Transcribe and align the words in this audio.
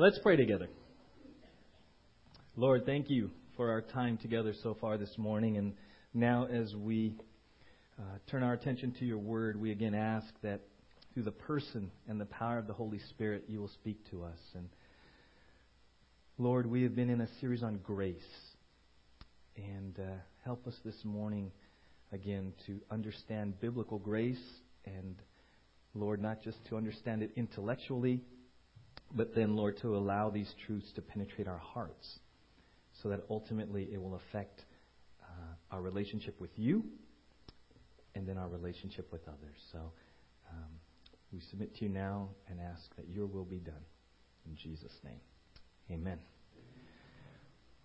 Let's 0.00 0.20
pray 0.20 0.36
together. 0.36 0.68
Lord, 2.54 2.86
thank 2.86 3.10
you 3.10 3.32
for 3.56 3.72
our 3.72 3.80
time 3.80 4.16
together 4.16 4.54
so 4.62 4.76
far 4.80 4.96
this 4.96 5.18
morning. 5.18 5.56
And 5.56 5.72
now, 6.14 6.46
as 6.46 6.72
we 6.72 7.16
uh, 7.98 8.02
turn 8.30 8.44
our 8.44 8.52
attention 8.52 8.94
to 9.00 9.04
your 9.04 9.18
word, 9.18 9.60
we 9.60 9.72
again 9.72 9.96
ask 9.96 10.28
that 10.44 10.60
through 11.12 11.24
the 11.24 11.32
person 11.32 11.90
and 12.06 12.20
the 12.20 12.26
power 12.26 12.58
of 12.58 12.68
the 12.68 12.72
Holy 12.72 13.00
Spirit, 13.10 13.46
you 13.48 13.58
will 13.58 13.72
speak 13.74 14.08
to 14.12 14.22
us. 14.22 14.38
And 14.54 14.68
Lord, 16.38 16.66
we 16.66 16.84
have 16.84 16.94
been 16.94 17.10
in 17.10 17.20
a 17.20 17.28
series 17.40 17.64
on 17.64 17.78
grace. 17.78 18.22
And 19.56 19.98
uh, 19.98 20.14
help 20.44 20.64
us 20.68 20.76
this 20.84 21.04
morning, 21.04 21.50
again, 22.12 22.52
to 22.66 22.78
understand 22.88 23.60
biblical 23.60 23.98
grace 23.98 24.38
and, 24.84 25.16
Lord, 25.92 26.22
not 26.22 26.40
just 26.44 26.58
to 26.68 26.76
understand 26.76 27.24
it 27.24 27.32
intellectually 27.34 28.22
but 29.14 29.34
then, 29.34 29.56
Lord, 29.56 29.78
to 29.82 29.96
allow 29.96 30.30
these 30.30 30.52
truths 30.66 30.92
to 30.94 31.02
penetrate 31.02 31.48
our 31.48 31.58
hearts 31.58 32.18
so 33.02 33.08
that 33.08 33.20
ultimately 33.30 33.88
it 33.92 34.00
will 34.00 34.16
affect 34.16 34.64
uh, 35.22 35.74
our 35.74 35.80
relationship 35.80 36.40
with 36.40 36.50
you 36.56 36.84
and 38.14 38.26
then 38.26 38.36
our 38.36 38.48
relationship 38.48 39.10
with 39.12 39.22
others. 39.28 39.56
So 39.72 39.78
um, 40.50 40.68
we 41.32 41.40
submit 41.50 41.74
to 41.76 41.84
you 41.84 41.90
now 41.90 42.28
and 42.48 42.58
ask 42.60 42.82
that 42.96 43.08
your 43.08 43.26
will 43.26 43.44
be 43.44 43.58
done. 43.58 43.74
In 44.46 44.56
Jesus' 44.56 44.92
name. 45.04 45.20
Amen. 45.90 46.18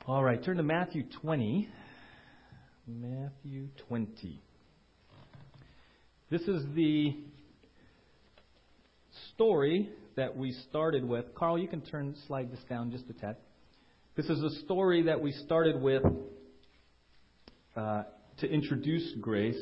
All 0.06 0.24
right, 0.24 0.44
turn 0.44 0.58
to 0.58 0.64
Matthew 0.64 1.04
20. 1.22 1.70
Matthew 2.88 3.70
20. 3.88 4.42
This 6.30 6.42
is 6.42 6.64
the 6.76 7.16
story 9.36 9.90
that 10.16 10.36
we 10.38 10.52
started 10.70 11.04
with. 11.04 11.34
Carl, 11.36 11.58
you 11.58 11.68
can 11.68 11.82
turn 11.82 12.16
slide 12.28 12.52
this 12.52 12.60
down 12.70 12.92
just 12.92 13.06
a 13.10 13.14
tad. 13.14 13.38
This 14.16 14.28
is 14.28 14.42
a 14.44 14.50
story 14.66 15.04
that 15.04 15.20
we 15.20 15.32
started 15.32 15.82
with 15.82 16.04
uh, 17.76 18.04
to 18.38 18.48
introduce 18.48 19.12
grace. 19.20 19.60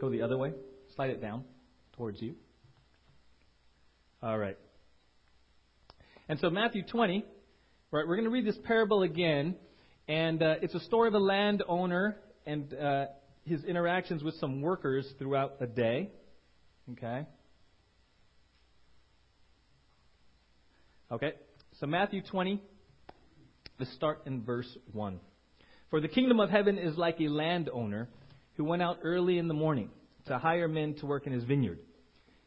Go 0.00 0.10
the 0.10 0.22
other 0.22 0.36
way. 0.36 0.52
Slide 0.96 1.10
it 1.10 1.20
down 1.20 1.44
towards 1.96 2.20
you. 2.20 2.34
All 4.22 4.36
right. 4.36 4.58
And 6.28 6.38
so 6.40 6.50
Matthew 6.50 6.82
20, 6.84 7.24
right? 7.90 8.06
We're 8.06 8.16
going 8.16 8.24
to 8.24 8.30
read 8.30 8.46
this 8.46 8.58
parable 8.64 9.02
again, 9.02 9.56
and 10.08 10.42
uh, 10.42 10.54
it's 10.62 10.74
a 10.74 10.80
story 10.80 11.08
of 11.08 11.14
a 11.14 11.20
landowner 11.20 12.16
and 12.44 12.74
uh, 12.74 13.06
his 13.44 13.64
interactions 13.64 14.22
with 14.24 14.34
some 14.36 14.62
workers 14.62 15.06
throughout 15.18 15.54
a 15.60 15.66
day. 15.66 16.10
Okay. 16.92 17.26
Okay? 21.12 21.32
So, 21.78 21.86
Matthew 21.86 22.22
20, 22.22 22.60
let's 23.78 23.92
start 23.94 24.22
in 24.26 24.42
verse 24.42 24.78
1. 24.92 25.20
For 25.90 26.00
the 26.00 26.08
kingdom 26.08 26.40
of 26.40 26.48
heaven 26.48 26.78
is 26.78 26.96
like 26.96 27.20
a 27.20 27.28
landowner 27.28 28.08
who 28.54 28.64
went 28.64 28.82
out 28.82 29.00
early 29.02 29.38
in 29.38 29.48
the 29.48 29.54
morning 29.54 29.90
to 30.26 30.38
hire 30.38 30.68
men 30.68 30.94
to 30.94 31.06
work 31.06 31.26
in 31.26 31.32
his 31.32 31.44
vineyard. 31.44 31.78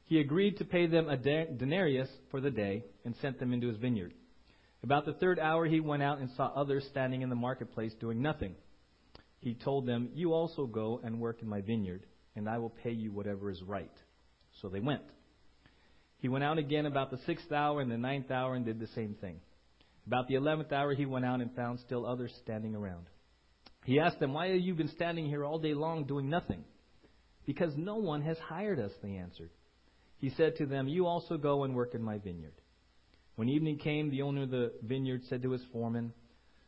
He 0.05 0.19
agreed 0.19 0.57
to 0.57 0.65
pay 0.65 0.87
them 0.87 1.09
a 1.09 1.17
denarius 1.17 2.09
for 2.31 2.39
the 2.41 2.51
day 2.51 2.83
and 3.03 3.15
sent 3.21 3.39
them 3.39 3.53
into 3.53 3.67
his 3.67 3.77
vineyard. 3.77 4.13
About 4.83 5.05
the 5.05 5.13
third 5.13 5.39
hour, 5.39 5.65
he 5.65 5.79
went 5.79 6.03
out 6.03 6.19
and 6.19 6.29
saw 6.37 6.51
others 6.55 6.85
standing 6.89 7.21
in 7.21 7.29
the 7.29 7.35
marketplace 7.35 7.93
doing 7.99 8.21
nothing. 8.21 8.55
He 9.39 9.55
told 9.55 9.87
them, 9.87 10.09
You 10.13 10.33
also 10.33 10.67
go 10.67 11.01
and 11.03 11.19
work 11.19 11.41
in 11.41 11.47
my 11.47 11.61
vineyard, 11.61 12.05
and 12.35 12.47
I 12.47 12.59
will 12.59 12.69
pay 12.69 12.91
you 12.91 13.11
whatever 13.11 13.49
is 13.49 13.61
right. 13.63 13.91
So 14.61 14.69
they 14.69 14.79
went. 14.79 15.01
He 16.25 16.29
went 16.29 16.43
out 16.43 16.57
again 16.57 16.87
about 16.87 17.11
the 17.11 17.19
sixth 17.27 17.51
hour 17.51 17.81
and 17.81 17.91
the 17.91 17.99
ninth 17.99 18.31
hour 18.31 18.55
and 18.55 18.65
did 18.65 18.79
the 18.79 18.87
same 18.95 19.13
thing. 19.21 19.39
About 20.07 20.27
the 20.27 20.33
eleventh 20.33 20.71
hour, 20.71 20.95
he 20.95 21.05
went 21.05 21.23
out 21.23 21.39
and 21.39 21.53
found 21.55 21.79
still 21.81 22.03
others 22.03 22.33
standing 22.41 22.73
around. 22.73 23.05
He 23.83 23.99
asked 23.99 24.19
them, 24.19 24.33
Why 24.33 24.47
have 24.47 24.59
you 24.59 24.73
been 24.73 24.87
standing 24.87 25.27
here 25.27 25.45
all 25.45 25.59
day 25.59 25.75
long 25.75 26.05
doing 26.05 26.27
nothing? 26.27 26.63
Because 27.45 27.73
no 27.77 27.97
one 27.97 28.23
has 28.23 28.39
hired 28.39 28.79
us, 28.79 28.91
they 29.03 29.17
answered. 29.17 29.51
He 30.17 30.31
said 30.31 30.55
to 30.55 30.65
them, 30.65 30.87
You 30.87 31.05
also 31.05 31.37
go 31.37 31.63
and 31.63 31.75
work 31.75 31.93
in 31.93 32.01
my 32.01 32.17
vineyard. 32.17 32.59
When 33.35 33.47
evening 33.47 33.77
came, 33.77 34.09
the 34.09 34.23
owner 34.23 34.41
of 34.41 34.49
the 34.49 34.73
vineyard 34.81 35.21
said 35.29 35.43
to 35.43 35.51
his 35.51 35.61
foreman, 35.71 36.11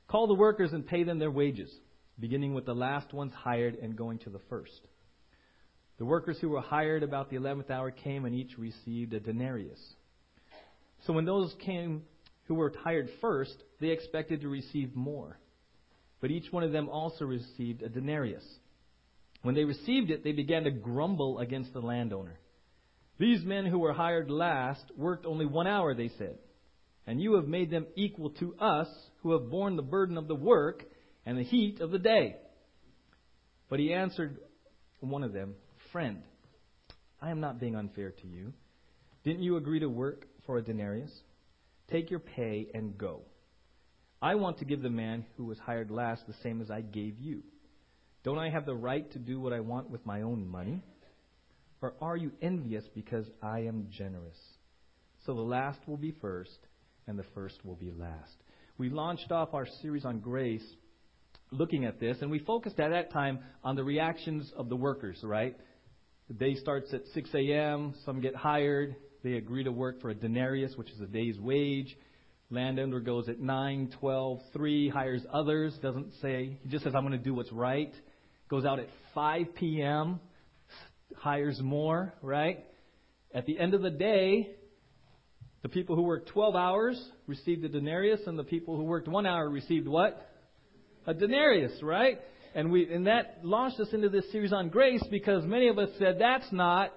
Call 0.07 0.27
the 0.27 0.35
workers 0.35 0.71
and 0.71 0.85
pay 0.85 1.03
them 1.03 1.17
their 1.17 1.31
wages, 1.31 1.71
beginning 2.19 2.53
with 2.53 2.67
the 2.67 2.75
last 2.75 3.11
ones 3.11 3.33
hired 3.33 3.73
and 3.73 3.97
going 3.97 4.19
to 4.19 4.29
the 4.29 4.41
first. 4.51 4.81
The 5.97 6.05
workers 6.05 6.37
who 6.39 6.49
were 6.49 6.61
hired 6.61 7.03
about 7.03 7.29
the 7.29 7.37
eleventh 7.37 7.71
hour 7.71 7.91
came 7.91 8.25
and 8.25 8.35
each 8.35 8.57
received 8.57 9.13
a 9.13 9.19
denarius. 9.19 9.79
So 11.05 11.13
when 11.13 11.25
those 11.25 11.53
came 11.65 12.03
who 12.47 12.55
were 12.55 12.71
hired 12.83 13.09
first, 13.19 13.55
they 13.79 13.89
expected 13.89 14.41
to 14.41 14.49
receive 14.49 14.95
more. 14.95 15.39
But 16.21 16.31
each 16.31 16.51
one 16.51 16.63
of 16.63 16.71
them 16.71 16.89
also 16.89 17.25
received 17.25 17.81
a 17.81 17.89
denarius. 17.89 18.43
When 19.41 19.55
they 19.55 19.65
received 19.65 20.11
it, 20.11 20.23
they 20.23 20.31
began 20.31 20.63
to 20.63 20.71
grumble 20.71 21.39
against 21.39 21.73
the 21.73 21.81
landowner. 21.81 22.39
These 23.19 23.43
men 23.43 23.65
who 23.65 23.79
were 23.79 23.93
hired 23.93 24.29
last 24.29 24.83
worked 24.95 25.25
only 25.25 25.45
one 25.45 25.67
hour, 25.67 25.93
they 25.93 26.09
said. 26.17 26.37
And 27.05 27.21
you 27.21 27.35
have 27.35 27.47
made 27.47 27.71
them 27.71 27.87
equal 27.95 28.31
to 28.31 28.55
us 28.59 28.87
who 29.21 29.31
have 29.33 29.49
borne 29.49 29.75
the 29.75 29.81
burden 29.81 30.17
of 30.17 30.27
the 30.27 30.35
work 30.35 30.83
and 31.25 31.37
the 31.37 31.43
heat 31.43 31.79
of 31.81 31.91
the 31.91 31.99
day. 31.99 32.35
But 33.69 33.79
he 33.79 33.93
answered 33.93 34.37
one 34.99 35.23
of 35.23 35.33
them, 35.33 35.55
Friend, 35.97 36.21
I 37.23 37.31
am 37.31 37.39
not 37.39 37.59
being 37.59 37.75
unfair 37.75 38.11
to 38.11 38.27
you. 38.27 38.53
Didn't 39.23 39.41
you 39.41 39.57
agree 39.57 39.79
to 39.79 39.89
work 39.89 40.27
for 40.45 40.59
a 40.59 40.61
denarius? 40.61 41.09
Take 41.89 42.11
your 42.11 42.19
pay 42.19 42.67
and 42.71 42.95
go. 42.95 43.21
I 44.21 44.35
want 44.35 44.59
to 44.59 44.65
give 44.65 44.83
the 44.83 44.91
man 44.91 45.25
who 45.35 45.45
was 45.45 45.57
hired 45.57 45.89
last 45.89 46.27
the 46.27 46.35
same 46.43 46.61
as 46.61 46.69
I 46.69 46.81
gave 46.81 47.17
you. 47.19 47.41
Don't 48.23 48.37
I 48.37 48.51
have 48.51 48.67
the 48.67 48.75
right 48.75 49.11
to 49.13 49.17
do 49.17 49.39
what 49.39 49.53
I 49.53 49.59
want 49.61 49.89
with 49.89 50.05
my 50.05 50.21
own 50.21 50.47
money? 50.47 50.83
Or 51.81 51.95
are 51.99 52.15
you 52.15 52.31
envious 52.43 52.83
because 52.93 53.25
I 53.41 53.61
am 53.61 53.87
generous? 53.89 54.37
So 55.25 55.33
the 55.33 55.41
last 55.41 55.79
will 55.87 55.97
be 55.97 56.15
first, 56.21 56.59
and 57.07 57.17
the 57.17 57.25
first 57.33 57.65
will 57.65 57.73
be 57.75 57.89
last. 57.89 58.35
We 58.77 58.91
launched 58.91 59.31
off 59.31 59.55
our 59.55 59.65
series 59.81 60.05
on 60.05 60.19
grace 60.19 60.75
looking 61.51 61.85
at 61.85 61.99
this, 61.99 62.17
and 62.21 62.29
we 62.29 62.37
focused 62.39 62.79
at 62.79 62.89
that 62.89 63.11
time 63.11 63.39
on 63.63 63.75
the 63.75 63.83
reactions 63.83 64.51
of 64.55 64.69
the 64.69 64.75
workers, 64.75 65.19
right? 65.23 65.57
The 66.27 66.33
day 66.33 66.55
starts 66.55 66.93
at 66.93 67.03
6 67.13 67.29
a.m. 67.35 67.93
Some 68.05 68.19
get 68.19 68.35
hired. 68.35 68.97
They 69.23 69.33
agree 69.33 69.63
to 69.63 69.71
work 69.71 70.01
for 70.01 70.09
a 70.09 70.13
denarius, 70.13 70.75
which 70.75 70.89
is 70.89 70.99
a 70.99 71.05
day's 71.05 71.39
wage. 71.39 71.95
Landowner 72.49 72.99
goes 72.99 73.29
at 73.29 73.39
9, 73.39 73.93
12, 73.97 74.41
3, 74.51 74.89
hires 74.89 75.21
others. 75.31 75.73
Doesn't 75.81 76.11
say, 76.21 76.57
he 76.61 76.69
just 76.69 76.83
says, 76.83 76.93
I'm 76.95 77.03
going 77.03 77.17
to 77.17 77.23
do 77.23 77.33
what's 77.33 77.51
right. 77.53 77.93
Goes 78.49 78.65
out 78.65 78.79
at 78.79 78.89
5 79.15 79.55
p.m., 79.55 80.19
hires 81.15 81.61
more, 81.61 82.13
right? 82.21 82.65
At 83.33 83.45
the 83.45 83.57
end 83.57 83.73
of 83.73 83.81
the 83.81 83.89
day, 83.89 84.49
the 85.61 85.69
people 85.69 85.95
who 85.95 86.03
worked 86.03 86.29
12 86.29 86.55
hours 86.55 87.01
received 87.25 87.63
a 87.63 87.69
denarius, 87.69 88.21
and 88.27 88.37
the 88.37 88.43
people 88.43 88.75
who 88.75 88.83
worked 88.83 89.07
one 89.07 89.25
hour 89.25 89.49
received 89.49 89.87
what? 89.87 90.29
A 91.05 91.13
denarius, 91.13 91.81
right? 91.81 92.19
And 92.57 92.71
we 92.71 92.91
and 92.91 93.05
that 93.05 93.41
launched 93.43 93.79
us 93.79 93.89
into 93.93 94.09
this 94.09 94.31
series 94.31 94.51
on 94.51 94.69
grace 94.69 95.03
because 95.11 95.45
many 95.45 95.67
of 95.67 95.77
us 95.77 95.89
said 95.99 96.17
that's 96.19 96.51
not 96.51 96.91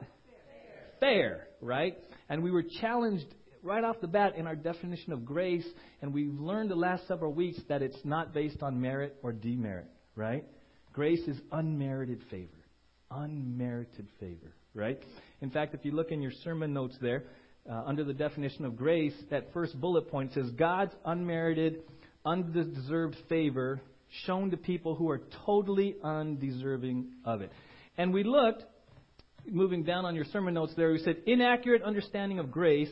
fair, 1.00 1.48
right? 1.60 1.98
And 2.30 2.42
we 2.42 2.50
were 2.50 2.64
challenged 2.80 3.26
right 3.62 3.84
off 3.84 4.00
the 4.00 4.06
bat 4.06 4.36
in 4.36 4.46
our 4.46 4.56
definition 4.56 5.12
of 5.12 5.26
grace, 5.26 5.66
and 6.00 6.14
we've 6.14 6.32
learned 6.32 6.70
the 6.70 6.76
last 6.76 7.06
several 7.06 7.34
weeks 7.34 7.60
that 7.68 7.82
it's 7.82 7.98
not 8.04 8.32
based 8.32 8.62
on 8.62 8.80
merit 8.80 9.18
or 9.22 9.34
demerit, 9.34 9.84
right? 10.16 10.46
Grace 10.94 11.20
is 11.28 11.38
unmerited 11.52 12.22
favor. 12.30 12.48
Unmerited 13.10 14.08
favor, 14.18 14.54
right? 14.72 14.98
In 15.42 15.50
fact, 15.50 15.74
if 15.74 15.84
you 15.84 15.92
look 15.92 16.10
in 16.10 16.22
your 16.22 16.32
sermon 16.42 16.72
notes 16.72 16.96
there, 17.02 17.24
uh, 17.70 17.82
under 17.84 18.02
the 18.02 18.14
definition 18.14 18.64
of 18.64 18.78
grace, 18.78 19.12
that 19.30 19.52
first 19.52 19.78
bullet 19.78 20.10
point 20.10 20.32
says 20.32 20.50
God's 20.52 20.94
unmerited, 21.04 21.82
undeserved 22.24 23.16
favor 23.28 23.82
shown 24.26 24.50
to 24.50 24.56
people 24.56 24.94
who 24.94 25.10
are 25.10 25.22
totally 25.46 25.96
undeserving 26.02 27.08
of 27.24 27.40
it. 27.40 27.52
And 27.96 28.12
we 28.12 28.24
looked, 28.24 28.64
moving 29.46 29.84
down 29.84 30.04
on 30.04 30.14
your 30.14 30.24
sermon 30.26 30.54
notes 30.54 30.72
there, 30.76 30.92
we 30.92 30.98
said 30.98 31.22
inaccurate 31.26 31.82
understanding 31.82 32.38
of 32.38 32.50
grace 32.50 32.90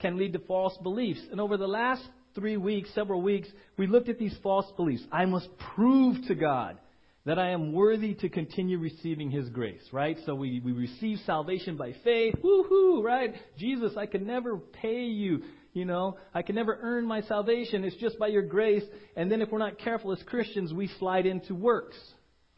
can 0.00 0.16
lead 0.16 0.32
to 0.34 0.38
false 0.40 0.76
beliefs. 0.82 1.20
And 1.30 1.40
over 1.40 1.56
the 1.56 1.66
last 1.66 2.02
three 2.34 2.56
weeks, 2.56 2.88
several 2.94 3.20
weeks, 3.20 3.48
we 3.76 3.86
looked 3.86 4.08
at 4.08 4.18
these 4.18 4.36
false 4.42 4.70
beliefs. 4.76 5.02
I 5.10 5.24
must 5.24 5.48
prove 5.74 6.16
to 6.28 6.34
God 6.34 6.78
that 7.24 7.38
I 7.38 7.50
am 7.50 7.72
worthy 7.72 8.14
to 8.14 8.28
continue 8.28 8.78
receiving 8.78 9.30
His 9.30 9.48
grace, 9.50 9.82
right? 9.92 10.16
So 10.24 10.34
we, 10.34 10.60
we 10.64 10.72
receive 10.72 11.18
salvation 11.26 11.76
by 11.76 11.94
faith. 12.04 12.34
Woohoo, 12.42 13.02
right? 13.02 13.34
Jesus, 13.58 13.92
I 13.96 14.06
can 14.06 14.26
never 14.26 14.56
pay 14.56 15.02
you 15.04 15.42
you 15.78 15.84
know, 15.84 16.18
I 16.34 16.42
can 16.42 16.56
never 16.56 16.78
earn 16.82 17.06
my 17.06 17.22
salvation. 17.22 17.84
It's 17.84 17.96
just 17.96 18.18
by 18.18 18.26
your 18.26 18.42
grace. 18.42 18.84
And 19.16 19.30
then 19.30 19.40
if 19.40 19.50
we're 19.50 19.58
not 19.58 19.78
careful 19.78 20.12
as 20.12 20.22
Christians, 20.26 20.72
we 20.72 20.88
slide 20.98 21.24
into 21.24 21.54
works. 21.54 21.96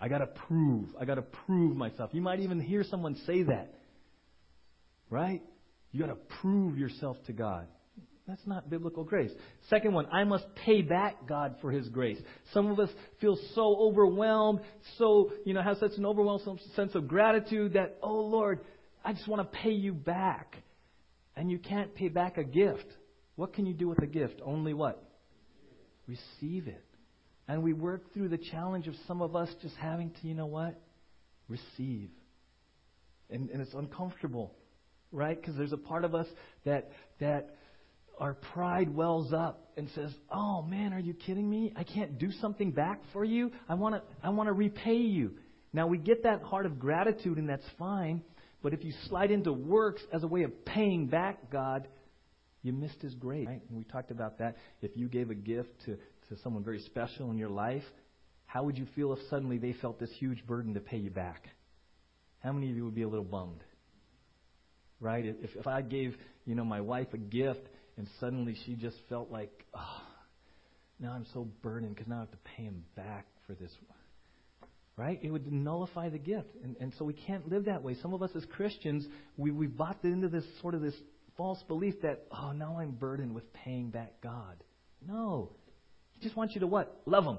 I 0.01 0.09
got 0.09 0.19
to 0.19 0.27
prove. 0.27 0.89
I 0.99 1.05
got 1.05 1.17
to 1.17 1.23
prove 1.23 1.77
myself. 1.77 2.11
You 2.13 2.23
might 2.23 2.41
even 2.41 2.59
hear 2.59 2.83
someone 2.83 3.17
say 3.27 3.43
that. 3.45 3.75
Right? 5.11 5.43
You 5.93 6.01
got 6.01 6.07
to 6.07 6.19
prove 6.41 6.79
yourself 6.79 7.19
to 7.27 7.33
God. 7.33 7.67
That's 8.27 8.47
not 8.47 8.71
biblical 8.71 9.03
grace. 9.03 9.33
Second 9.69 9.93
one, 9.93 10.07
I 10.07 10.25
must 10.25 10.45
pay 10.65 10.83
back 10.83 11.27
God 11.27 11.57
for 11.61 11.71
His 11.71 11.89
grace. 11.89 12.19
Some 12.55 12.71
of 12.71 12.79
us 12.79 12.89
feel 13.21 13.37
so 13.55 13.77
overwhelmed, 13.77 14.61
so, 14.99 15.33
you 15.45 15.53
know, 15.53 15.63
have 15.63 15.79
such 15.79 15.93
an 15.97 16.07
overwhelming 16.07 16.59
sense 16.77 16.95
of 16.95 17.09
gratitude 17.09 17.73
that, 17.73 17.99
oh 18.03 18.21
Lord, 18.21 18.61
I 19.05 19.13
just 19.13 19.27
want 19.27 19.43
to 19.43 19.59
pay 19.59 19.73
you 19.73 19.93
back. 19.93 20.57
And 21.35 21.51
you 21.51 21.59
can't 21.59 21.95
pay 21.95 22.09
back 22.09 22.39
a 22.39 22.45
gift. 22.45 22.87
What 23.41 23.55
can 23.55 23.65
you 23.65 23.73
do 23.73 23.89
with 23.89 24.03
a 24.03 24.07
gift? 24.07 24.43
Only 24.45 24.75
what? 24.75 25.03
Receive 26.07 26.69
it. 26.69 26.85
And 27.49 27.63
we 27.63 27.73
work 27.73 28.13
through 28.13 28.29
the 28.29 28.37
challenge 28.37 28.87
of 28.87 28.95
some 29.09 29.23
of 29.23 29.35
us 29.35 29.49
just 29.63 29.75
having 29.77 30.11
to, 30.11 30.29
you 30.29 30.35
know 30.35 30.45
what? 30.45 30.79
Receive. 31.49 32.11
And, 33.31 33.49
and 33.49 33.63
it's 33.63 33.73
uncomfortable, 33.73 34.53
right? 35.11 35.41
Because 35.41 35.57
there's 35.57 35.73
a 35.73 35.79
part 35.79 36.05
of 36.05 36.15
us 36.15 36.27
that, 36.67 36.91
that 37.21 37.57
our 38.19 38.35
pride 38.35 38.95
wells 38.95 39.33
up 39.33 39.71
and 39.79 39.89
says, 39.95 40.13
"Oh 40.31 40.61
man, 40.61 40.93
are 40.93 41.01
you 41.01 41.15
kidding 41.15 41.49
me? 41.49 41.73
I 41.77 41.85
can't 41.85 42.19
do 42.19 42.31
something 42.43 42.73
back 42.73 43.01
for 43.15 43.25
you. 43.25 43.53
I 43.71 43.75
want 43.75 43.95
to 43.95 44.03
I 44.23 44.29
want 44.29 44.49
to 44.49 44.53
repay 44.53 44.99
you." 44.99 45.39
Now 45.73 45.87
we 45.87 45.97
get 45.97 46.25
that 46.25 46.43
heart 46.43 46.67
of 46.67 46.79
gratitude 46.79 47.39
and 47.39 47.49
that's 47.49 47.65
fine, 47.79 48.21
but 48.63 48.75
if 48.75 48.85
you 48.85 48.93
slide 49.09 49.31
into 49.31 49.51
works 49.51 50.03
as 50.13 50.25
a 50.25 50.27
way 50.27 50.43
of 50.43 50.67
paying 50.67 51.07
back 51.07 51.51
God, 51.51 51.89
you 52.63 52.73
missed 52.73 53.01
his 53.01 53.15
grace. 53.15 53.47
Right? 53.47 53.63
And 53.69 53.79
we 53.79 53.85
talked 53.85 54.11
about 54.11 54.39
that. 54.39 54.57
If 54.83 54.97
you 54.97 55.09
gave 55.09 55.31
a 55.31 55.35
gift 55.35 55.71
to 55.87 55.97
to 56.29 56.37
someone 56.43 56.63
very 56.63 56.81
special 56.81 57.31
in 57.31 57.39
your 57.39 57.49
life, 57.49 57.83
how 58.47 58.65
would 58.65 58.79
you 58.79 58.87
feel 58.95 59.13
if 59.13 59.19
suddenly 59.29 59.59
they 59.59 59.73
felt 59.73 59.99
this 59.99 60.11
huge 60.19 60.47
burden 60.47 60.75
to 60.75 60.81
pay 60.81 60.97
you 60.97 61.11
back? 61.11 61.49
How 62.39 62.53
many 62.53 62.71
of 62.71 62.77
you 62.77 62.85
would 62.85 62.95
be 62.95 63.03
a 63.03 63.09
little 63.09 63.25
bummed? 63.25 63.63
Right? 65.01 65.25
If 65.25 65.57
if 65.57 65.67
I 65.67 65.83
gave, 65.83 66.17
you 66.47 66.55
know, 66.55 66.65
my 66.65 66.81
wife 66.81 67.09
a 67.13 67.19
gift 67.19 67.67
and 67.97 68.09
suddenly 68.19 68.57
she 68.65 68.75
just 68.75 68.97
felt 69.09 69.31
like, 69.31 69.51
oh, 69.75 70.03
now 70.99 71.13
I'm 71.13 71.27
so 71.35 71.49
burdened 71.63 71.95
because 71.95 72.09
now 72.09 72.17
I 72.17 72.21
have 72.21 72.31
to 72.31 72.39
pay 72.57 72.63
him 72.63 72.85
back 72.97 73.27
for 73.47 73.55
this. 73.55 73.71
Right? 74.97 75.19
It 75.23 75.31
would 75.31 75.51
nullify 75.51 76.11
the 76.11 76.19
gift. 76.19 76.49
And, 76.63 76.77
and 76.81 76.93
so 76.99 77.05
we 77.05 77.15
can't 77.15 77.49
live 77.51 77.65
that 77.65 77.83
way. 77.83 77.97
Some 78.03 78.13
of 78.13 78.23
us 78.23 78.31
as 78.35 78.45
Christians, 78.45 79.07
we, 79.37 79.51
we 79.51 79.67
bought 79.67 79.99
into 80.05 80.29
this 80.29 80.45
sort 80.61 80.75
of 80.75 80.83
this 80.83 80.95
false 81.37 81.63
belief 81.69 82.01
that, 82.03 82.27
oh, 82.31 82.53
now 82.53 82.79
I'm 82.79 82.93
burdened 82.93 83.35
with 83.35 83.53
paying 83.53 83.91
back 83.91 84.21
God. 84.23 84.63
No. 85.07 85.51
He 86.13 86.23
just 86.23 86.37
wants 86.37 86.55
you 86.55 86.61
to 86.61 86.67
what? 86.67 87.01
Love 87.07 87.25
him. 87.25 87.39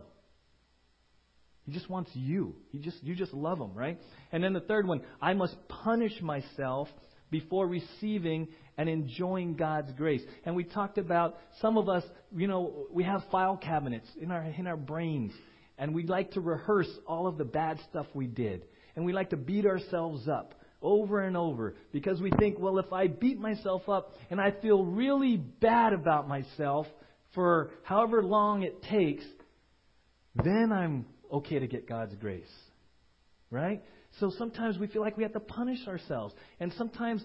He 1.66 1.72
just 1.72 1.90
wants 1.90 2.10
you. 2.14 2.56
He 2.72 2.80
just 2.80 3.04
you 3.04 3.16
just 3.16 3.34
love 3.34 3.60
him, 3.60 3.74
right? 3.74 4.00
And 4.32 4.44
then 4.44 4.54
the 4.54 4.62
third 4.62 4.88
one, 4.88 5.02
I 5.22 5.34
must 5.34 5.56
punish 5.68 6.20
myself 6.22 6.88
before 7.30 7.68
receiving 7.68 8.48
and 8.78 8.90
enjoying 8.90 9.56
God's 9.56 9.92
grace. 9.94 10.22
And 10.44 10.56
we 10.56 10.64
talked 10.64 10.98
about 10.98 11.38
some 11.62 11.78
of 11.78 11.88
us, 11.88 12.04
you 12.36 12.48
know, 12.48 12.88
we 12.92 13.04
have 13.04 13.22
file 13.32 13.58
cabinets 13.58 14.08
in 14.20 14.32
our 14.32 14.44
in 14.44 14.66
our 14.66 14.78
brains, 14.78 15.34
and 15.78 15.94
we 15.94 16.06
like 16.06 16.32
to 16.32 16.42
rehearse 16.42 16.90
all 17.06 17.28
of 17.28 17.38
the 17.38 17.46
bad 17.46 17.80
stuff 17.90 18.08
we 18.14 18.26
did, 18.26 18.66
and 18.96 19.06
we 19.06 19.14
like 19.14 19.30
to 19.30 19.38
beat 19.38 19.66
ourselves 19.66 20.28
up 20.28 20.56
over 20.82 21.22
and 21.22 21.38
over 21.38 21.76
because 21.92 22.20
we 22.20 22.32
think, 22.40 22.58
well, 22.60 22.80
if 22.80 22.92
I 22.92 23.08
beat 23.08 23.40
myself 23.40 23.88
up 23.88 24.14
and 24.30 24.40
I 24.42 24.52
feel 24.62 24.84
really 24.84 25.38
bad 25.38 25.94
about 25.94 26.28
myself 26.28 26.88
for 27.34 27.72
however 27.84 28.24
long 28.24 28.64
it 28.64 28.82
takes, 28.84 29.24
then 30.36 30.72
I'm 30.72 31.06
okay 31.32 31.60
to 31.60 31.68
get 31.68 31.88
God's 31.88 32.16
grace. 32.16 32.44
Right? 33.50 33.84
So 34.20 34.32
sometimes 34.38 34.78
we 34.78 34.88
feel 34.88 35.02
like 35.02 35.18
we 35.18 35.24
have 35.24 35.34
to 35.34 35.40
punish 35.40 35.88
ourselves. 35.88 36.34
And 36.60 36.74
sometimes 36.78 37.24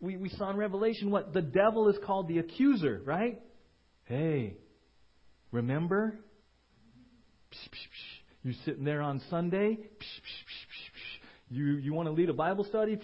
we, 0.00 0.16
we 0.16 0.28
saw 0.30 0.50
in 0.50 0.56
Revelation 0.56 1.10
what? 1.10 1.32
The 1.32 1.42
devil 1.42 1.88
is 1.88 1.96
called 2.04 2.28
the 2.28 2.38
accuser, 2.38 3.00
right? 3.04 3.40
Hey, 4.04 4.56
remember? 5.52 6.18
You're 8.42 8.54
sitting 8.64 8.84
there 8.84 9.02
on 9.02 9.20
Sunday. 9.30 9.78
You, 11.48 11.64
you 11.64 11.92
want 11.94 12.08
to 12.08 12.12
lead 12.12 12.28
a 12.28 12.34
Bible 12.34 12.64
study? 12.64 12.98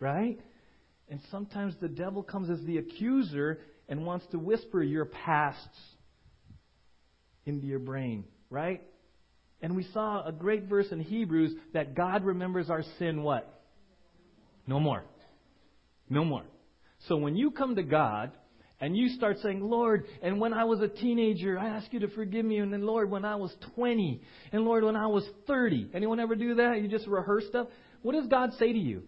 Right? 0.00 0.38
And 1.08 1.20
sometimes 1.30 1.74
the 1.80 1.88
devil 1.88 2.22
comes 2.22 2.50
as 2.50 2.60
the 2.66 2.78
accuser 2.78 3.60
and 3.88 4.04
wants 4.04 4.26
to 4.32 4.38
whisper 4.38 4.82
your 4.82 5.04
pasts 5.04 5.78
into 7.44 7.66
your 7.66 7.78
brain, 7.78 8.24
right? 8.50 8.82
And 9.62 9.76
we 9.76 9.84
saw 9.92 10.26
a 10.26 10.32
great 10.32 10.64
verse 10.64 10.86
in 10.90 11.00
Hebrews 11.00 11.52
that 11.72 11.94
God 11.94 12.24
remembers 12.24 12.68
our 12.68 12.82
sin 12.98 13.22
what? 13.22 13.62
No 14.66 14.80
more. 14.80 15.04
No 16.08 16.24
more. 16.24 16.42
So 17.08 17.16
when 17.16 17.36
you 17.36 17.50
come 17.50 17.76
to 17.76 17.82
God 17.82 18.32
and 18.80 18.96
you 18.96 19.08
start 19.10 19.38
saying, 19.42 19.60
Lord, 19.62 20.04
and 20.22 20.38
when 20.38 20.52
I 20.52 20.64
was 20.64 20.80
a 20.80 20.88
teenager, 20.88 21.58
I 21.58 21.68
asked 21.68 21.92
you 21.92 22.00
to 22.00 22.08
forgive 22.08 22.44
me, 22.44 22.58
and 22.58 22.72
then 22.72 22.82
Lord, 22.82 23.10
when 23.10 23.24
I 23.24 23.36
was 23.36 23.54
20, 23.74 24.20
and 24.52 24.64
Lord, 24.64 24.84
when 24.84 24.96
I 24.96 25.06
was 25.06 25.26
30. 25.46 25.90
Anyone 25.94 26.20
ever 26.20 26.34
do 26.34 26.56
that? 26.56 26.82
You 26.82 26.88
just 26.88 27.06
rehearse 27.06 27.44
stuff? 27.48 27.68
What 28.02 28.12
does 28.12 28.26
God 28.26 28.50
say 28.58 28.72
to 28.72 28.78
you? 28.78 29.04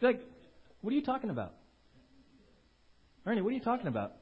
Like, 0.00 0.20
what 0.80 0.92
are 0.92 0.96
you 0.96 1.04
talking 1.04 1.30
about? 1.30 1.54
Ernie, 3.26 3.42
what 3.42 3.50
are 3.50 3.56
you 3.56 3.60
talking 3.60 3.88
about? 3.88 4.12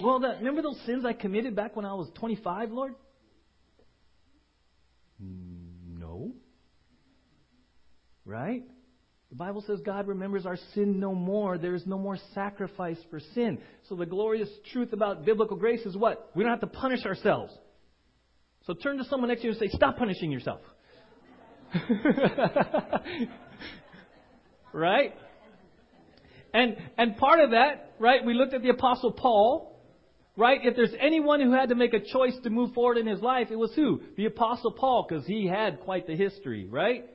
Well, 0.00 0.20
that, 0.20 0.38
remember 0.38 0.62
those 0.62 0.80
sins 0.86 1.04
I 1.04 1.12
committed 1.12 1.56
back 1.56 1.74
when 1.74 1.84
I 1.84 1.94
was 1.94 2.08
25, 2.14 2.70
Lord? 2.70 2.94
No. 5.20 6.32
Right? 8.24 8.62
The 9.34 9.38
Bible 9.38 9.64
says 9.66 9.80
God 9.84 10.06
remembers 10.06 10.46
our 10.46 10.56
sin 10.74 11.00
no 11.00 11.12
more. 11.12 11.58
There 11.58 11.74
is 11.74 11.84
no 11.86 11.98
more 11.98 12.16
sacrifice 12.34 12.98
for 13.10 13.18
sin. 13.18 13.58
So 13.88 13.96
the 13.96 14.06
glorious 14.06 14.48
truth 14.70 14.92
about 14.92 15.24
biblical 15.24 15.56
grace 15.56 15.84
is 15.84 15.96
what? 15.96 16.30
We 16.36 16.44
don't 16.44 16.52
have 16.52 16.60
to 16.60 16.68
punish 16.68 17.04
ourselves. 17.04 17.52
So 18.64 18.74
turn 18.74 18.96
to 18.98 19.04
someone 19.06 19.30
next 19.30 19.40
to 19.40 19.48
you 19.48 19.52
and 19.54 19.58
say, 19.58 19.76
Stop 19.76 19.96
punishing 19.96 20.30
yourself. 20.30 20.60
right? 24.72 25.14
And 26.52 26.76
and 26.96 27.16
part 27.16 27.40
of 27.40 27.50
that, 27.50 27.94
right, 27.98 28.24
we 28.24 28.34
looked 28.34 28.54
at 28.54 28.62
the 28.62 28.68
Apostle 28.68 29.10
Paul, 29.10 29.82
right? 30.36 30.60
If 30.62 30.76
there's 30.76 30.94
anyone 31.00 31.40
who 31.40 31.50
had 31.50 31.70
to 31.70 31.74
make 31.74 31.92
a 31.92 31.98
choice 31.98 32.36
to 32.44 32.50
move 32.50 32.72
forward 32.72 32.98
in 32.98 33.08
his 33.08 33.20
life, 33.20 33.48
it 33.50 33.56
was 33.56 33.72
who? 33.74 34.00
The 34.16 34.26
Apostle 34.26 34.70
Paul, 34.70 35.04
because 35.08 35.26
he 35.26 35.48
had 35.48 35.80
quite 35.80 36.06
the 36.06 36.14
history, 36.14 36.68
right? 36.70 37.06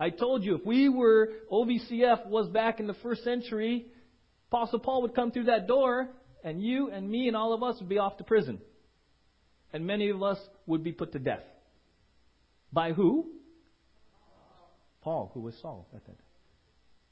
I 0.00 0.10
told 0.10 0.44
you, 0.44 0.54
if 0.54 0.64
we 0.64 0.88
were, 0.88 1.30
OVCF 1.50 2.26
was 2.26 2.48
back 2.48 2.78
in 2.78 2.86
the 2.86 2.94
first 2.94 3.24
century, 3.24 3.86
Apostle 4.50 4.78
Paul 4.78 5.02
would 5.02 5.14
come 5.14 5.32
through 5.32 5.44
that 5.44 5.66
door, 5.66 6.08
and 6.44 6.62
you 6.62 6.90
and 6.90 7.10
me 7.10 7.26
and 7.26 7.36
all 7.36 7.52
of 7.52 7.62
us 7.62 7.76
would 7.80 7.88
be 7.88 7.98
off 7.98 8.16
to 8.18 8.24
prison. 8.24 8.60
And 9.72 9.86
many 9.86 10.10
of 10.10 10.22
us 10.22 10.38
would 10.66 10.84
be 10.84 10.92
put 10.92 11.12
to 11.12 11.18
death. 11.18 11.42
By 12.72 12.92
who? 12.92 13.32
Paul, 15.02 15.30
who 15.34 15.40
was 15.40 15.54
Saul 15.60 15.88
at 15.94 16.04
that 16.06 16.16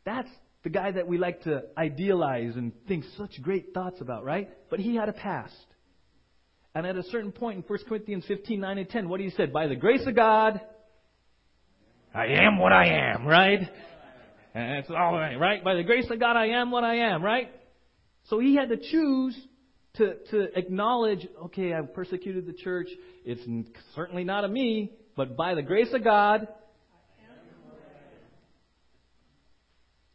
That's 0.04 0.28
the 0.62 0.70
guy 0.70 0.92
that 0.92 1.06
we 1.06 1.18
like 1.18 1.42
to 1.42 1.62
idealize 1.76 2.56
and 2.56 2.72
think 2.86 3.04
such 3.16 3.40
great 3.42 3.74
thoughts 3.74 4.00
about, 4.00 4.24
right? 4.24 4.50
But 4.70 4.80
he 4.80 4.94
had 4.96 5.08
a 5.08 5.12
past. 5.12 5.54
And 6.74 6.86
at 6.86 6.96
a 6.96 7.02
certain 7.04 7.32
point 7.32 7.58
in 7.58 7.62
1 7.62 7.78
Corinthians 7.88 8.24
15, 8.28 8.60
9 8.60 8.78
and 8.78 8.88
10, 8.88 9.08
what 9.08 9.20
he 9.20 9.30
said? 9.30 9.52
By 9.52 9.66
the 9.66 9.76
grace 9.76 10.06
of 10.06 10.14
God, 10.14 10.60
I 12.16 12.28
am 12.46 12.56
what 12.56 12.72
I 12.72 13.12
am, 13.12 13.26
right? 13.26 13.60
And 14.54 14.78
it's 14.78 14.88
all 14.88 15.12
right, 15.12 15.36
right? 15.36 15.62
By 15.62 15.74
the 15.74 15.82
grace 15.82 16.06
of 16.10 16.18
God, 16.18 16.34
I 16.34 16.46
am 16.46 16.70
what 16.70 16.82
I 16.82 17.10
am, 17.12 17.22
right? 17.22 17.52
So 18.30 18.38
he 18.38 18.56
had 18.56 18.70
to 18.70 18.78
choose 18.78 19.38
to, 19.96 20.14
to 20.30 20.58
acknowledge, 20.58 21.28
okay, 21.44 21.74
I've 21.74 21.92
persecuted 21.92 22.46
the 22.46 22.54
church. 22.54 22.88
It's 23.26 23.42
certainly 23.94 24.24
not 24.24 24.44
of 24.44 24.50
me, 24.50 24.92
but 25.14 25.36
by 25.36 25.54
the 25.54 25.60
grace 25.60 25.92
of 25.92 26.02
God, 26.04 26.48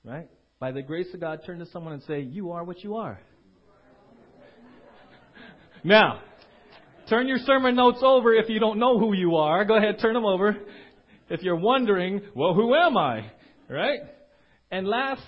right? 0.03 0.27
By 0.59 0.71
the 0.71 0.81
grace 0.81 1.13
of 1.13 1.19
God, 1.19 1.41
turn 1.45 1.59
to 1.59 1.67
someone 1.67 1.93
and 1.93 2.01
say, 2.03 2.21
You 2.21 2.53
are 2.53 2.63
what 2.63 2.83
you 2.83 2.95
are. 2.95 3.19
now, 5.83 6.23
turn 7.09 7.27
your 7.27 7.39
sermon 7.45 7.75
notes 7.75 7.99
over 8.01 8.33
if 8.33 8.49
you 8.49 8.59
don't 8.59 8.79
know 8.79 8.97
who 8.97 9.13
you 9.13 9.35
are. 9.35 9.65
Go 9.65 9.75
ahead, 9.75 9.99
turn 10.01 10.15
them 10.15 10.25
over 10.25 10.57
if 11.31 11.41
you're 11.43 11.55
wondering, 11.55 12.21
well, 12.35 12.53
who 12.53 12.75
am 12.75 12.97
I? 12.97 13.31
Right? 13.69 14.01
And 14.69 14.85
last 14.85 15.23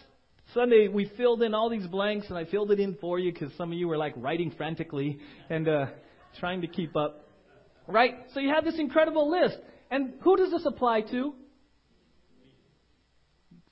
Sunday 0.53 0.89
we 0.89 1.09
filled 1.15 1.41
in 1.41 1.53
all 1.53 1.69
these 1.69 1.87
blanks, 1.87 2.27
and 2.27 2.37
I 2.37 2.43
filled 2.43 2.71
it 2.71 2.79
in 2.79 2.95
for 2.99 3.17
you 3.19 3.31
because 3.31 3.51
some 3.57 3.71
of 3.71 3.77
you 3.77 3.87
were 3.87 3.97
like 3.97 4.13
writing 4.17 4.53
frantically 4.57 5.17
and 5.49 5.67
uh, 5.67 5.85
trying 6.39 6.61
to 6.61 6.67
keep 6.67 6.95
up. 6.97 7.29
Right? 7.87 8.15
So 8.33 8.41
you 8.41 8.49
have 8.49 8.65
this 8.65 8.77
incredible 8.77 9.31
list. 9.31 9.57
And 9.89 10.15
who 10.21 10.35
does 10.35 10.51
this 10.51 10.65
apply 10.65 11.01
to? 11.11 11.35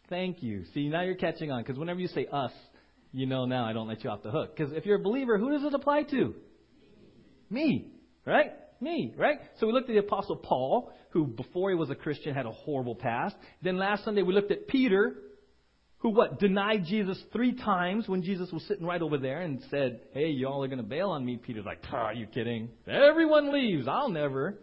Thank 0.09 0.41
you. 0.41 0.63
See, 0.73 0.87
now 0.87 1.01
you're 1.01 1.15
catching 1.15 1.51
on 1.51 1.63
because 1.63 1.77
whenever 1.77 1.99
you 1.99 2.07
say 2.07 2.27
us, 2.31 2.51
you 3.11 3.25
know 3.25 3.45
now 3.45 3.65
I 3.65 3.73
don't 3.73 3.87
let 3.89 4.03
you 4.05 4.09
off 4.09 4.23
the 4.23 4.31
hook. 4.31 4.55
Because 4.55 4.71
if 4.73 4.85
you're 4.85 4.99
a 4.99 5.03
believer, 5.03 5.37
who 5.37 5.51
does 5.51 5.63
it 5.63 5.73
apply 5.73 6.03
to? 6.03 6.33
Me. 7.49 7.91
Right? 8.25 8.51
Me, 8.79 9.13
right? 9.17 9.39
So 9.59 9.67
we 9.67 9.73
looked 9.73 9.89
at 9.89 9.93
the 9.93 9.99
Apostle 9.99 10.37
Paul, 10.37 10.91
who 11.11 11.27
before 11.27 11.69
he 11.69 11.75
was 11.75 11.89
a 11.89 11.95
Christian 11.95 12.33
had 12.33 12.45
a 12.45 12.51
horrible 12.51 12.95
past. 12.95 13.35
Then 13.61 13.77
last 13.77 14.03
Sunday 14.03 14.23
we 14.23 14.33
looked 14.33 14.51
at 14.51 14.67
Peter, 14.67 15.15
who 15.99 16.09
what 16.09 16.39
denied 16.39 16.85
Jesus 16.85 17.21
three 17.31 17.53
times 17.53 18.07
when 18.07 18.23
Jesus 18.23 18.51
was 18.51 18.63
sitting 18.63 18.85
right 18.85 19.01
over 19.01 19.17
there 19.17 19.41
and 19.41 19.61
said, 19.69 20.01
"Hey, 20.13 20.29
y'all 20.29 20.63
are 20.63 20.67
going 20.67 20.77
to 20.77 20.83
bail 20.83 21.09
on 21.09 21.23
me." 21.23 21.37
Peter's 21.37 21.65
like, 21.65 21.79
"Are 21.91 22.13
you 22.13 22.25
kidding? 22.25 22.69
Everyone 22.87 23.51
leaves. 23.53 23.87
I'll 23.87 24.09
never." 24.09 24.59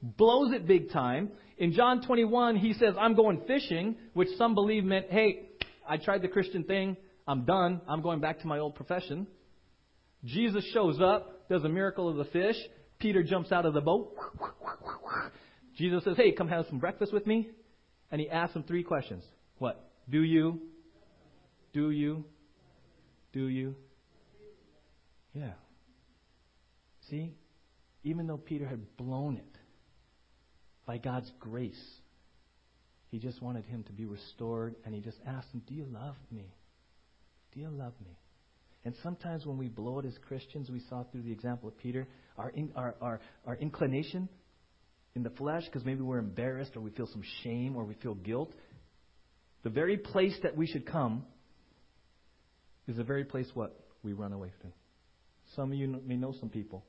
Blows 0.00 0.52
it 0.52 0.66
big 0.66 0.90
time. 0.90 1.30
In 1.58 1.72
John 1.72 2.02
21, 2.02 2.56
he 2.56 2.72
says, 2.72 2.94
"I'm 2.98 3.14
going 3.14 3.42
fishing," 3.46 3.96
which 4.14 4.28
some 4.38 4.54
believe 4.54 4.84
meant, 4.84 5.10
"Hey, 5.10 5.50
I 5.86 5.96
tried 5.96 6.22
the 6.22 6.28
Christian 6.28 6.64
thing. 6.64 6.96
I'm 7.26 7.44
done. 7.44 7.80
I'm 7.88 8.00
going 8.00 8.20
back 8.20 8.38
to 8.40 8.46
my 8.46 8.60
old 8.60 8.76
profession." 8.76 9.26
Jesus 10.24 10.64
shows 10.72 11.00
up, 11.00 11.48
does 11.48 11.64
a 11.64 11.68
miracle 11.68 12.08
of 12.08 12.16
the 12.16 12.24
fish. 12.24 12.56
Peter 12.98 13.22
jumps 13.22 13.52
out 13.52 13.66
of 13.66 13.74
the 13.74 13.80
boat. 13.80 14.14
Jesus 15.76 16.02
says, 16.04 16.16
"Hey, 16.16 16.32
come 16.32 16.48
have 16.48 16.66
some 16.66 16.78
breakfast 16.78 17.12
with 17.12 17.26
me." 17.26 17.50
And 18.10 18.20
he 18.20 18.28
asks 18.28 18.56
him 18.56 18.64
three 18.64 18.82
questions. 18.82 19.24
What? 19.58 19.90
Do 20.08 20.22
you? 20.22 20.60
Do 21.72 21.90
you? 21.90 22.24
Do 23.32 23.48
you? 23.48 23.74
Yeah. 25.34 25.52
See? 27.10 27.34
Even 28.04 28.26
though 28.26 28.38
Peter 28.38 28.66
had 28.66 28.96
blown 28.96 29.36
it, 29.36 29.58
by 30.86 30.96
God's 30.96 31.30
grace, 31.38 32.00
he 33.10 33.18
just 33.18 33.42
wanted 33.42 33.66
him 33.66 33.82
to 33.84 33.92
be 33.92 34.06
restored, 34.06 34.74
and 34.84 34.94
he 34.94 35.00
just 35.00 35.18
asked 35.26 35.52
him, 35.52 35.62
Do 35.66 35.74
you 35.74 35.84
love 35.84 36.16
me? 36.30 36.54
Do 37.52 37.60
you 37.60 37.68
love 37.68 37.92
me? 38.04 38.18
And 38.88 38.96
sometimes 39.02 39.44
when 39.44 39.58
we 39.58 39.68
blow 39.68 39.98
it 39.98 40.06
as 40.06 40.14
Christians, 40.26 40.70
we 40.70 40.80
saw 40.88 41.04
through 41.04 41.20
the 41.20 41.30
example 41.30 41.68
of 41.68 41.76
Peter, 41.76 42.08
our, 42.38 42.48
in, 42.48 42.72
our, 42.74 42.94
our, 43.02 43.20
our 43.46 43.54
inclination 43.56 44.30
in 45.14 45.22
the 45.22 45.28
flesh, 45.28 45.62
because 45.66 45.84
maybe 45.84 46.00
we're 46.00 46.16
embarrassed 46.16 46.74
or 46.74 46.80
we 46.80 46.90
feel 46.92 47.06
some 47.06 47.20
shame 47.42 47.76
or 47.76 47.84
we 47.84 47.92
feel 47.92 48.14
guilt, 48.14 48.50
the 49.62 49.68
very 49.68 49.98
place 49.98 50.34
that 50.42 50.56
we 50.56 50.66
should 50.66 50.86
come 50.86 51.26
is 52.86 52.96
the 52.96 53.04
very 53.04 53.24
place 53.24 53.46
what 53.52 53.78
we 54.02 54.14
run 54.14 54.32
away 54.32 54.52
from. 54.62 54.72
Some 55.54 55.70
of 55.70 55.76
you 55.76 56.00
may 56.06 56.16
know 56.16 56.32
some 56.40 56.48
people 56.48 56.82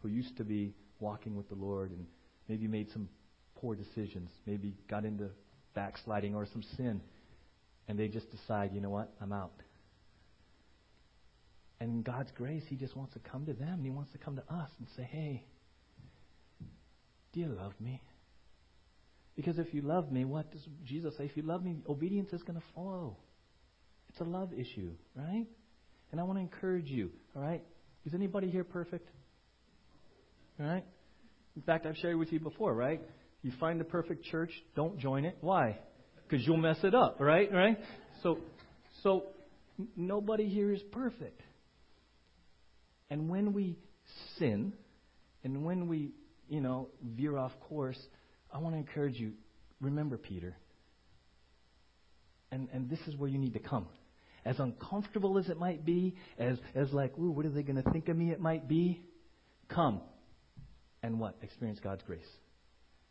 who 0.00 0.08
used 0.08 0.34
to 0.38 0.44
be 0.44 0.72
walking 0.98 1.36
with 1.36 1.50
the 1.50 1.56
Lord 1.56 1.90
and 1.90 2.06
maybe 2.48 2.66
made 2.66 2.90
some 2.90 3.06
poor 3.56 3.74
decisions, 3.74 4.30
maybe 4.46 4.78
got 4.88 5.04
into 5.04 5.28
backsliding 5.74 6.34
or 6.34 6.46
some 6.46 6.62
sin, 6.78 7.02
and 7.86 7.98
they 7.98 8.08
just 8.08 8.30
decide, 8.30 8.72
you 8.72 8.80
know 8.80 8.88
what, 8.88 9.12
I'm 9.20 9.34
out. 9.34 9.52
And 11.80 12.04
God's 12.04 12.30
grace, 12.32 12.64
He 12.68 12.76
just 12.76 12.96
wants 12.96 13.14
to 13.14 13.20
come 13.20 13.46
to 13.46 13.52
them, 13.52 13.74
and 13.74 13.84
He 13.84 13.90
wants 13.90 14.12
to 14.12 14.18
come 14.18 14.36
to 14.36 14.42
us 14.52 14.70
and 14.78 14.88
say, 14.96 15.08
hey, 15.10 15.44
do 17.32 17.40
you 17.40 17.48
love 17.48 17.72
me? 17.80 18.02
Because 19.36 19.58
if 19.58 19.72
you 19.72 19.82
love 19.82 20.10
me, 20.10 20.24
what 20.24 20.50
does 20.50 20.66
Jesus 20.84 21.16
say? 21.16 21.24
If 21.24 21.36
you 21.36 21.44
love 21.44 21.62
me, 21.62 21.76
obedience 21.88 22.32
is 22.32 22.42
going 22.42 22.58
to 22.58 22.66
follow. 22.74 23.16
It's 24.08 24.20
a 24.20 24.24
love 24.24 24.52
issue, 24.52 24.90
right? 25.14 25.46
And 26.10 26.20
I 26.20 26.24
want 26.24 26.38
to 26.38 26.40
encourage 26.40 26.86
you, 26.86 27.10
all 27.36 27.42
right? 27.42 27.62
Is 28.04 28.14
anybody 28.14 28.50
here 28.50 28.64
perfect? 28.64 29.08
All 30.58 30.66
right? 30.66 30.84
In 31.54 31.62
fact, 31.62 31.86
I've 31.86 31.96
shared 31.96 32.16
with 32.16 32.32
you 32.32 32.40
before, 32.40 32.74
right? 32.74 33.00
You 33.42 33.52
find 33.60 33.78
the 33.78 33.84
perfect 33.84 34.24
church, 34.24 34.50
don't 34.74 34.98
join 34.98 35.24
it. 35.24 35.36
Why? 35.40 35.78
Because 36.28 36.44
you'll 36.44 36.56
mess 36.56 36.78
it 36.82 36.94
up, 36.94 37.20
right? 37.20 37.52
Right? 37.52 37.78
So, 38.22 38.38
so 39.02 39.26
nobody 39.96 40.48
here 40.48 40.72
is 40.72 40.82
perfect. 40.90 41.40
And 43.10 43.28
when 43.28 43.52
we 43.52 43.78
sin, 44.38 44.72
and 45.44 45.64
when 45.64 45.88
we, 45.88 46.12
you 46.48 46.60
know, 46.60 46.88
veer 47.02 47.36
off 47.36 47.52
course, 47.68 47.98
I 48.52 48.58
want 48.58 48.74
to 48.74 48.78
encourage 48.78 49.16
you 49.16 49.32
remember 49.80 50.16
Peter. 50.16 50.56
And, 52.50 52.68
and 52.72 52.88
this 52.88 53.00
is 53.06 53.16
where 53.16 53.28
you 53.28 53.38
need 53.38 53.54
to 53.54 53.58
come. 53.58 53.86
As 54.44 54.58
uncomfortable 54.58 55.38
as 55.38 55.48
it 55.48 55.58
might 55.58 55.84
be, 55.84 56.16
as, 56.38 56.58
as 56.74 56.90
like, 56.92 57.16
ooh, 57.18 57.30
what 57.30 57.44
are 57.44 57.50
they 57.50 57.62
going 57.62 57.82
to 57.82 57.90
think 57.90 58.08
of 58.08 58.16
me 58.16 58.30
it 58.30 58.40
might 58.40 58.66
be, 58.66 59.02
come 59.68 60.00
and 61.02 61.20
what? 61.20 61.36
Experience 61.42 61.80
God's 61.82 62.02
grace. 62.02 62.26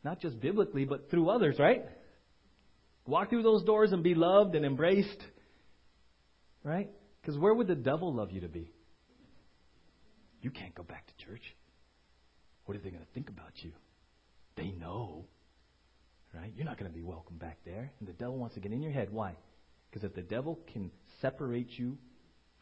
Not 0.04 0.20
just 0.20 0.40
biblically, 0.40 0.86
but 0.86 1.10
through 1.10 1.30
others, 1.30 1.58
right? 1.60 1.86
Walk 3.06 3.30
through 3.30 3.44
those 3.44 3.64
doors 3.64 3.92
and 3.92 4.04
be 4.04 4.16
loved 4.16 4.56
and 4.56 4.66
embraced, 4.66 5.22
right? 6.64 6.90
Because 7.22 7.38
where 7.38 7.54
would 7.54 7.68
the 7.68 7.76
devil 7.76 8.14
love 8.14 8.32
you 8.32 8.42
to 8.42 8.48
be? 8.48 8.72
You 10.42 10.52
can't 10.52 10.76
go 10.76 10.84
back 10.84 11.06
to 11.08 11.26
church. 11.26 11.42
What 12.66 12.78
are 12.78 12.82
they 12.82 12.90
going 12.90 13.04
to 13.04 13.14
think 13.14 13.30
about 13.30 13.52
you? 13.56 13.72
They 14.56 14.72
know. 14.72 15.26
Right? 16.34 16.52
You're 16.56 16.66
not 16.66 16.78
going 16.78 16.92
to 16.92 16.96
be 16.96 17.04
welcome 17.04 17.38
back 17.38 17.58
there. 17.66 17.92
And 18.00 18.08
the 18.08 18.14
devil 18.14 18.38
wants 18.38 18.56
to 18.56 18.62
get 18.62 18.72
in 18.72 18.82
your 18.82 18.92
head. 18.92 19.10
Why? 19.12 19.36
Because 19.90 20.04
if 20.04 20.14
the 20.14 20.22
devil 20.22 20.60
can 20.74 20.92
separate 21.22 21.70
you 21.78 21.98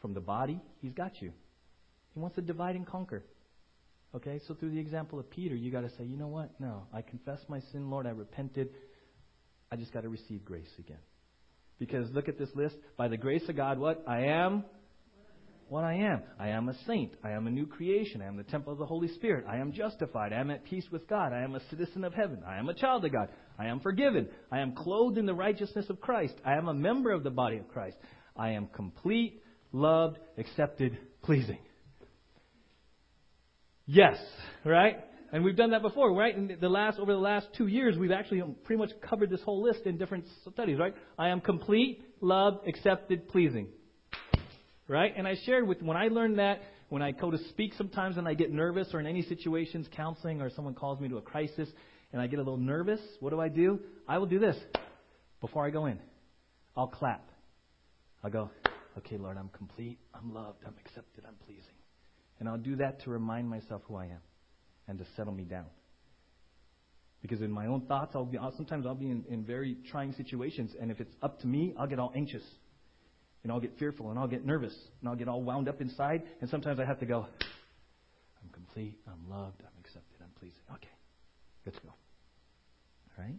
from 0.00 0.14
the 0.14 0.20
body, 0.20 0.60
he's 0.80 0.92
got 0.92 1.20
you. 1.20 1.32
He 2.14 2.20
wants 2.20 2.36
to 2.36 2.42
divide 2.42 2.76
and 2.76 2.86
conquer. 2.86 3.24
Okay? 4.14 4.40
So 4.46 4.54
through 4.54 4.70
the 4.70 4.78
example 4.78 5.18
of 5.18 5.28
Peter, 5.28 5.54
you 5.54 5.70
got 5.70 5.82
to 5.82 5.90
say, 5.90 6.04
you 6.04 6.16
know 6.16 6.28
what? 6.28 6.58
No, 6.60 6.84
I 6.92 7.02
confess 7.02 7.40
my 7.48 7.60
sin, 7.72 7.90
Lord. 7.90 8.06
I 8.06 8.10
repented. 8.10 8.70
I 9.70 9.76
just 9.76 9.92
got 9.92 10.02
to 10.02 10.08
receive 10.08 10.44
grace 10.44 10.70
again. 10.78 11.00
Because 11.78 12.10
look 12.12 12.28
at 12.28 12.38
this 12.38 12.48
list. 12.54 12.76
By 12.96 13.08
the 13.08 13.16
grace 13.16 13.46
of 13.48 13.56
God, 13.56 13.78
what? 13.78 14.04
I 14.06 14.26
am 14.26 14.64
what 15.68 15.84
I 15.84 15.94
am. 15.94 16.22
I 16.38 16.48
am 16.48 16.68
a 16.68 16.74
saint. 16.86 17.14
I 17.24 17.30
am 17.30 17.46
a 17.46 17.50
new 17.50 17.66
creation. 17.66 18.22
I 18.22 18.26
am 18.26 18.36
the 18.36 18.44
temple 18.44 18.72
of 18.72 18.78
the 18.78 18.86
Holy 18.86 19.08
Spirit. 19.08 19.44
I 19.48 19.56
am 19.56 19.72
justified. 19.72 20.32
I 20.32 20.40
am 20.40 20.50
at 20.50 20.64
peace 20.64 20.86
with 20.90 21.08
God. 21.08 21.32
I 21.32 21.42
am 21.42 21.54
a 21.54 21.60
citizen 21.70 22.04
of 22.04 22.14
heaven. 22.14 22.42
I 22.46 22.58
am 22.58 22.68
a 22.68 22.74
child 22.74 23.04
of 23.04 23.12
God. 23.12 23.28
I 23.58 23.66
am 23.66 23.80
forgiven. 23.80 24.28
I 24.50 24.60
am 24.60 24.74
clothed 24.74 25.18
in 25.18 25.26
the 25.26 25.34
righteousness 25.34 25.86
of 25.88 26.00
Christ. 26.00 26.34
I 26.44 26.54
am 26.54 26.68
a 26.68 26.74
member 26.74 27.10
of 27.10 27.24
the 27.24 27.30
body 27.30 27.58
of 27.58 27.68
Christ. 27.68 27.96
I 28.36 28.50
am 28.50 28.68
complete, 28.68 29.42
loved, 29.72 30.18
accepted, 30.38 30.98
pleasing. 31.22 31.58
Yes, 33.86 34.16
right? 34.64 34.96
And 35.32 35.44
we've 35.44 35.56
done 35.56 35.70
that 35.70 35.82
before, 35.82 36.14
right? 36.14 36.36
In 36.36 36.56
the 36.60 36.68
last 36.68 36.98
over 36.98 37.12
the 37.12 37.18
last 37.18 37.48
two 37.56 37.66
years, 37.66 37.96
we've 37.98 38.12
actually 38.12 38.42
pretty 38.64 38.78
much 38.78 38.90
covered 39.00 39.30
this 39.30 39.42
whole 39.42 39.62
list 39.62 39.80
in 39.84 39.98
different 39.98 40.24
studies, 40.52 40.78
right? 40.78 40.94
I 41.18 41.28
am 41.28 41.40
complete, 41.40 42.02
loved, 42.20 42.66
accepted, 42.68 43.28
pleasing. 43.28 43.68
Right? 44.88 45.12
And 45.16 45.26
I 45.26 45.36
shared 45.44 45.66
with, 45.66 45.82
when 45.82 45.96
I 45.96 46.08
learned 46.08 46.38
that, 46.38 46.62
when 46.88 47.02
I 47.02 47.10
go 47.10 47.30
to 47.30 47.38
speak 47.48 47.74
sometimes 47.76 48.16
and 48.16 48.28
I 48.28 48.34
get 48.34 48.52
nervous 48.52 48.88
or 48.92 49.00
in 49.00 49.06
any 49.06 49.22
situations, 49.22 49.88
counseling 49.96 50.40
or 50.40 50.50
someone 50.50 50.74
calls 50.74 51.00
me 51.00 51.08
to 51.08 51.16
a 51.16 51.22
crisis 51.22 51.68
and 52.12 52.22
I 52.22 52.28
get 52.28 52.36
a 52.36 52.42
little 52.42 52.56
nervous, 52.56 53.00
what 53.20 53.30
do 53.30 53.40
I 53.40 53.48
do? 53.48 53.80
I 54.06 54.18
will 54.18 54.26
do 54.26 54.38
this 54.38 54.56
before 55.40 55.66
I 55.66 55.70
go 55.70 55.86
in. 55.86 55.98
I'll 56.76 56.86
clap. 56.86 57.28
I'll 58.22 58.30
go, 58.30 58.50
okay, 58.98 59.16
Lord, 59.16 59.36
I'm 59.36 59.48
complete, 59.48 59.98
I'm 60.14 60.32
loved, 60.32 60.58
I'm 60.66 60.74
accepted, 60.84 61.24
I'm 61.26 61.34
pleasing. 61.46 61.74
And 62.38 62.48
I'll 62.48 62.58
do 62.58 62.76
that 62.76 63.02
to 63.04 63.10
remind 63.10 63.48
myself 63.48 63.82
who 63.88 63.96
I 63.96 64.06
am 64.06 64.20
and 64.88 64.98
to 64.98 65.06
settle 65.16 65.32
me 65.32 65.44
down. 65.44 65.66
Because 67.22 67.40
in 67.40 67.50
my 67.50 67.66
own 67.66 67.82
thoughts, 67.86 68.12
I'll 68.14 68.24
be, 68.24 68.38
sometimes 68.56 68.86
I'll 68.86 68.94
be 68.94 69.10
in, 69.10 69.24
in 69.28 69.44
very 69.44 69.76
trying 69.90 70.12
situations, 70.12 70.72
and 70.80 70.90
if 70.90 71.00
it's 71.00 71.14
up 71.22 71.40
to 71.40 71.46
me, 71.46 71.74
I'll 71.78 71.86
get 71.86 71.98
all 71.98 72.12
anxious 72.14 72.42
and 73.46 73.52
I'll 73.52 73.60
get 73.60 73.78
fearful 73.78 74.10
and 74.10 74.18
I'll 74.18 74.26
get 74.26 74.44
nervous 74.44 74.74
and 75.00 75.08
I'll 75.08 75.14
get 75.14 75.28
all 75.28 75.40
wound 75.40 75.68
up 75.68 75.80
inside. 75.80 76.24
And 76.40 76.50
sometimes 76.50 76.80
I 76.80 76.84
have 76.84 76.98
to 76.98 77.06
go, 77.06 77.28
I'm 78.42 78.48
complete, 78.52 78.98
I'm 79.06 79.30
loved, 79.30 79.60
I'm 79.60 79.78
accepted, 79.78 80.16
I'm 80.20 80.32
pleasing. 80.40 80.58
Okay, 80.74 80.90
let's 81.64 81.78
go. 81.78 81.90
All 81.90 83.24
right? 83.24 83.36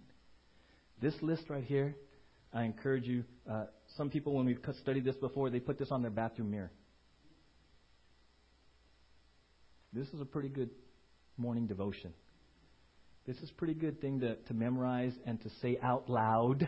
This 1.02 1.14
list 1.22 1.50
right 1.50 1.66
here, 1.66 1.94
I 2.54 2.64
encourage 2.64 3.04
you. 3.04 3.26
Uh, 3.52 3.66
some 3.98 4.10
people, 4.10 4.34
when 4.34 4.46
we've 4.46 4.62
studied 4.82 5.04
this 5.04 5.18
before, 5.18 5.50
they 5.50 5.60
put 5.60 5.78
this 5.78 5.92
on 5.92 6.02
their 6.02 6.12
bathroom 6.12 6.52
mirror. 6.52 6.72
This 9.92 10.08
is 10.14 10.22
a 10.22 10.26
pretty 10.26 10.48
good 10.48 10.70
morning 11.36 11.68
devotion. 11.68 12.14
This 13.26 13.36
is 13.40 13.50
a 13.50 13.54
pretty 13.56 13.74
good 13.74 14.00
thing 14.00 14.22
to, 14.22 14.36
to 14.36 14.54
memorize 14.54 15.12
and 15.26 15.42
to 15.42 15.50
say 15.62 15.78
out 15.84 16.10
loud 16.10 16.66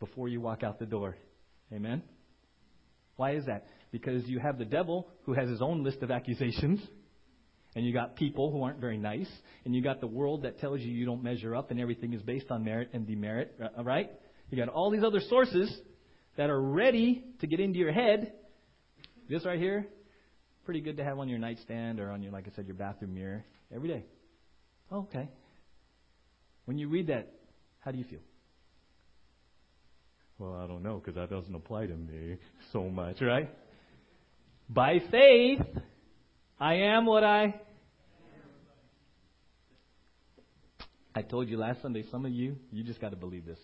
before 0.00 0.28
you 0.28 0.42
walk 0.42 0.62
out 0.62 0.78
the 0.78 0.84
door. 0.84 1.16
Amen? 1.72 2.02
Why 3.18 3.32
is 3.32 3.46
that? 3.46 3.66
Because 3.90 4.28
you 4.28 4.38
have 4.38 4.58
the 4.58 4.64
devil 4.64 5.08
who 5.24 5.32
has 5.34 5.48
his 5.48 5.60
own 5.60 5.82
list 5.82 6.02
of 6.02 6.10
accusations, 6.12 6.80
and 7.74 7.84
you 7.84 7.92
got 7.92 8.14
people 8.14 8.52
who 8.52 8.62
aren't 8.62 8.78
very 8.78 8.96
nice, 8.96 9.28
and 9.64 9.74
you 9.74 9.82
got 9.82 10.00
the 10.00 10.06
world 10.06 10.42
that 10.42 10.60
tells 10.60 10.80
you 10.80 10.92
you 10.92 11.04
don't 11.04 11.24
measure 11.24 11.56
up 11.56 11.72
and 11.72 11.80
everything 11.80 12.12
is 12.14 12.22
based 12.22 12.46
on 12.52 12.64
merit 12.64 12.90
and 12.92 13.08
demerit, 13.08 13.58
uh, 13.60 13.82
right? 13.82 14.08
You 14.50 14.56
got 14.56 14.68
all 14.68 14.92
these 14.92 15.02
other 15.02 15.18
sources 15.28 15.76
that 16.36 16.48
are 16.48 16.60
ready 16.60 17.24
to 17.40 17.48
get 17.48 17.58
into 17.58 17.80
your 17.80 17.90
head. 17.90 18.34
This 19.28 19.44
right 19.44 19.58
here, 19.58 19.88
pretty 20.64 20.80
good 20.80 20.96
to 20.98 21.04
have 21.04 21.18
on 21.18 21.28
your 21.28 21.40
nightstand 21.40 21.98
or 21.98 22.12
on 22.12 22.22
your, 22.22 22.30
like 22.30 22.46
I 22.46 22.54
said, 22.54 22.68
your 22.68 22.76
bathroom 22.76 23.14
mirror 23.14 23.44
every 23.74 23.88
day. 23.88 24.04
Okay. 24.92 25.28
When 26.66 26.78
you 26.78 26.88
read 26.88 27.08
that, 27.08 27.32
how 27.80 27.90
do 27.90 27.98
you 27.98 28.04
feel? 28.04 28.20
Well, 30.38 30.54
I 30.54 30.66
don't 30.66 30.82
know 30.82 30.96
because 30.96 31.16
that 31.16 31.30
doesn't 31.30 31.54
apply 31.54 31.86
to 31.86 31.94
me 31.94 32.36
so 32.72 32.88
much, 32.88 33.20
right? 33.20 33.50
By 34.68 35.00
faith, 35.10 35.62
I 36.60 36.74
am 36.74 37.06
what 37.06 37.24
I. 37.24 37.54
I 41.14 41.22
told 41.22 41.48
you 41.48 41.56
last 41.56 41.82
Sunday, 41.82 42.04
some 42.10 42.24
of 42.24 42.32
you, 42.32 42.56
you 42.70 42.84
just 42.84 43.00
got 43.00 43.10
to 43.10 43.16
believe 43.16 43.44
this. 43.44 43.58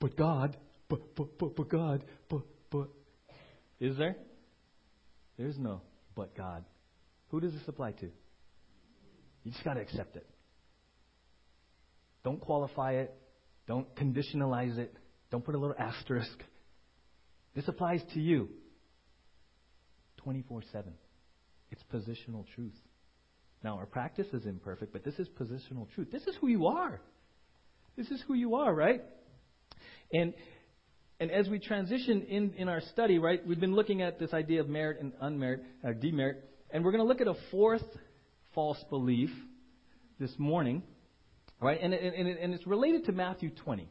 but 0.00 0.16
God, 0.16 0.56
but, 0.88 1.14
but, 1.14 1.38
but, 1.38 1.54
but 1.54 1.68
God, 1.68 2.04
but, 2.28 2.42
but. 2.70 2.88
Is 3.78 3.96
there? 3.96 4.16
There's 5.36 5.58
no 5.58 5.82
but 6.14 6.36
God. 6.36 6.64
Who 7.30 7.40
does 7.40 7.52
this 7.52 7.62
apply 7.66 7.92
to? 7.92 8.06
You 9.44 9.52
just 9.52 9.64
got 9.64 9.74
to 9.74 9.80
accept 9.80 10.16
it. 10.16 10.26
Don't 12.24 12.40
qualify 12.40 12.92
it. 12.92 13.14
Don't 13.66 13.94
conditionalize 13.96 14.78
it. 14.78 14.94
Don't 15.30 15.44
put 15.44 15.54
a 15.54 15.58
little 15.58 15.76
asterisk. 15.78 16.38
This 17.54 17.66
applies 17.68 18.02
to 18.14 18.20
you 18.20 18.48
24 20.18 20.62
7. 20.72 20.92
It's 21.70 21.82
positional 21.92 22.44
truth. 22.54 22.74
Now, 23.62 23.78
our 23.78 23.86
practice 23.86 24.26
is 24.32 24.44
imperfect, 24.44 24.92
but 24.92 25.04
this 25.04 25.14
is 25.18 25.28
positional 25.28 25.86
truth. 25.94 26.08
This 26.12 26.22
is 26.24 26.36
who 26.40 26.48
you 26.48 26.66
are. 26.66 27.00
This 27.96 28.08
is 28.08 28.22
who 28.26 28.34
you 28.34 28.56
are, 28.56 28.74
right? 28.74 29.02
And 30.12 30.34
and 31.20 31.30
as 31.30 31.48
we 31.48 31.58
transition 31.58 32.22
in, 32.22 32.54
in 32.54 32.68
our 32.68 32.80
study, 32.80 33.18
right, 33.18 33.44
we've 33.46 33.60
been 33.60 33.74
looking 33.74 34.02
at 34.02 34.18
this 34.18 34.32
idea 34.34 34.60
of 34.60 34.68
merit 34.68 35.00
and 35.00 35.12
unmerit, 35.22 35.60
uh, 35.86 35.92
demerit, 35.92 36.44
and 36.70 36.84
we're 36.84 36.90
going 36.90 37.02
to 37.02 37.06
look 37.06 37.20
at 37.20 37.28
a 37.28 37.36
fourth 37.52 37.84
false 38.54 38.82
belief 38.90 39.30
this 40.18 40.32
morning, 40.38 40.82
right? 41.64 41.78
And, 41.80 41.94
and, 41.94 42.28
and 42.28 42.54
it's 42.54 42.66
related 42.66 43.06
to 43.06 43.12
Matthew 43.12 43.50
20. 43.50 43.88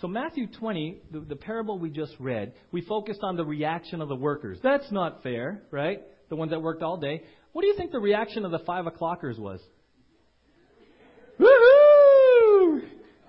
So 0.00 0.08
Matthew 0.08 0.48
20, 0.48 1.02
the, 1.12 1.20
the 1.20 1.36
parable 1.36 1.78
we 1.78 1.90
just 1.90 2.14
read, 2.18 2.54
we 2.72 2.80
focused 2.80 3.20
on 3.22 3.36
the 3.36 3.44
reaction 3.44 4.00
of 4.00 4.08
the 4.08 4.16
workers. 4.16 4.58
That's 4.62 4.90
not 4.90 5.22
fair, 5.22 5.62
right? 5.70 6.02
The 6.28 6.36
ones 6.36 6.50
that 6.50 6.60
worked 6.60 6.82
all 6.82 6.96
day. 6.96 7.22
What 7.52 7.62
do 7.62 7.68
you 7.68 7.76
think 7.76 7.92
the 7.92 8.00
reaction 8.00 8.44
of 8.44 8.50
the 8.50 8.58
five 8.60 8.86
o'clockers 8.86 9.38
was? 9.38 9.60
Woohoo! 11.38 12.82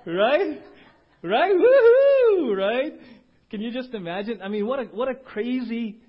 Right? 0.08 0.62
Right? 1.22 1.52
Woohoo! 1.52 2.58
Right? 2.58 2.94
Can 3.52 3.62
you 3.62 3.72
just 3.72 3.94
imagine? 3.94 4.42
I 4.42 4.48
mean, 4.48 4.66
what 4.66 4.80
a 4.80 4.84
what 4.86 5.08
a 5.08 5.16
crazy 5.16 6.00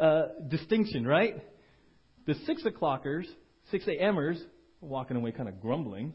uh, 0.00 0.22
distinction, 0.48 1.06
right? 1.06 1.36
The 2.26 2.34
six 2.46 2.64
o'clockers, 2.64 3.24
six 3.70 3.86
a.m.ers, 3.86 4.40
walking 4.80 5.16
away 5.16 5.32
kind 5.32 5.48
of 5.48 5.60
grumbling. 5.60 6.14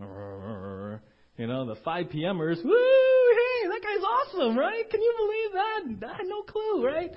You 0.00 1.46
know, 1.46 1.66
the 1.66 1.76
five 1.84 2.10
p.m.ers, 2.10 2.58
woo! 2.64 2.70
Hey, 2.72 3.68
that 3.68 3.82
guy's 3.82 4.04
awesome, 4.04 4.58
right? 4.58 4.88
Can 4.90 5.00
you 5.00 5.14
believe 5.18 6.00
that? 6.00 6.08
I 6.08 6.16
had 6.16 6.26
no 6.26 6.42
clue, 6.42 6.86
right? 6.86 7.12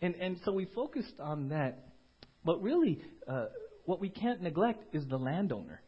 And 0.00 0.14
and 0.16 0.38
so 0.44 0.52
we 0.52 0.66
focused 0.66 1.18
on 1.20 1.50
that, 1.50 1.86
but 2.44 2.62
really, 2.62 3.00
uh, 3.28 3.46
what 3.84 4.00
we 4.00 4.08
can't 4.08 4.42
neglect 4.42 4.94
is 4.94 5.06
the 5.06 5.18
landowner. 5.18 5.80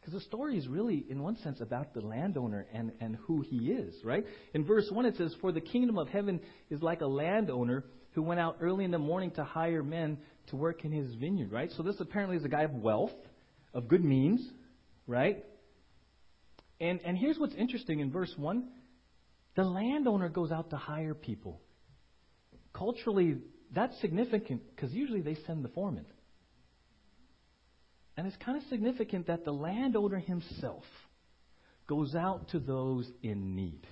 Because 0.00 0.14
the 0.14 0.26
story 0.26 0.58
is 0.58 0.66
really, 0.66 1.04
in 1.08 1.22
one 1.22 1.36
sense, 1.38 1.60
about 1.60 1.94
the 1.94 2.00
landowner 2.00 2.66
and, 2.74 2.90
and 3.00 3.16
who 3.26 3.40
he 3.42 3.70
is, 3.70 3.94
right? 4.02 4.26
In 4.52 4.64
verse 4.64 4.88
1, 4.90 5.06
it 5.06 5.16
says, 5.16 5.32
For 5.40 5.52
the 5.52 5.60
kingdom 5.60 5.96
of 5.96 6.08
heaven 6.08 6.40
is 6.70 6.82
like 6.82 7.02
a 7.02 7.06
landowner 7.06 7.84
who 8.10 8.22
went 8.22 8.40
out 8.40 8.56
early 8.60 8.84
in 8.84 8.90
the 8.90 8.98
morning 8.98 9.30
to 9.32 9.44
hire 9.44 9.84
men 9.84 10.18
to 10.48 10.56
work 10.56 10.84
in 10.84 10.90
his 10.90 11.14
vineyard, 11.14 11.52
right? 11.52 11.70
So 11.76 11.84
this 11.84 12.00
apparently 12.00 12.36
is 12.36 12.44
a 12.44 12.48
guy 12.48 12.62
of 12.62 12.72
wealth, 12.74 13.12
of 13.74 13.88
good 13.88 14.04
means, 14.04 14.46
right? 15.06 15.44
And, 16.80 17.00
and 17.04 17.16
here's 17.16 17.38
what's 17.38 17.54
interesting 17.54 18.00
in 18.00 18.10
verse 18.10 18.32
1 18.36 18.68
the 19.54 19.64
landowner 19.64 20.30
goes 20.30 20.50
out 20.50 20.70
to 20.70 20.76
hire 20.76 21.12
people. 21.12 21.60
Culturally, 22.72 23.36
that's 23.74 23.98
significant 24.00 24.62
because 24.74 24.92
usually 24.92 25.20
they 25.20 25.36
send 25.46 25.62
the 25.62 25.68
foreman. 25.68 26.06
And 28.16 28.26
it's 28.26 28.36
kind 28.36 28.56
of 28.56 28.64
significant 28.70 29.26
that 29.26 29.44
the 29.44 29.52
landowner 29.52 30.18
himself 30.18 30.84
goes 31.86 32.14
out 32.14 32.48
to 32.50 32.58
those 32.58 33.10
in 33.22 33.54
need 33.54 33.86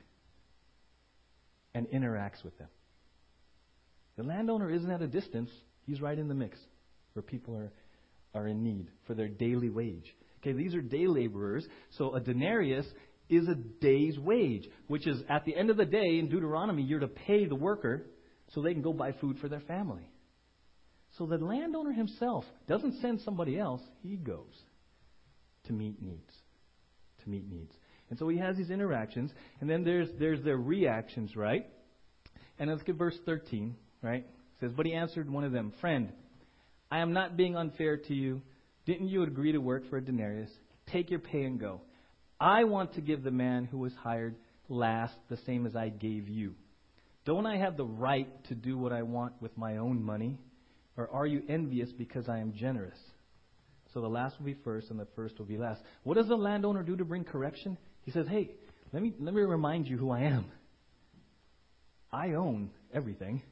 and 1.74 1.86
interacts 1.88 2.42
with 2.44 2.56
them. 2.58 2.68
The 4.16 4.22
landowner 4.22 4.70
isn't 4.70 4.90
at 4.90 5.02
a 5.02 5.06
distance, 5.06 5.50
he's 5.86 6.00
right 6.00 6.18
in 6.18 6.28
the 6.28 6.34
mix 6.34 6.58
where 7.14 7.22
people 7.22 7.56
are, 7.56 7.72
are 8.34 8.46
in 8.46 8.62
need 8.62 8.88
for 9.06 9.14
their 9.14 9.28
daily 9.28 9.70
wage. 9.70 10.14
Okay, 10.40 10.52
these 10.52 10.74
are 10.74 10.80
day 10.80 11.06
laborers, 11.06 11.66
so 11.98 12.14
a 12.14 12.20
denarius 12.20 12.86
is 13.28 13.46
a 13.48 13.54
day's 13.54 14.18
wage, 14.18 14.68
which 14.88 15.06
is 15.06 15.22
at 15.28 15.44
the 15.44 15.54
end 15.54 15.70
of 15.70 15.76
the 15.76 15.84
day 15.84 16.18
in 16.18 16.28
Deuteronomy, 16.28 16.82
you're 16.82 17.00
to 17.00 17.08
pay 17.08 17.44
the 17.44 17.54
worker 17.54 18.06
so 18.54 18.60
they 18.60 18.72
can 18.72 18.82
go 18.82 18.92
buy 18.92 19.12
food 19.12 19.38
for 19.38 19.48
their 19.48 19.60
family. 19.60 20.10
So 21.18 21.26
the 21.26 21.38
landowner 21.38 21.92
himself 21.92 22.44
doesn't 22.68 23.00
send 23.00 23.20
somebody 23.20 23.58
else, 23.58 23.82
he 24.02 24.16
goes 24.16 24.54
to 25.66 25.72
meet 25.72 26.00
needs. 26.02 26.32
To 27.24 27.30
meet 27.30 27.48
needs. 27.48 27.74
And 28.08 28.18
so 28.18 28.28
he 28.28 28.38
has 28.38 28.56
these 28.56 28.70
interactions, 28.70 29.30
and 29.60 29.70
then 29.70 29.84
there's 29.84 30.08
there's 30.18 30.42
their 30.42 30.56
reactions, 30.56 31.36
right? 31.36 31.66
And 32.58 32.70
let's 32.70 32.82
get 32.82 32.96
verse 32.96 33.16
13, 33.24 33.76
right? 34.02 34.24
It 34.24 34.60
says, 34.60 34.72
But 34.76 34.86
he 34.86 34.92
answered 34.92 35.30
one 35.30 35.44
of 35.44 35.52
them, 35.52 35.72
Friend, 35.80 36.12
I 36.90 36.98
am 36.98 37.12
not 37.12 37.36
being 37.36 37.56
unfair 37.56 37.96
to 37.96 38.14
you. 38.14 38.42
Didn't 38.86 39.08
you 39.08 39.22
agree 39.22 39.52
to 39.52 39.58
work 39.58 39.88
for 39.88 39.98
a 39.98 40.04
denarius? 40.04 40.50
Take 40.90 41.10
your 41.10 41.20
pay 41.20 41.44
and 41.44 41.60
go. 41.60 41.82
I 42.40 42.64
want 42.64 42.94
to 42.94 43.00
give 43.00 43.22
the 43.22 43.30
man 43.30 43.66
who 43.66 43.78
was 43.78 43.92
hired 44.02 44.34
last 44.68 45.14
the 45.28 45.36
same 45.46 45.66
as 45.66 45.76
I 45.76 45.90
gave 45.90 46.28
you. 46.28 46.54
Don't 47.24 47.46
I 47.46 47.58
have 47.58 47.76
the 47.76 47.84
right 47.84 48.28
to 48.44 48.54
do 48.54 48.78
what 48.78 48.92
I 48.92 49.02
want 49.02 49.34
with 49.40 49.56
my 49.56 49.76
own 49.76 50.02
money? 50.02 50.38
Or 50.96 51.08
are 51.10 51.26
you 51.26 51.42
envious 51.48 51.90
because 51.92 52.28
I 52.28 52.38
am 52.38 52.54
generous? 52.54 52.98
So 53.92 54.00
the 54.00 54.08
last 54.08 54.38
will 54.38 54.46
be 54.46 54.56
first 54.64 54.90
and 54.90 54.98
the 54.98 55.06
first 55.14 55.38
will 55.38 55.46
be 55.46 55.58
last. 55.58 55.82
What 56.02 56.14
does 56.14 56.28
the 56.28 56.36
landowner 56.36 56.82
do 56.82 56.96
to 56.96 57.04
bring 57.04 57.24
correction? 57.24 57.76
He 58.02 58.10
says, 58.10 58.26
Hey, 58.28 58.50
let 58.92 59.02
me, 59.02 59.12
let 59.20 59.34
me 59.34 59.42
remind 59.42 59.86
you 59.86 59.98
who 59.98 60.10
I 60.10 60.20
am. 60.20 60.46
I 62.12 62.32
own 62.32 62.70
everything. 62.92 63.42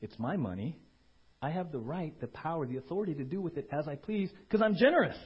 It's 0.00 0.18
my 0.18 0.36
money. 0.36 0.78
I 1.40 1.50
have 1.50 1.70
the 1.70 1.78
right, 1.78 2.18
the 2.20 2.26
power, 2.26 2.66
the 2.66 2.78
authority 2.78 3.14
to 3.14 3.24
do 3.24 3.40
with 3.40 3.56
it 3.56 3.68
as 3.72 3.86
I 3.86 3.94
please 3.94 4.30
because 4.48 4.62
I'm 4.62 4.74
generous. 4.74 5.16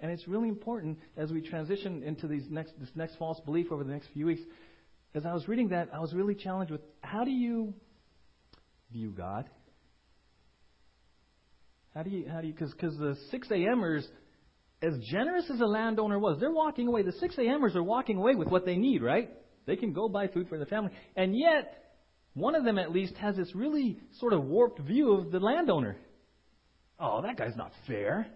And 0.00 0.10
it's 0.10 0.26
really 0.26 0.48
important 0.48 0.98
as 1.16 1.30
we 1.30 1.40
transition 1.40 2.02
into 2.02 2.26
these 2.26 2.44
next, 2.50 2.72
this 2.78 2.90
next 2.94 3.16
false 3.16 3.40
belief 3.44 3.70
over 3.70 3.84
the 3.84 3.92
next 3.92 4.08
few 4.12 4.26
weeks. 4.26 4.42
As 5.14 5.24
I 5.24 5.32
was 5.32 5.46
reading 5.46 5.68
that, 5.68 5.90
I 5.94 6.00
was 6.00 6.12
really 6.12 6.34
challenged 6.34 6.72
with 6.72 6.80
how 7.00 7.24
do 7.24 7.30
you 7.30 7.72
view 8.90 9.10
God? 9.10 9.48
How 11.94 12.02
do 12.02 12.10
you, 12.10 12.28
how 12.28 12.40
do 12.40 12.48
you, 12.48 12.52
because 12.52 12.74
the 12.98 13.16
6 13.30 13.50
a.m.ers, 13.50 14.06
as 14.82 14.94
generous 15.10 15.48
as 15.52 15.60
a 15.60 15.66
landowner 15.66 16.18
was, 16.18 16.38
they're 16.40 16.50
walking 16.50 16.88
away. 16.88 17.02
The 17.02 17.12
6 17.12 17.38
a.m.ers 17.38 17.76
are 17.76 17.82
walking 17.82 18.16
away 18.16 18.34
with 18.34 18.48
what 18.48 18.66
they 18.66 18.76
need, 18.76 19.02
right? 19.02 19.30
They 19.66 19.76
can 19.76 19.92
go 19.92 20.08
buy 20.08 20.26
food 20.26 20.48
for 20.48 20.56
their 20.56 20.66
family. 20.66 20.90
And 21.14 21.38
yet, 21.38 21.81
one 22.34 22.54
of 22.54 22.64
them 22.64 22.78
at 22.78 22.92
least 22.92 23.14
has 23.16 23.36
this 23.36 23.54
really 23.54 23.98
sort 24.18 24.32
of 24.32 24.44
warped 24.44 24.80
view 24.80 25.12
of 25.12 25.30
the 25.30 25.40
landowner. 25.40 25.96
Oh, 26.98 27.22
that 27.22 27.36
guy's 27.36 27.56
not 27.56 27.72
fair. 27.86 28.26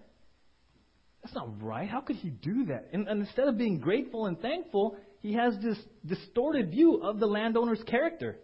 That's 1.23 1.35
not 1.35 1.63
right. 1.63 1.89
How 1.89 2.01
could 2.01 2.17
he 2.17 2.31
do 2.31 2.67
that? 2.67 2.89
And, 2.93 3.09
and 3.09 3.21
instead 3.21 3.49
of 3.49 3.57
being 3.57 3.81
grateful 3.81 4.27
and 4.27 4.39
thankful, 4.41 4.97
he 5.21 5.33
has 5.33 5.55
this 5.63 5.79
distorted 6.05 6.71
view 6.71 7.03
of 7.03 7.19
the 7.19 7.27
landowner's 7.27 7.83
character. 7.85 8.39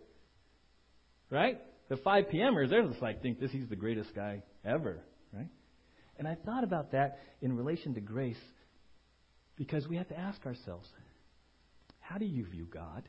Right? 1.30 1.60
The 1.88 1.96
5 1.96 2.30
p.m.ers, 2.30 2.70
they're 2.70 2.86
just 2.86 3.02
like, 3.02 3.22
think 3.22 3.38
this 3.38 3.50
he's 3.50 3.68
the 3.68 3.76
greatest 3.76 4.14
guy 4.14 4.42
ever, 4.64 5.00
right? 5.32 5.48
And 6.18 6.26
I 6.26 6.36
thought 6.46 6.64
about 6.64 6.92
that 6.92 7.18
in 7.40 7.56
relation 7.56 7.94
to 7.94 8.00
grace 8.00 8.40
because 9.56 9.86
we 9.86 9.96
have 9.96 10.08
to 10.08 10.18
ask 10.18 10.44
ourselves, 10.46 10.88
how 12.00 12.18
do 12.18 12.24
you 12.24 12.46
view 12.46 12.66
God? 12.72 13.02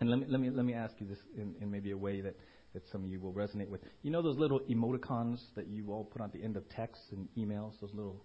And 0.00 0.10
let 0.10 0.18
me, 0.18 0.26
let 0.28 0.40
me, 0.40 0.50
let 0.50 0.64
me 0.64 0.74
ask 0.74 0.94
you 0.98 1.06
this 1.06 1.18
in, 1.36 1.54
in 1.60 1.70
maybe 1.70 1.90
a 1.90 1.96
way 1.96 2.20
that, 2.20 2.36
that 2.74 2.82
some 2.92 3.04
of 3.04 3.10
you 3.10 3.18
will 3.18 3.32
resonate 3.32 3.68
with. 3.68 3.80
You 4.02 4.10
know 4.10 4.22
those 4.22 4.36
little 4.36 4.60
emoticons 4.60 5.38
that 5.54 5.68
you 5.68 5.92
all 5.92 6.04
put 6.04 6.20
on 6.20 6.30
the 6.34 6.42
end 6.42 6.56
of 6.56 6.68
texts 6.68 7.06
and 7.12 7.28
emails, 7.36 7.72
those 7.80 7.94
little 7.94 8.22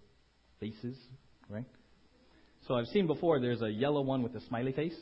faces, 0.60 0.96
right? 1.48 1.64
So 2.68 2.74
I've 2.74 2.86
seen 2.88 3.06
before 3.06 3.40
there's 3.40 3.62
a 3.62 3.70
yellow 3.70 4.02
one 4.02 4.22
with 4.22 4.34
a 4.36 4.40
smiley 4.42 4.72
face, 4.72 4.96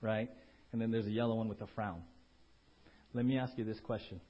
right? 0.00 0.30
And 0.72 0.80
then 0.80 0.90
there's 0.90 1.06
a 1.06 1.10
yellow 1.10 1.34
one 1.36 1.48
with 1.48 1.60
a 1.62 1.66
frown. 1.74 2.02
Let 3.14 3.24
me 3.24 3.38
ask 3.38 3.56
you 3.56 3.64
this 3.64 3.80
question. 3.80 4.20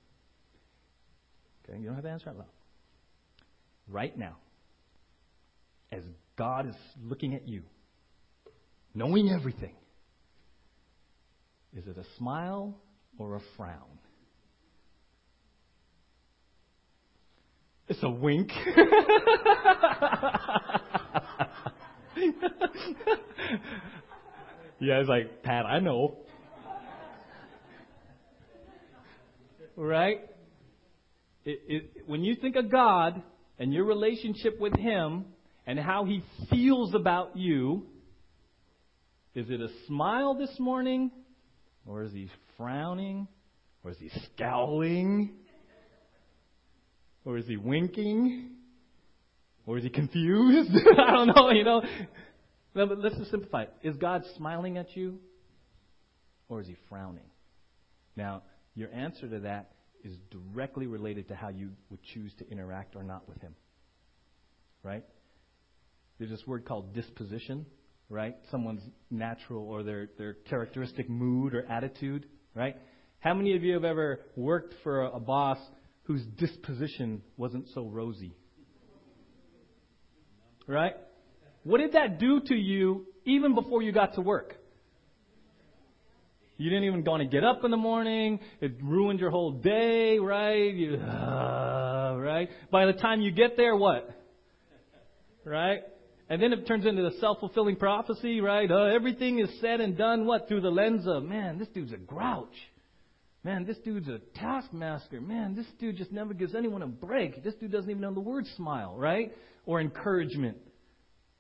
Okay, 1.68 1.78
you 1.78 1.86
don't 1.86 1.96
have 1.96 2.04
to 2.04 2.10
answer 2.10 2.30
out 2.30 2.38
loud. 2.38 2.46
Right 3.88 4.16
now, 4.16 4.36
as 5.90 6.02
God 6.36 6.68
is 6.68 6.74
looking 7.02 7.34
at 7.34 7.48
you, 7.48 7.62
knowing 8.94 9.30
everything, 9.30 9.74
is 11.76 11.86
it 11.86 11.96
a 11.96 12.04
smile 12.18 12.74
or 13.18 13.36
a 13.36 13.40
frown? 13.56 13.98
It's 17.88 18.02
a 18.02 18.10
wink. 18.10 18.50
yeah, 24.80 24.98
it's 24.98 25.08
like, 25.08 25.42
Pat, 25.44 25.66
I 25.66 25.78
know. 25.78 26.16
right? 29.76 30.22
It, 31.44 31.60
it, 31.68 31.90
when 32.06 32.24
you 32.24 32.34
think 32.34 32.56
of 32.56 32.70
God 32.72 33.22
and 33.58 33.72
your 33.72 33.84
relationship 33.84 34.58
with 34.58 34.74
Him, 34.74 35.26
and 35.66 35.78
how 35.78 36.04
he 36.04 36.22
feels 36.48 36.94
about 36.94 37.36
you. 37.36 37.86
Is 39.34 39.50
it 39.50 39.60
a 39.60 39.68
smile 39.86 40.34
this 40.34 40.54
morning? 40.58 41.10
Or 41.86 42.02
is 42.02 42.12
he 42.12 42.28
frowning? 42.56 43.28
Or 43.84 43.90
is 43.92 43.98
he 43.98 44.10
scowling? 44.34 45.32
Or 47.24 47.38
is 47.38 47.46
he 47.46 47.56
winking? 47.56 48.50
Or 49.66 49.78
is 49.78 49.84
he 49.84 49.90
confused? 49.90 50.70
I 50.98 51.12
don't 51.12 51.28
know, 51.28 51.50
you 51.50 51.64
know. 51.64 51.82
No, 52.74 52.86
but 52.86 52.98
let's 52.98 53.16
just 53.16 53.30
simplify. 53.30 53.66
Is 53.82 53.96
God 53.96 54.22
smiling 54.36 54.78
at 54.78 54.96
you? 54.96 55.18
Or 56.48 56.60
is 56.60 56.66
he 56.66 56.76
frowning? 56.88 57.24
Now, 58.16 58.42
your 58.74 58.92
answer 58.92 59.28
to 59.28 59.40
that 59.40 59.72
is 60.04 60.16
directly 60.30 60.86
related 60.86 61.28
to 61.28 61.34
how 61.34 61.48
you 61.48 61.70
would 61.90 62.00
choose 62.14 62.32
to 62.38 62.48
interact 62.48 62.94
or 62.94 63.02
not 63.02 63.28
with 63.28 63.40
him. 63.40 63.54
Right? 64.82 65.04
There's 66.18 66.30
this 66.30 66.46
word 66.46 66.64
called 66.64 66.94
disposition, 66.94 67.66
right? 68.08 68.36
Someone's 68.50 68.82
natural 69.10 69.68
or 69.68 69.82
their, 69.82 70.08
their 70.18 70.34
characteristic 70.34 71.08
mood 71.08 71.54
or 71.54 71.66
attitude, 71.66 72.26
right? 72.54 72.76
How 73.20 73.34
many 73.34 73.56
of 73.56 73.64
you 73.64 73.74
have 73.74 73.84
ever 73.84 74.20
worked 74.36 74.74
for 74.82 75.02
a, 75.02 75.16
a 75.16 75.20
boss 75.20 75.58
whose 76.04 76.24
disposition 76.24 77.22
wasn't 77.36 77.68
so 77.74 77.86
rosy? 77.86 78.36
Right? 80.66 80.94
What 81.64 81.78
did 81.78 81.92
that 81.92 82.18
do 82.18 82.40
to 82.40 82.54
you 82.54 83.06
even 83.24 83.54
before 83.54 83.82
you 83.82 83.92
got 83.92 84.14
to 84.14 84.20
work? 84.20 84.56
You 86.58 86.70
didn't 86.70 86.84
even 86.84 87.04
want 87.04 87.22
to 87.22 87.28
get 87.28 87.44
up 87.44 87.64
in 87.64 87.70
the 87.70 87.76
morning. 87.76 88.40
It 88.60 88.76
ruined 88.82 89.20
your 89.20 89.30
whole 89.30 89.52
day, 89.52 90.18
right? 90.18 90.72
You, 90.72 90.94
uh, 90.94 92.16
right? 92.18 92.48
By 92.70 92.86
the 92.86 92.94
time 92.94 93.20
you 93.20 93.30
get 93.30 93.56
there, 93.56 93.76
what? 93.76 94.08
Right? 95.44 95.80
And 96.28 96.42
then 96.42 96.52
it 96.52 96.66
turns 96.66 96.84
into 96.84 97.02
the 97.02 97.18
self-fulfilling 97.20 97.76
prophecy, 97.76 98.40
right? 98.40 98.70
Uh, 98.70 98.84
everything 98.84 99.38
is 99.38 99.48
said 99.60 99.80
and 99.80 99.96
done, 99.96 100.26
what? 100.26 100.48
Through 100.48 100.62
the 100.62 100.70
lens 100.70 101.06
of, 101.06 101.22
man, 101.22 101.58
this 101.58 101.68
dude's 101.68 101.92
a 101.92 101.96
grouch. 101.96 102.48
Man, 103.44 103.64
this 103.64 103.78
dude's 103.78 104.08
a 104.08 104.18
taskmaster. 104.34 105.20
Man, 105.20 105.54
this 105.54 105.66
dude 105.78 105.96
just 105.96 106.10
never 106.10 106.34
gives 106.34 106.56
anyone 106.56 106.82
a 106.82 106.88
break. 106.88 107.44
This 107.44 107.54
dude 107.54 107.70
doesn't 107.70 107.88
even 107.88 108.02
know 108.02 108.12
the 108.12 108.18
word 108.18 108.44
smile, 108.56 108.96
right? 108.96 109.32
Or 109.66 109.80
encouragement. 109.80 110.56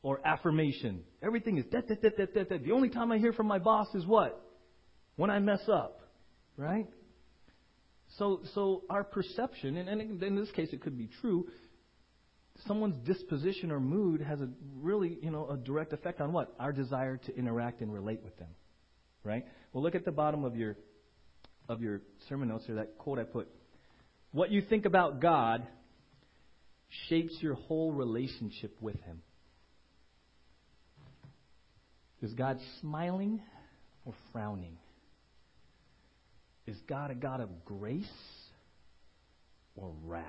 Or 0.02 0.20
affirmation. 0.24 1.02
Everything 1.20 1.58
is 1.58 1.64
that, 1.72 1.88
that, 1.88 2.02
that, 2.02 2.16
that, 2.34 2.48
that. 2.48 2.64
The 2.64 2.70
only 2.70 2.90
time 2.90 3.10
I 3.10 3.18
hear 3.18 3.32
from 3.32 3.48
my 3.48 3.58
boss 3.58 3.88
is 3.92 4.06
what? 4.06 4.40
When 5.16 5.30
I 5.30 5.40
mess 5.40 5.62
up, 5.68 6.00
right? 6.56 6.86
So, 8.18 8.42
so 8.54 8.84
our 8.88 9.02
perception, 9.02 9.76
and, 9.76 9.88
and 9.88 10.22
in 10.22 10.36
this 10.36 10.50
case 10.52 10.68
it 10.72 10.80
could 10.80 10.96
be 10.96 11.10
true, 11.20 11.48
someone's 12.66 12.96
disposition 13.06 13.70
or 13.70 13.80
mood 13.80 14.20
has 14.20 14.40
a 14.40 14.48
really, 14.80 15.18
you 15.22 15.30
know, 15.30 15.48
a 15.48 15.56
direct 15.56 15.92
effect 15.92 16.20
on 16.20 16.32
what? 16.32 16.54
Our 16.58 16.72
desire 16.72 17.16
to 17.18 17.36
interact 17.36 17.80
and 17.80 17.92
relate 17.92 18.22
with 18.22 18.36
them. 18.38 18.48
Right? 19.24 19.44
Well, 19.72 19.82
look 19.82 19.94
at 19.94 20.04
the 20.04 20.12
bottom 20.12 20.44
of 20.44 20.56
your 20.56 20.76
of 21.68 21.82
your 21.82 22.00
sermon 22.28 22.48
notes 22.48 22.64
here, 22.66 22.76
that 22.76 22.96
quote 22.98 23.18
I 23.18 23.24
put. 23.24 23.48
What 24.32 24.50
you 24.50 24.62
think 24.62 24.84
about 24.84 25.20
God 25.20 25.66
shapes 27.08 27.36
your 27.40 27.54
whole 27.54 27.92
relationship 27.92 28.76
with 28.80 29.00
him. 29.02 29.22
Is 32.22 32.32
God 32.34 32.58
smiling 32.80 33.40
or 34.04 34.14
frowning? 34.32 34.78
Is 36.66 36.76
God 36.88 37.10
a 37.10 37.14
God 37.14 37.40
of 37.40 37.64
grace 37.64 38.06
or 39.76 39.92
wrath? 40.04 40.24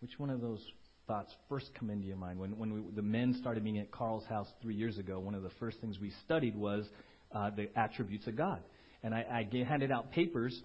Which 0.00 0.18
one 0.18 0.30
of 0.30 0.40
those 0.40 0.60
thoughts 1.06 1.32
first 1.48 1.70
come 1.78 1.90
into 1.90 2.06
your 2.06 2.16
mind? 2.16 2.38
When, 2.38 2.56
when 2.58 2.72
we, 2.72 2.80
the 2.94 3.02
men 3.02 3.36
started 3.38 3.62
meeting 3.62 3.80
at 3.80 3.90
Carl's 3.90 4.24
house 4.24 4.48
three 4.62 4.74
years 4.74 4.98
ago, 4.98 5.20
one 5.20 5.34
of 5.34 5.42
the 5.42 5.50
first 5.60 5.78
things 5.80 5.98
we 6.00 6.12
studied 6.24 6.56
was 6.56 6.86
uh, 7.32 7.50
the 7.50 7.68
attributes 7.78 8.26
of 8.26 8.36
God. 8.36 8.60
And 9.02 9.14
I, 9.14 9.46
I 9.52 9.64
handed 9.64 9.90
out 9.90 10.10
papers 10.12 10.58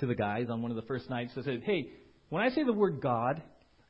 to 0.00 0.06
the 0.06 0.14
guys 0.14 0.48
on 0.50 0.62
one 0.62 0.70
of 0.70 0.76
the 0.76 0.82
first 0.82 1.10
nights. 1.10 1.32
I 1.36 1.42
said, 1.42 1.62
hey, 1.64 1.88
when 2.28 2.42
I 2.42 2.50
say 2.50 2.64
the 2.64 2.72
word 2.72 3.00
God, 3.00 3.42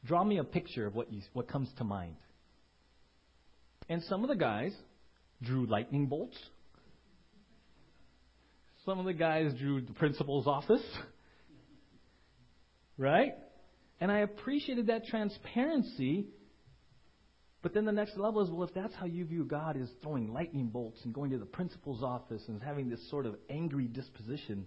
draw 0.05 0.25
me 0.25 0.39
a 0.39 0.45
picture 0.45 0.87
of 0.87 0.95
what, 0.95 1.13
you, 1.13 1.23
what 1.33 1.49
comes 1.49 1.69
to 1.79 1.85
mind. 1.85 2.17
And 3.89 4.03
some 4.05 4.23
of 4.23 4.29
the 4.29 4.37
guys 4.37 4.73
drew 5.43 5.67
lightning 5.67 6.07
bolts. 6.07 6.37
Some 8.87 8.99
of 8.99 9.05
the 9.05 9.13
guys 9.13 9.53
drew 9.59 9.81
the 9.83 9.93
principal's 9.93 10.47
office. 10.47 10.85
Right? 12.97 13.33
And 14.01 14.11
I 14.11 14.19
appreciated 14.19 14.89
that 14.89 15.07
transparency. 15.07 16.27
But 17.63 17.73
then 17.73 17.85
the 17.85 17.93
next 17.93 18.19
level 18.19 18.43
is, 18.43 18.51
well, 18.51 18.65
if 18.65 18.75
that's 18.75 18.95
how 18.95 19.07
you 19.07 19.25
view 19.25 19.45
God 19.45 19.77
is 19.77 19.89
throwing 20.03 20.33
lightning 20.33 20.67
bolts 20.67 21.01
and 21.05 21.15
going 21.15 21.31
to 21.31 21.39
the 21.39 21.47
principal's 21.47 22.03
office 22.03 22.43
and 22.49 22.63
having 22.63 22.91
this 22.91 23.09
sort 23.11 23.25
of 23.25 23.37
angry 23.49 23.87
disposition, 23.87 24.67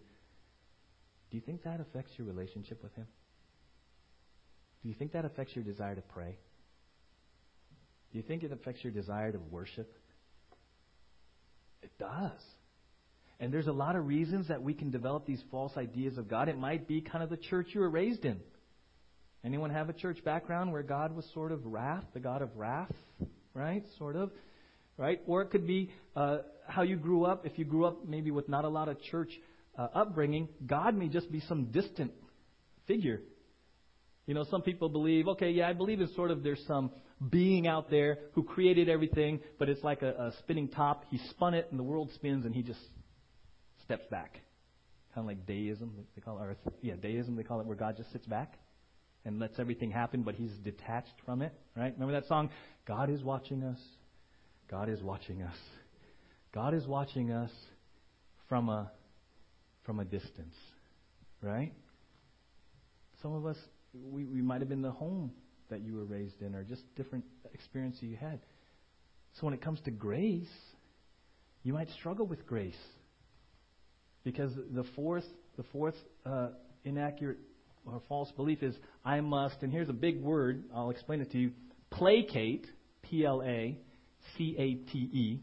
do 1.30 1.38
you 1.38 1.42
think 1.42 1.64
that 1.64 1.80
affects 1.80 2.12
your 2.18 2.26
relationship 2.26 2.82
with 2.82 2.96
Him? 2.96 3.08
Do 4.82 4.90
you 4.90 4.96
think 4.96 5.12
that 5.12 5.26
affects 5.26 5.56
your 5.56 5.64
desire 5.64 5.96
to 5.96 6.02
pray? 6.02 6.38
Do 8.12 8.18
you 8.18 8.24
think 8.24 8.44
it 8.44 8.52
affects 8.52 8.84
your 8.84 8.94
desire 8.94 9.32
to 9.32 9.40
worship? 9.40 9.94
It 11.82 11.92
does. 12.00 12.42
And 13.40 13.54
there's 13.54 13.68
a 13.68 13.72
lot 13.72 13.96
of 13.96 14.08
reasons 14.08 14.48
that 14.48 14.64
we 14.64 14.74
can 14.74 14.90
develop 14.90 15.26
these 15.26 15.44
false 15.52 15.74
ideas 15.78 16.18
of 16.18 16.28
God. 16.28 16.50
It 16.50 16.58
might 16.58 16.88
be 16.88 17.02
kind 17.02 17.24
of 17.24 17.30
the 17.30 17.38
church 17.38 17.68
you 17.74 17.82
were 17.82 17.90
raised 17.90 18.26
in. 18.26 18.40
Anyone 19.44 19.70
have 19.70 19.90
a 19.90 19.94
church 19.94 20.24
background 20.24 20.72
where 20.72 20.84
God 20.84 21.16
was 21.16 21.26
sort 21.34 21.52
of 21.52 21.66
wrath, 21.66 22.04
the 22.14 22.20
God 22.20 22.42
of 22.42 22.56
wrath, 22.58 22.92
right? 23.54 23.84
Sort 23.98 24.16
of, 24.16 24.32
right? 24.98 25.22
Or 25.26 25.42
it 25.42 25.52
could 25.52 25.68
be 25.68 25.92
uh, 26.16 26.40
how 26.68 26.82
you 26.82 26.96
grew 26.96 27.26
up. 27.26 27.46
If 27.46 27.58
you 27.58 27.66
grew 27.66 27.86
up 27.86 28.08
maybe 28.08 28.32
with 28.32 28.50
not 28.50 28.66
a 28.66 28.70
lot 28.70 28.90
of 28.90 29.02
church 29.04 29.30
uh, 29.78 29.88
upbringing, 29.94 30.50
God 30.66 30.96
may 30.96 31.08
just 31.08 31.32
be 31.32 31.40
some 31.42 31.66
distant 31.66 32.12
figure. 32.88 33.22
You 34.26 34.34
know, 34.34 34.44
some 34.52 34.62
people 34.62 34.90
believe, 34.90 35.28
okay, 35.30 35.52
yeah, 35.52 35.70
I 35.70 35.74
believe 35.74 36.02
in 36.02 36.14
sort 36.14 36.32
of 36.32 36.44
there's 36.44 36.64
some 36.68 36.92
being 37.30 37.68
out 37.68 37.90
there 37.90 38.18
who 38.34 38.44
created 38.44 38.90
everything, 38.90 39.40
but 39.58 39.70
it's 39.70 39.84
like 39.84 40.02
a, 40.02 40.10
a 40.10 40.34
spinning 40.40 40.68
top. 40.68 41.06
He 41.10 41.20
spun 41.30 41.54
it, 41.54 41.68
and 41.70 41.80
the 41.80 41.84
world 41.84 42.12
spins, 42.16 42.46
and 42.46 42.54
he 42.54 42.64
just 42.64 42.80
steps 43.84 44.06
back. 44.12 44.34
Kind 45.16 45.24
of 45.24 45.26
like 45.26 45.46
deism, 45.46 45.94
they 46.16 46.22
call 46.22 46.38
it, 46.40 46.42
or 46.42 46.58
yeah, 46.82 46.96
deism, 46.96 47.36
they 47.36 47.44
call 47.44 47.62
it, 47.62 47.66
where 47.66 47.78
God 47.78 47.96
just 47.96 48.12
sits 48.12 48.26
back 48.26 48.56
and 49.28 49.40
lets 49.40 49.60
everything 49.60 49.92
happen, 49.92 50.24
but 50.24 50.36
he's 50.36 50.54
detached 50.64 51.14
from 51.26 51.42
it, 51.42 51.54
right? 51.76 51.94
Remember 51.94 52.14
that 52.14 52.28
song? 52.28 52.50
God 52.88 53.10
is 53.10 53.22
watching 53.22 53.62
us. 53.62 53.78
God 54.72 54.88
is 54.90 55.02
watching 55.04 55.44
us. 55.44 55.58
God 56.54 56.74
is 56.74 56.88
watching 56.88 57.32
us 57.32 57.52
from 58.48 58.70
a 58.70 58.90
from 59.86 60.00
a 60.00 60.06
distance, 60.06 60.56
right? 61.42 61.74
Some 63.22 63.34
of 63.34 63.46
us, 63.46 63.58
we, 63.94 64.26
we 64.26 64.42
might 64.42 64.60
have 64.62 64.70
been 64.70 64.82
the 64.82 64.92
home 64.92 65.32
that 65.70 65.82
you 65.82 65.96
were 65.96 66.04
raised 66.04 66.42
in, 66.42 66.56
or 66.56 66.64
just 66.64 66.84
different 66.96 67.24
experience 67.54 67.98
you 68.02 68.16
had. 68.16 68.40
So 69.40 69.46
when 69.46 69.54
it 69.54 69.62
comes 69.62 69.80
to 69.86 69.92
grace, 69.92 70.48
you 71.64 71.74
might 71.74 71.90
struggle 71.92 72.26
with 72.26 72.46
grace 72.48 72.76
because 74.24 74.52
the 74.74 74.84
fourth, 74.96 75.26
the 75.58 75.64
fourth 75.72 75.96
uh, 76.26 76.50
inaccurate 76.84 77.38
or 77.92 78.02
false 78.08 78.32
belief 78.36 78.62
is 78.62 78.76
I 79.04 79.22
must, 79.22 79.56
and 79.62 79.72
here's 79.72 79.90
a 79.90 79.94
big 79.94 80.22
word, 80.22 80.66
I'll 80.76 80.90
explain 80.90 81.22
it 81.22 81.32
to 81.32 81.38
you 81.38 81.52
placate, 81.92 82.68
P 83.04 83.26
L 83.26 83.42
A 83.44 83.78
C 84.38 84.56
A 84.58 84.92
T 84.92 84.98
E. 84.98 85.40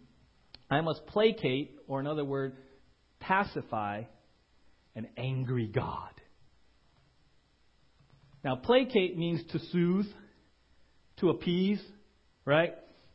I 0.71 0.81
must 0.81 1.07
placate, 1.07 1.77
or 1.87 2.01
another 2.01 2.25
word, 2.25 2.57
pacify 3.21 4.03
an 4.95 5.09
angry 5.17 5.67
God. 5.67 6.11
Now, 8.45 8.57
placate 8.57 9.17
means 9.17 9.41
to 9.53 9.59
soothe, 9.59 10.07
to 11.19 11.31
appease, 11.31 11.83
right? 12.45 12.75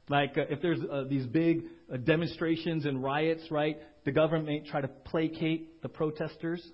Like 0.09 0.37
uh, 0.37 0.45
if 0.49 0.61
there's 0.61 0.79
uh, 0.79 1.03
these 1.07 1.25
big 1.27 1.65
uh, 1.91 1.97
demonstrations 1.97 2.85
and 2.85 3.03
riots, 3.03 3.43
right? 3.51 3.77
The 4.05 4.11
government 4.11 4.47
may 4.47 4.69
try 4.69 4.81
to 4.81 4.87
placate 4.87 5.81
the 5.83 5.89
protesters, 5.89 6.67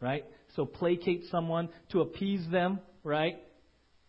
right? 0.00 0.24
So 0.56 0.64
placate 0.64 1.24
someone 1.30 1.68
to 1.90 2.00
appease 2.00 2.48
them, 2.50 2.80
right? 3.04 3.38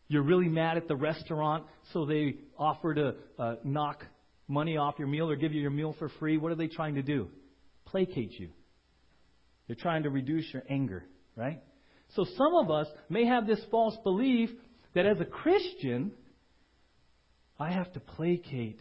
You're 0.07 0.23
really 0.23 0.49
mad 0.49 0.77
at 0.77 0.87
the 0.87 0.95
restaurant, 0.95 1.65
so 1.93 2.05
they 2.05 2.35
offer 2.57 2.93
to 2.93 3.15
uh, 3.37 3.55
knock 3.63 4.03
money 4.47 4.77
off 4.77 4.95
your 4.97 5.07
meal 5.07 5.29
or 5.29 5.35
give 5.35 5.53
you 5.53 5.61
your 5.61 5.71
meal 5.71 5.95
for 5.99 6.09
free. 6.19 6.37
What 6.37 6.51
are 6.51 6.55
they 6.55 6.67
trying 6.67 6.95
to 6.95 7.03
do? 7.03 7.29
Placate 7.85 8.39
you. 8.39 8.49
They're 9.67 9.75
trying 9.75 10.03
to 10.03 10.09
reduce 10.09 10.51
your 10.51 10.63
anger, 10.67 11.05
right? 11.35 11.61
So 12.15 12.25
some 12.37 12.55
of 12.55 12.71
us 12.71 12.87
may 13.07 13.25
have 13.25 13.45
this 13.45 13.61
false 13.69 13.95
belief 14.03 14.49
that 14.95 15.05
as 15.05 15.19
a 15.19 15.25
Christian, 15.25 16.11
I 17.59 17.71
have 17.71 17.93
to 17.93 17.99
placate 17.99 18.79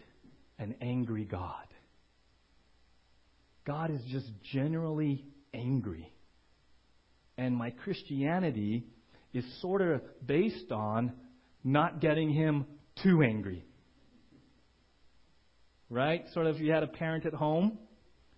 an 0.58 0.76
angry 0.80 1.24
God. 1.24 1.66
God 3.66 3.90
is 3.90 4.00
just 4.10 4.30
generally 4.52 5.26
angry. 5.52 6.10
And 7.38 7.56
my 7.56 7.70
Christianity 7.70 8.84
is 9.32 9.44
sort 9.62 9.80
of 9.80 10.02
based 10.26 10.72
on 10.72 11.12
not 11.64 12.00
getting 12.00 12.30
him 12.30 12.66
too 13.02 13.22
angry. 13.22 13.64
Right? 15.88 16.24
Sort 16.34 16.46
of 16.46 16.60
you 16.60 16.72
had 16.72 16.82
a 16.82 16.88
parent 16.88 17.24
at 17.24 17.32
home 17.32 17.78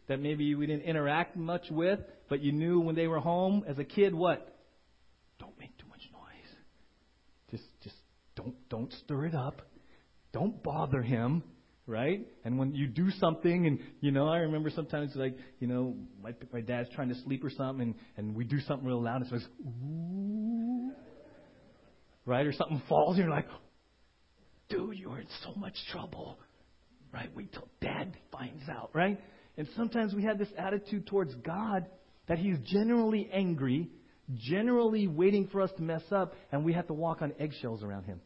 that 0.07 0.21
maybe 0.21 0.55
we 0.55 0.67
didn't 0.67 0.83
interact 0.83 1.37
much 1.37 1.71
with, 1.71 2.01
but 2.29 2.41
you 2.41 2.53
knew 2.53 2.81
when 2.81 2.95
they 2.95 3.07
were 3.07 3.21
home 3.21 3.65
as 3.67 3.79
a 3.79 3.85
kid 3.85 4.15
what? 4.15 4.57
Don't 5.39 5.59
make 5.59 5.77
too 5.79 5.87
much 5.89 6.03
noise. 6.13 6.57
Just 7.51 7.65
just 7.83 7.97
don't 8.37 8.55
don't 8.69 8.93
stir 9.05 9.27
it 9.27 9.35
up. 9.35 9.63
Don't 10.33 10.63
bother 10.63 11.03
him, 11.03 11.43
right? 11.91 12.27
And 12.45 12.59
when 12.59 12.75
you 12.75 12.87
do 12.87 13.11
something, 13.11 13.67
and 13.67 13.81
you 14.01 14.13
know, 14.13 14.29
I 14.29 14.39
remember 14.39 14.71
sometimes 14.71 15.13
like 15.15 15.37
you 15.59 15.67
know, 15.67 15.97
my 16.23 16.33
my 16.53 16.61
dad's 16.61 16.89
trying 16.95 17.09
to 17.09 17.17
sleep 17.23 17.45
or 17.45 17.51
something, 17.51 17.83
and 17.83 17.95
and 18.17 18.37
we 18.37 18.45
do 18.45 18.61
something 18.61 18.87
real 18.87 19.03
loud, 19.03 19.23
and 19.23 19.33
it's 19.33 19.45
ooh, 19.61 20.93
right? 22.25 22.47
Or 22.47 22.53
something 22.53 22.81
falls, 22.89 23.17
and 23.17 23.25
you're 23.25 23.35
like, 23.35 23.49
dude, 24.69 24.97
you're 24.97 25.19
in 25.19 25.27
so 25.43 25.53
much 25.57 25.75
trouble, 25.93 26.39
right? 27.13 27.29
Wait 27.35 27.53
till 27.53 27.69
dad 27.83 28.17
finds 28.33 28.69
out, 28.69 28.91
right? 28.95 29.21
And 29.59 29.69
sometimes 29.77 30.15
we 30.15 30.23
have 30.23 30.39
this 30.39 30.49
attitude 30.57 31.07
towards 31.09 31.35
God 31.35 31.87
that 32.29 32.39
He's 32.39 32.57
generally 32.65 33.29
angry, 33.33 33.91
generally 34.37 35.09
waiting 35.09 35.49
for 35.49 35.61
us 35.61 35.71
to 35.77 35.83
mess 35.83 36.05
up, 36.13 36.35
and 36.53 36.65
we 36.65 36.73
have 36.73 36.87
to 36.87 36.95
walk 36.95 37.21
on 37.21 37.33
eggshells 37.39 37.83
around 37.83 38.05
Him. 38.05 38.21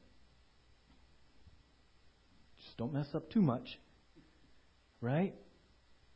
Don't 2.76 2.92
mess 2.92 3.06
up 3.14 3.30
too 3.30 3.42
much. 3.42 3.66
Right? 5.00 5.34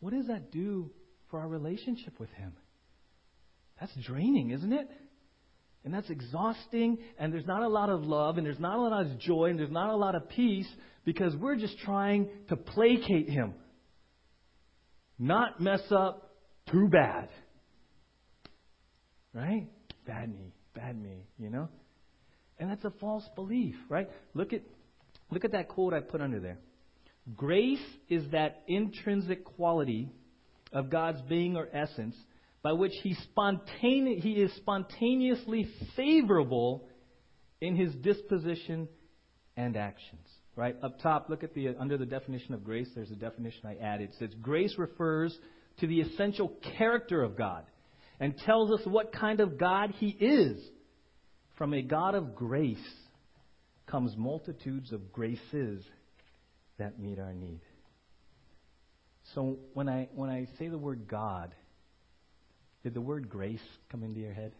What 0.00 0.12
does 0.12 0.26
that 0.28 0.50
do 0.50 0.90
for 1.30 1.40
our 1.40 1.48
relationship 1.48 2.18
with 2.18 2.30
Him? 2.30 2.52
That's 3.80 3.92
draining, 4.06 4.50
isn't 4.50 4.72
it? 4.72 4.88
And 5.84 5.94
that's 5.94 6.10
exhausting, 6.10 6.98
and 7.18 7.32
there's 7.32 7.46
not 7.46 7.62
a 7.62 7.68
lot 7.68 7.88
of 7.88 8.02
love, 8.02 8.36
and 8.36 8.46
there's 8.46 8.58
not 8.58 8.76
a 8.76 8.80
lot 8.80 9.06
of 9.06 9.18
joy, 9.20 9.50
and 9.50 9.58
there's 9.58 9.70
not 9.70 9.90
a 9.90 9.96
lot 9.96 10.14
of 10.14 10.28
peace 10.28 10.68
because 11.04 11.34
we're 11.36 11.56
just 11.56 11.78
trying 11.78 12.28
to 12.48 12.56
placate 12.56 13.28
Him. 13.28 13.54
Not 15.18 15.60
mess 15.60 15.82
up 15.90 16.34
too 16.70 16.88
bad. 16.88 17.28
Right? 19.32 19.68
Bad 20.06 20.30
me, 20.30 20.52
bad 20.74 21.00
me, 21.00 21.26
you 21.38 21.50
know? 21.50 21.68
And 22.58 22.70
that's 22.70 22.84
a 22.84 22.92
false 23.00 23.24
belief, 23.36 23.76
right? 23.88 24.08
Look 24.34 24.52
at 24.52 24.62
look 25.30 25.44
at 25.44 25.52
that 25.52 25.68
quote 25.68 25.94
I 25.94 26.00
put 26.00 26.20
under 26.20 26.40
there. 26.40 26.58
Grace 27.36 27.84
is 28.08 28.30
that 28.32 28.62
intrinsic 28.66 29.44
quality 29.44 30.10
of 30.72 30.90
God's 30.90 31.20
being 31.22 31.56
or 31.56 31.68
essence 31.72 32.16
by 32.62 32.72
which 32.72 32.92
he, 33.02 33.16
spontane- 33.36 34.20
he 34.20 34.32
is 34.32 34.52
spontaneously 34.56 35.68
favorable 35.96 36.88
in 37.60 37.76
his 37.76 37.94
disposition 37.94 38.88
and 39.56 39.76
actions. 39.76 40.26
Right 40.56 40.76
up 40.82 41.00
top, 41.00 41.28
look 41.28 41.44
at 41.44 41.54
the 41.54 41.68
under 41.78 41.96
the 41.96 42.06
definition 42.06 42.52
of 42.52 42.64
grace. 42.64 42.88
There's 42.94 43.12
a 43.12 43.16
definition 43.16 43.60
I 43.64 43.76
added. 43.76 44.10
It 44.10 44.16
says 44.18 44.30
grace 44.42 44.74
refers 44.76 45.36
to 45.78 45.86
the 45.86 46.00
essential 46.00 46.52
character 46.76 47.22
of 47.22 47.36
God 47.36 47.64
and 48.18 48.36
tells 48.38 48.72
us 48.72 48.84
what 48.84 49.12
kind 49.12 49.38
of 49.38 49.56
God 49.56 49.92
He 49.98 50.08
is. 50.08 50.60
From 51.56 51.74
a 51.74 51.82
God 51.82 52.16
of 52.16 52.34
grace 52.34 52.76
comes 53.90 54.16
multitudes 54.16 54.92
of 54.92 55.12
graces 55.12 55.82
that 56.78 56.98
meet 56.98 57.18
our 57.18 57.34
need. 57.34 57.60
So 59.34 59.58
when 59.74 59.88
I 59.88 60.08
when 60.14 60.30
I 60.30 60.46
say 60.58 60.68
the 60.68 60.78
word 60.78 61.08
God, 61.08 61.54
did 62.82 62.94
the 62.94 63.00
word 63.00 63.28
grace 63.28 63.60
come 63.90 64.02
into 64.02 64.20
your 64.20 64.32
head? 64.32 64.52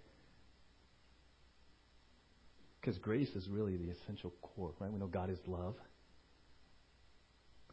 Because 2.80 2.98
grace 2.98 3.28
is 3.30 3.48
really 3.48 3.76
the 3.76 3.90
essential 3.90 4.32
core, 4.42 4.72
right? 4.78 4.90
We 4.90 4.98
know 4.98 5.06
God 5.06 5.30
is 5.30 5.38
love. 5.46 5.74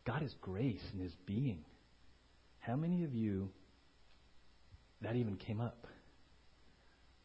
God 0.05 0.23
is 0.23 0.33
grace 0.41 0.81
in 0.93 0.99
His 0.99 1.13
being. 1.25 1.63
How 2.59 2.75
many 2.75 3.03
of 3.03 3.13
you 3.13 3.49
that 5.01 5.15
even 5.15 5.35
came 5.35 5.61
up? 5.61 5.87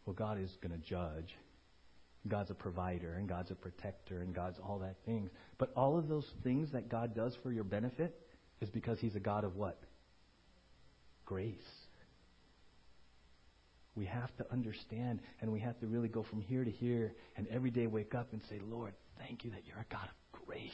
Well, 0.05 0.15
God 0.15 0.41
is 0.41 0.51
going 0.63 0.73
to 0.73 0.87
judge. 0.87 1.35
God's 2.29 2.51
a 2.51 2.55
provider, 2.55 3.15
and 3.15 3.29
God's 3.29 3.51
a 3.51 3.55
protector, 3.55 4.21
and 4.21 4.35
God's 4.35 4.59
all 4.59 4.79
that 4.81 4.97
things. 5.07 5.31
But 5.59 5.73
all 5.75 5.99
of 5.99 6.09
those 6.09 6.27
things 6.43 6.71
that 6.73 6.89
God 6.89 7.15
does 7.15 7.37
for 7.43 7.51
your 7.51 7.65
benefit 7.65 8.15
is 8.61 8.69
because 8.69 8.99
He's 9.01 9.17
a 9.17 9.21
God 9.21 9.45
of 9.45 9.57
what? 9.57 9.79
Grace. 11.25 11.55
We 13.95 14.07
have 14.07 14.35
to 14.37 14.47
understand 14.53 15.21
and 15.41 15.53
we 15.53 15.61
have 15.61 15.79
to 15.81 15.87
really 15.87 16.09
go 16.09 16.23
from 16.23 16.41
here 16.41 16.65
to 16.65 16.71
here 16.71 17.13
and 17.37 17.47
every 17.49 17.71
day 17.71 17.87
wake 17.87 18.15
up 18.15 18.33
and 18.33 18.41
say, 18.49 18.61
Lord, 18.71 18.95
thank 19.19 19.45
you 19.45 19.51
that 19.51 19.63
you're 19.67 19.79
a 19.79 19.93
God 19.93 20.09
of 20.09 20.47
grace. 20.47 20.71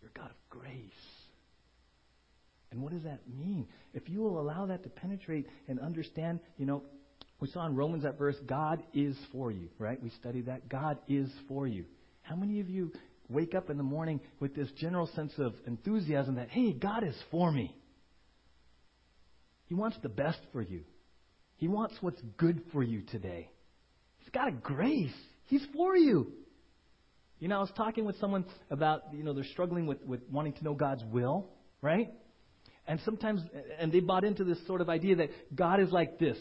You're 0.00 0.10
a 0.14 0.18
God 0.18 0.30
of 0.30 0.36
grace. 0.48 0.72
And 2.70 2.82
what 2.82 2.92
does 2.92 3.02
that 3.02 3.20
mean? 3.38 3.66
If 3.92 4.08
you 4.08 4.20
will 4.20 4.40
allow 4.40 4.66
that 4.66 4.82
to 4.84 4.88
penetrate 4.88 5.46
and 5.68 5.80
understand, 5.80 6.40
you 6.58 6.66
know, 6.66 6.82
we 7.40 7.48
saw 7.48 7.66
in 7.66 7.74
Romans 7.74 8.04
that 8.04 8.18
verse, 8.18 8.36
God 8.46 8.82
is 8.94 9.16
for 9.30 9.50
you, 9.50 9.68
right? 9.78 10.02
We 10.02 10.10
studied 10.20 10.46
that. 10.46 10.68
God 10.68 10.98
is 11.06 11.30
for 11.48 11.66
you. 11.66 11.84
How 12.22 12.34
many 12.34 12.60
of 12.60 12.70
you 12.70 12.92
wake 13.28 13.54
up 13.54 13.68
in 13.68 13.76
the 13.76 13.82
morning 13.82 14.20
with 14.40 14.54
this 14.54 14.70
general 14.78 15.06
sense 15.14 15.32
of 15.38 15.54
enthusiasm 15.66 16.36
that, 16.36 16.48
hey, 16.48 16.72
God 16.72 17.04
is 17.04 17.16
for 17.30 17.52
me? 17.52 17.76
He 19.66 19.74
wants 19.74 19.98
the 20.02 20.08
best 20.08 20.38
for 20.52 20.62
you. 20.62 20.82
He 21.56 21.68
wants 21.68 21.94
what's 22.00 22.20
good 22.36 22.62
for 22.72 22.82
you 22.82 23.02
today. 23.02 23.50
He's 24.18 24.30
got 24.30 24.48
a 24.48 24.52
grace. 24.52 25.14
He's 25.46 25.64
for 25.74 25.96
you. 25.96 26.32
You 27.38 27.48
know, 27.48 27.58
I 27.58 27.60
was 27.60 27.72
talking 27.76 28.06
with 28.06 28.18
someone 28.18 28.46
about, 28.70 29.02
you 29.12 29.22
know, 29.22 29.34
they're 29.34 29.44
struggling 29.44 29.86
with, 29.86 30.02
with 30.04 30.20
wanting 30.30 30.54
to 30.54 30.64
know 30.64 30.72
God's 30.72 31.04
will, 31.10 31.50
right? 31.82 32.10
And 32.86 32.98
sometimes, 33.04 33.42
and 33.78 33.92
they 33.92 34.00
bought 34.00 34.24
into 34.24 34.44
this 34.44 34.58
sort 34.66 34.80
of 34.80 34.88
idea 34.88 35.16
that 35.16 35.30
God 35.54 35.80
is 35.80 35.90
like 35.90 36.18
this 36.18 36.38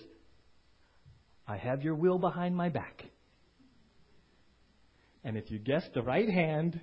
I 1.47 1.57
have 1.57 1.83
your 1.83 1.95
will 1.95 2.17
behind 2.17 2.55
my 2.55 2.69
back. 2.69 3.03
And 5.23 5.37
if 5.37 5.49
you 5.49 5.59
guess 5.59 5.83
the 5.93 6.01
right 6.01 6.29
hand, 6.29 6.79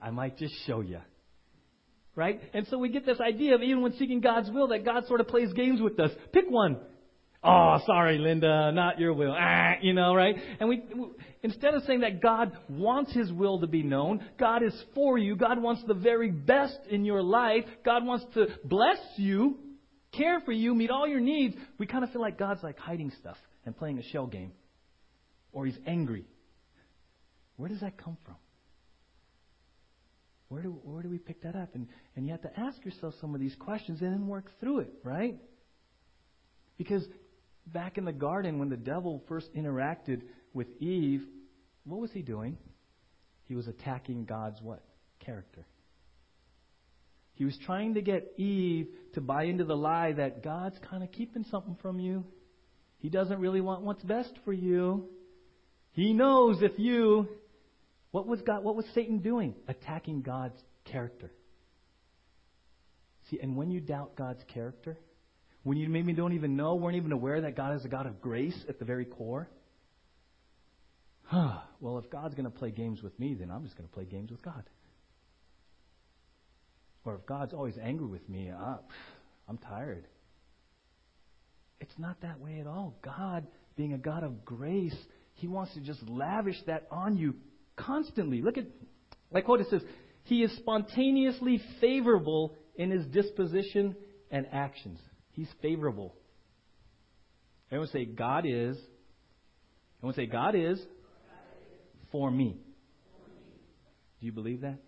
I 0.00 0.10
might 0.10 0.38
just 0.38 0.54
show 0.66 0.80
you. 0.80 1.00
Right? 2.16 2.40
And 2.52 2.66
so 2.68 2.78
we 2.78 2.88
get 2.88 3.04
this 3.04 3.20
idea 3.20 3.54
of 3.56 3.62
even 3.62 3.82
when 3.82 3.92
seeking 3.94 4.20
God's 4.20 4.50
will, 4.50 4.68
that 4.68 4.84
God 4.84 5.06
sort 5.06 5.20
of 5.20 5.28
plays 5.28 5.52
games 5.52 5.80
with 5.80 5.98
us. 5.98 6.10
Pick 6.32 6.44
one. 6.48 6.78
Oh, 7.42 7.78
sorry, 7.84 8.18
Linda, 8.18 8.72
not 8.72 8.98
your 8.98 9.12
will. 9.12 9.34
Ah, 9.36 9.74
you 9.82 9.92
know, 9.92 10.14
right? 10.14 10.36
And 10.60 10.68
we, 10.68 10.82
instead 11.42 11.74
of 11.74 11.82
saying 11.82 12.00
that 12.00 12.22
God 12.22 12.56
wants 12.70 13.12
His 13.12 13.30
will 13.30 13.60
to 13.60 13.66
be 13.66 13.82
known, 13.82 14.24
God 14.38 14.62
is 14.62 14.74
for 14.94 15.18
you, 15.18 15.36
God 15.36 15.60
wants 15.60 15.82
the 15.86 15.94
very 15.94 16.30
best 16.30 16.78
in 16.88 17.04
your 17.04 17.22
life, 17.22 17.64
God 17.84 18.06
wants 18.06 18.24
to 18.34 18.46
bless 18.64 18.98
you, 19.16 19.58
care 20.12 20.40
for 20.40 20.52
you, 20.52 20.74
meet 20.74 20.90
all 20.90 21.06
your 21.06 21.20
needs, 21.20 21.54
we 21.78 21.86
kind 21.86 22.02
of 22.02 22.10
feel 22.10 22.22
like 22.22 22.38
God's 22.38 22.62
like 22.62 22.78
hiding 22.78 23.12
stuff 23.20 23.36
and 23.64 23.76
playing 23.76 23.98
a 23.98 24.02
shell 24.02 24.26
game. 24.26 24.52
Or 25.52 25.66
He's 25.66 25.78
angry. 25.86 26.24
Where 27.56 27.68
does 27.68 27.80
that 27.80 27.96
come 27.96 28.16
from? 28.24 28.36
Where 30.48 30.62
do, 30.62 30.78
where 30.82 31.02
do 31.02 31.08
we 31.08 31.18
pick 31.18 31.42
that 31.42 31.56
up? 31.56 31.74
And, 31.74 31.88
and 32.16 32.26
you 32.26 32.32
have 32.32 32.42
to 32.42 32.60
ask 32.60 32.84
yourself 32.84 33.14
some 33.20 33.34
of 33.34 33.40
these 33.40 33.54
questions 33.58 34.00
and 34.00 34.12
then 34.12 34.26
work 34.26 34.50
through 34.60 34.80
it, 34.80 34.92
right? 35.02 35.36
Because 36.76 37.04
back 37.66 37.98
in 37.98 38.04
the 38.04 38.12
garden 38.12 38.58
when 38.58 38.68
the 38.68 38.76
devil 38.76 39.22
first 39.28 39.52
interacted 39.54 40.22
with 40.52 40.68
Eve, 40.80 41.22
what 41.84 42.00
was 42.00 42.10
he 42.12 42.22
doing? 42.22 42.56
He 43.44 43.54
was 43.54 43.66
attacking 43.68 44.24
God's 44.24 44.60
what? 44.60 44.82
Character. 45.20 45.66
He 47.34 47.44
was 47.44 47.58
trying 47.64 47.94
to 47.94 48.02
get 48.02 48.32
Eve 48.36 48.88
to 49.14 49.20
buy 49.20 49.44
into 49.44 49.64
the 49.64 49.76
lie 49.76 50.12
that 50.12 50.42
God's 50.42 50.76
kind 50.88 51.02
of 51.02 51.10
keeping 51.10 51.44
something 51.50 51.76
from 51.82 51.98
you. 51.98 52.24
He 53.04 53.10
doesn't 53.10 53.38
really 53.38 53.60
want 53.60 53.82
what's 53.82 54.02
best 54.02 54.32
for 54.46 54.52
you. 54.54 55.10
He 55.92 56.14
knows 56.14 56.62
if 56.62 56.78
you 56.78 57.28
what 58.12 58.26
was 58.26 58.40
God 58.40 58.64
what 58.64 58.76
was 58.76 58.86
Satan 58.94 59.18
doing? 59.18 59.54
Attacking 59.68 60.22
God's 60.22 60.58
character. 60.86 61.30
See, 63.28 63.38
and 63.42 63.58
when 63.58 63.70
you 63.70 63.80
doubt 63.82 64.16
God's 64.16 64.42
character, 64.54 64.96
when 65.64 65.76
you 65.76 65.86
maybe 65.86 66.14
don't 66.14 66.32
even 66.32 66.56
know, 66.56 66.76
weren't 66.76 66.96
even 66.96 67.12
aware 67.12 67.42
that 67.42 67.54
God 67.54 67.76
is 67.76 67.84
a 67.84 67.88
God 67.88 68.06
of 68.06 68.22
grace 68.22 68.58
at 68.70 68.78
the 68.78 68.86
very 68.86 69.04
core. 69.04 69.50
huh, 71.24 71.58
well, 71.82 71.98
if 71.98 72.08
God's 72.08 72.34
going 72.34 72.50
to 72.50 72.58
play 72.58 72.70
games 72.70 73.02
with 73.02 73.20
me, 73.20 73.34
then 73.34 73.50
I'm 73.50 73.64
just 73.64 73.76
going 73.76 73.86
to 73.86 73.94
play 73.94 74.06
games 74.06 74.30
with 74.30 74.40
God. 74.40 74.64
Or 77.04 77.16
if 77.16 77.26
God's 77.26 77.52
always 77.52 77.74
angry 77.76 78.06
with 78.06 78.26
me, 78.30 78.50
uh, 78.50 78.76
I'm 79.46 79.58
tired. 79.58 80.06
It's 81.84 81.98
not 81.98 82.22
that 82.22 82.40
way 82.40 82.60
at 82.60 82.66
all. 82.66 82.94
God, 83.04 83.46
being 83.76 83.92
a 83.92 83.98
God 83.98 84.24
of 84.24 84.42
grace, 84.42 84.96
He 85.34 85.46
wants 85.46 85.74
to 85.74 85.80
just 85.80 86.02
lavish 86.08 86.56
that 86.66 86.86
on 86.90 87.18
you 87.18 87.34
constantly. 87.76 88.40
Look 88.40 88.56
at, 88.56 88.64
like 89.30 89.44
quote, 89.44 89.60
it 89.60 89.66
says, 89.68 89.82
He 90.22 90.42
is 90.42 90.56
spontaneously 90.56 91.60
favorable 91.82 92.56
in 92.74 92.90
His 92.90 93.04
disposition 93.04 93.96
and 94.30 94.46
actions. 94.50 94.98
He's 95.32 95.48
favorable. 95.60 96.14
Everyone 97.70 97.88
say, 97.88 98.06
God 98.06 98.46
is. 98.46 98.78
Everyone 99.98 100.14
say, 100.14 100.24
God 100.24 100.54
is 100.54 100.80
for 102.10 102.30
me. 102.30 102.56
Do 104.20 104.26
you 104.26 104.32
believe 104.32 104.62
that? 104.62 104.78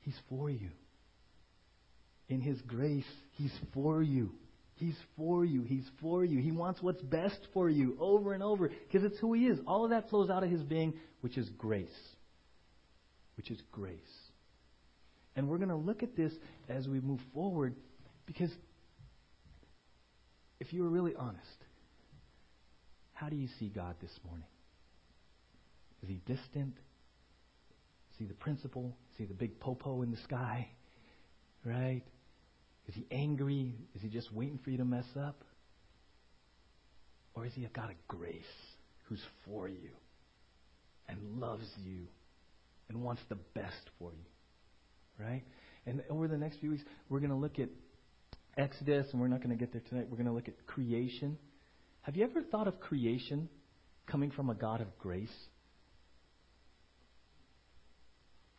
He's 0.00 0.18
for 0.28 0.50
you. 0.50 0.68
In 2.28 2.42
His 2.42 2.60
grace, 2.60 3.06
He's 3.38 3.54
for 3.72 4.02
you. 4.02 4.32
He's 4.74 4.96
for 5.16 5.44
you. 5.44 5.62
He's 5.62 5.88
for 6.00 6.24
you. 6.24 6.40
He 6.40 6.50
wants 6.50 6.82
what's 6.82 7.02
best 7.02 7.38
for 7.52 7.68
you 7.68 7.96
over 8.00 8.32
and 8.32 8.42
over 8.42 8.68
because 8.68 9.04
it's 9.04 9.18
who 9.18 9.32
He 9.32 9.46
is. 9.46 9.58
All 9.66 9.84
of 9.84 9.90
that 9.90 10.10
flows 10.10 10.30
out 10.30 10.42
of 10.42 10.50
His 10.50 10.62
being, 10.62 10.94
which 11.20 11.36
is 11.36 11.48
grace. 11.50 11.88
Which 13.36 13.50
is 13.50 13.60
grace. 13.70 13.96
And 15.36 15.48
we're 15.48 15.58
going 15.58 15.68
to 15.68 15.76
look 15.76 16.02
at 16.02 16.16
this 16.16 16.32
as 16.68 16.88
we 16.88 17.00
move 17.00 17.20
forward 17.32 17.74
because 18.26 18.50
if 20.60 20.72
you 20.72 20.82
were 20.82 20.88
really 20.88 21.14
honest, 21.16 21.46
how 23.12 23.28
do 23.28 23.36
you 23.36 23.48
see 23.58 23.68
God 23.68 23.94
this 24.00 24.12
morning? 24.26 24.46
Is 26.02 26.08
He 26.08 26.20
distant? 26.26 26.76
Is 28.12 28.18
He 28.18 28.24
the 28.24 28.34
principal? 28.34 28.96
Is 29.12 29.18
He 29.18 29.24
the 29.24 29.34
big 29.34 29.60
popo 29.60 30.02
in 30.02 30.10
the 30.10 30.16
sky? 30.18 30.68
Right? 31.64 32.02
Is 32.88 32.94
he 32.94 33.06
angry? 33.10 33.74
Is 33.94 34.02
he 34.02 34.08
just 34.08 34.32
waiting 34.32 34.58
for 34.62 34.70
you 34.70 34.78
to 34.78 34.84
mess 34.84 35.06
up? 35.18 35.44
Or 37.34 37.46
is 37.46 37.52
he 37.54 37.64
a 37.64 37.68
God 37.68 37.90
of 37.90 37.96
grace 38.08 38.42
who's 39.08 39.22
for 39.46 39.68
you 39.68 39.90
and 41.08 41.40
loves 41.40 41.66
you 41.82 42.06
and 42.88 43.02
wants 43.02 43.22
the 43.28 43.38
best 43.54 43.90
for 43.98 44.12
you? 44.12 45.24
Right? 45.24 45.44
And 45.86 46.02
over 46.10 46.28
the 46.28 46.36
next 46.36 46.58
few 46.58 46.70
weeks, 46.70 46.82
we're 47.08 47.20
going 47.20 47.30
to 47.30 47.36
look 47.36 47.58
at 47.58 47.68
Exodus, 48.56 49.06
and 49.12 49.20
we're 49.20 49.28
not 49.28 49.38
going 49.38 49.56
to 49.56 49.56
get 49.56 49.72
there 49.72 49.82
tonight. 49.88 50.06
We're 50.10 50.18
going 50.18 50.26
to 50.26 50.32
look 50.32 50.48
at 50.48 50.66
creation. 50.66 51.38
Have 52.02 52.16
you 52.16 52.24
ever 52.24 52.42
thought 52.42 52.68
of 52.68 52.80
creation 52.80 53.48
coming 54.06 54.30
from 54.30 54.50
a 54.50 54.54
God 54.54 54.80
of 54.80 54.98
grace? 54.98 55.32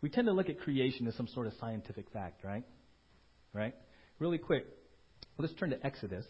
We 0.01 0.09
tend 0.09 0.27
to 0.27 0.33
look 0.33 0.49
at 0.49 0.59
creation 0.59 1.07
as 1.07 1.15
some 1.15 1.27
sort 1.27 1.47
of 1.47 1.53
scientific 1.59 2.09
fact, 2.11 2.43
right? 2.43 2.63
Right? 3.53 3.75
Really 4.23 4.37
quick, 4.37 4.65
let's 5.37 5.53
turn 5.55 5.71
to 5.71 5.85
Exodus. 5.85 6.25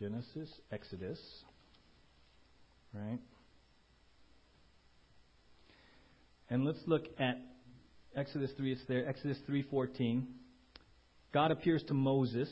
Genesis, 0.00 0.50
Exodus, 0.72 1.20
right? 2.92 3.20
And 6.48 6.64
let's 6.64 6.80
look 6.86 7.04
at 7.20 7.40
Exodus 8.16 8.50
3. 8.56 8.72
It's 8.72 8.80
there. 8.88 9.06
Exodus 9.08 9.38
3:14. 9.48 10.24
God 11.32 11.50
appears 11.50 11.82
to 11.84 11.94
Moses, 11.94 12.48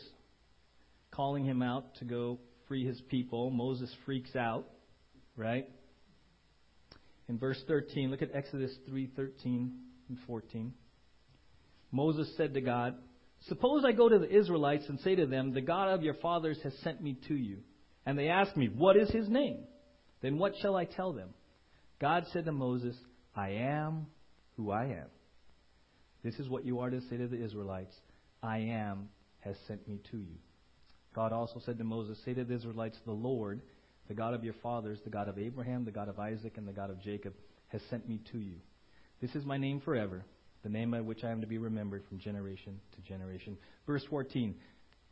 calling 1.11 1.45
him 1.45 1.63
out 1.63 1.97
to 1.97 2.05
go 2.05 2.39
free 2.69 2.87
his 2.87 3.01
people. 3.09 3.51
Moses 3.51 3.93
freaks 4.05 4.37
out, 4.37 4.67
right? 5.37 5.69
In 7.29 7.39
verse 7.39 7.63
13, 7.67 8.11
look 8.11 8.23
at 8.23 8.35
Exodus 8.35 8.77
3:13 8.89 9.73
and 10.09 10.19
14. 10.27 10.73
Moses 11.91 12.35
said 12.37 12.55
to 12.55 12.61
God, 12.61 12.97
Suppose 13.43 13.85
I 13.85 13.93
go 13.93 14.09
to 14.09 14.19
the 14.19 14.31
Israelites 14.31 14.89
and 14.89 15.01
say 15.01 15.15
to 15.15 15.27
them, 15.27 15.53
The 15.53 15.61
God 15.61 15.89
of 15.91 16.03
your 16.03 16.15
fathers 16.15 16.59
has 16.63 16.77
sent 16.79 17.03
me 17.03 17.19
to 17.29 17.35
you. 17.35 17.59
And 18.05 18.19
they 18.19 18.29
ask 18.29 18.57
me, 18.57 18.69
What 18.69 18.97
is 18.97 19.11
his 19.11 19.29
name? 19.29 19.65
Then 20.21 20.39
what 20.39 20.55
shall 20.61 20.77
I 20.77 20.85
tell 20.85 21.13
them? 21.13 21.31
God 22.01 22.25
said 22.33 22.45
to 22.47 22.53
Moses, 22.53 22.97
I 23.35 23.51
am 23.51 24.07
who 24.57 24.71
I 24.71 24.85
am. 24.85 25.07
This 26.25 26.35
is 26.39 26.49
what 26.49 26.65
you 26.65 26.81
are 26.81 26.91
to 26.91 27.01
say 27.03 27.17
to 27.17 27.29
the 27.29 27.43
Israelites 27.43 27.95
I 28.43 28.59
am 28.59 29.09
has 29.41 29.57
sent 29.67 29.87
me 29.89 30.01
to 30.11 30.19
you. 30.19 30.37
God 31.15 31.33
also 31.33 31.61
said 31.65 31.79
to 31.79 31.85
Moses, 31.85 32.19
Say 32.25 32.35
to 32.35 32.45
the 32.45 32.55
Israelites, 32.55 32.99
The 33.05 33.13
Lord, 33.13 33.63
the 34.09 34.15
God 34.15 34.35
of 34.35 34.45
your 34.45 34.55
fathers, 34.63 34.99
the 35.05 35.11
God 35.11 35.29
of 35.29 35.39
Abraham, 35.39 35.85
the 35.85 35.91
God 35.91 36.09
of 36.09 36.19
Isaac, 36.19 36.57
and 36.57 36.67
the 36.67 36.73
God 36.73 36.91
of 36.91 37.03
Jacob, 37.03 37.35
has 37.69 37.81
sent 37.91 38.09
me 38.09 38.21
to 38.33 38.39
you. 38.39 38.57
This 39.21 39.35
is 39.35 39.45
my 39.45 39.59
name 39.59 39.81
forever, 39.81 40.25
the 40.63 40.69
name 40.69 40.91
by 40.91 41.01
which 41.01 41.25
I 41.25 41.31
am 41.31 41.41
to 41.41 41.47
be 41.47 41.59
remembered 41.59 42.05
from 42.09 42.19
generation 42.19 42.81
to 42.95 43.01
generation. 43.03 43.57
Verse 43.87 44.05
14 44.09 44.55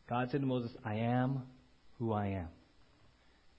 God 0.09 0.29
said 0.31 0.41
to 0.41 0.47
Moses, 0.47 0.71
I 0.85 0.95
am 0.95 1.43
who 1.99 2.12
I 2.12 2.29
am. 2.29 2.49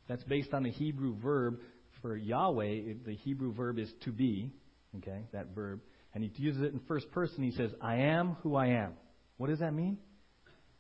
That's 0.08 0.24
based 0.24 0.54
on 0.54 0.66
a 0.66 0.70
Hebrew 0.70 1.16
verb 1.22 1.60
for 2.02 2.16
Yahweh. 2.16 2.94
The 3.06 3.16
Hebrew 3.16 3.54
verb 3.54 3.80
is 3.80 3.92
to 4.06 4.12
be, 4.12 4.52
okay, 4.98 5.24
that 5.34 5.48
verb. 5.54 5.82
And 6.14 6.24
he 6.24 6.32
uses 6.42 6.62
it 6.62 6.74
in 6.74 6.80
first 6.88 7.12
person. 7.12 7.44
He 7.44 7.52
says, 7.52 7.72
I 7.82 7.96
am 7.96 8.38
who 8.44 8.56
I 8.56 8.68
am. 8.68 8.94
What 9.38 9.48
does 9.50 9.60
that 9.60 9.74
mean? 9.74 9.98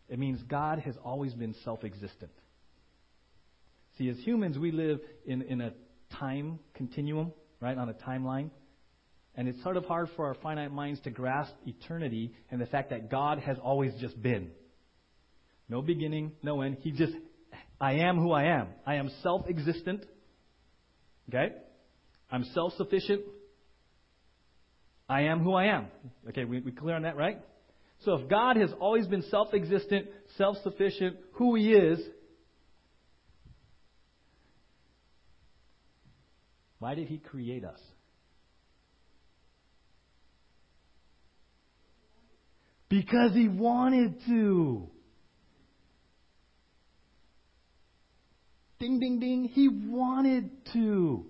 It 0.10 0.20
means 0.20 0.42
God 0.44 0.80
has 0.80 0.96
always 1.04 1.34
been 1.34 1.56
self 1.64 1.84
existent. 1.84 2.32
See, 3.98 4.10
as 4.10 4.18
humans, 4.18 4.58
we 4.58 4.72
live 4.72 5.00
in, 5.26 5.42
in 5.42 5.62
a 5.62 5.74
time 6.20 6.60
continuum, 6.74 7.34
right, 7.60 7.78
on 7.78 7.90
a 7.90 7.94
timeline. 7.94 8.52
And 9.36 9.48
it's 9.48 9.62
sort 9.64 9.78
of 9.78 9.86
hard 9.86 10.10
for 10.16 10.28
our 10.28 10.34
finite 10.36 10.72
minds 10.72 11.00
to 11.02 11.12
grasp 11.12 11.54
eternity 11.66 12.34
and 12.50 12.60
the 12.60 12.66
fact 12.66 12.90
that 12.90 13.12
God 13.12 13.40
has 13.40 13.58
always 13.62 13.94
just 14.00 14.20
been. 14.22 14.50
No 15.70 15.82
beginning, 15.82 16.32
no 16.42 16.62
end. 16.62 16.78
He 16.82 16.92
just, 16.92 17.14
I 17.80 17.94
am 17.94 18.18
who 18.18 18.32
I 18.32 18.46
am. 18.46 18.70
I 18.86 18.96
am 18.96 19.12
self 19.22 19.48
existent. 19.48 20.06
Okay? 21.30 21.54
I'm 22.32 22.46
self 22.54 22.74
sufficient. 22.78 23.22
I 25.10 25.24
am 25.24 25.40
who 25.40 25.54
I 25.54 25.66
am. 25.66 25.88
Okay, 26.30 26.46
we, 26.46 26.60
we 26.60 26.72
clear 26.72 26.96
on 26.96 27.04
that, 27.04 27.16
right? 27.16 27.40
So 28.06 28.14
if 28.16 28.30
God 28.30 28.58
has 28.58 28.72
always 28.80 29.08
been 29.08 29.24
self 29.24 29.54
existent, 29.54 30.08
self 30.38 30.58
sufficient, 30.64 31.18
who 31.34 31.56
He 31.56 31.74
is, 31.74 32.00
why 36.80 36.96
did 36.96 37.08
He 37.08 37.18
create 37.18 37.64
us? 37.64 37.80
Because 42.90 43.34
He 43.34 43.48
wanted 43.48 44.22
to. 44.28 44.90
Ding, 48.80 49.00
ding, 49.00 49.20
ding. 49.20 49.46
He 49.46 49.68
wanted 49.70 50.52
to. 50.74 51.26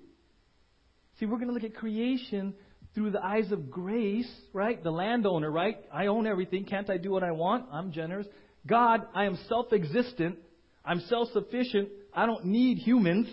See, 1.17 1.25
we're 1.25 1.37
going 1.37 1.47
to 1.47 1.53
look 1.53 1.63
at 1.63 1.75
creation 1.75 2.53
through 2.97 3.11
the 3.11 3.23
eyes 3.23 3.51
of 3.51 3.69
grace, 3.69 4.27
right? 4.53 4.83
The 4.83 4.89
landowner, 4.89 5.51
right? 5.51 5.77
I 5.93 6.07
own 6.07 6.25
everything. 6.25 6.65
Can't 6.65 6.89
I 6.89 6.97
do 6.97 7.11
what 7.11 7.21
I 7.21 7.29
want? 7.29 7.67
I'm 7.71 7.91
generous. 7.91 8.25
God, 8.65 9.05
I 9.13 9.25
am 9.25 9.37
self 9.47 9.71
existent. 9.71 10.39
I'm 10.83 11.01
self 11.01 11.27
sufficient. 11.31 11.89
I 12.11 12.25
don't 12.25 12.45
need 12.45 12.79
humans. 12.79 13.27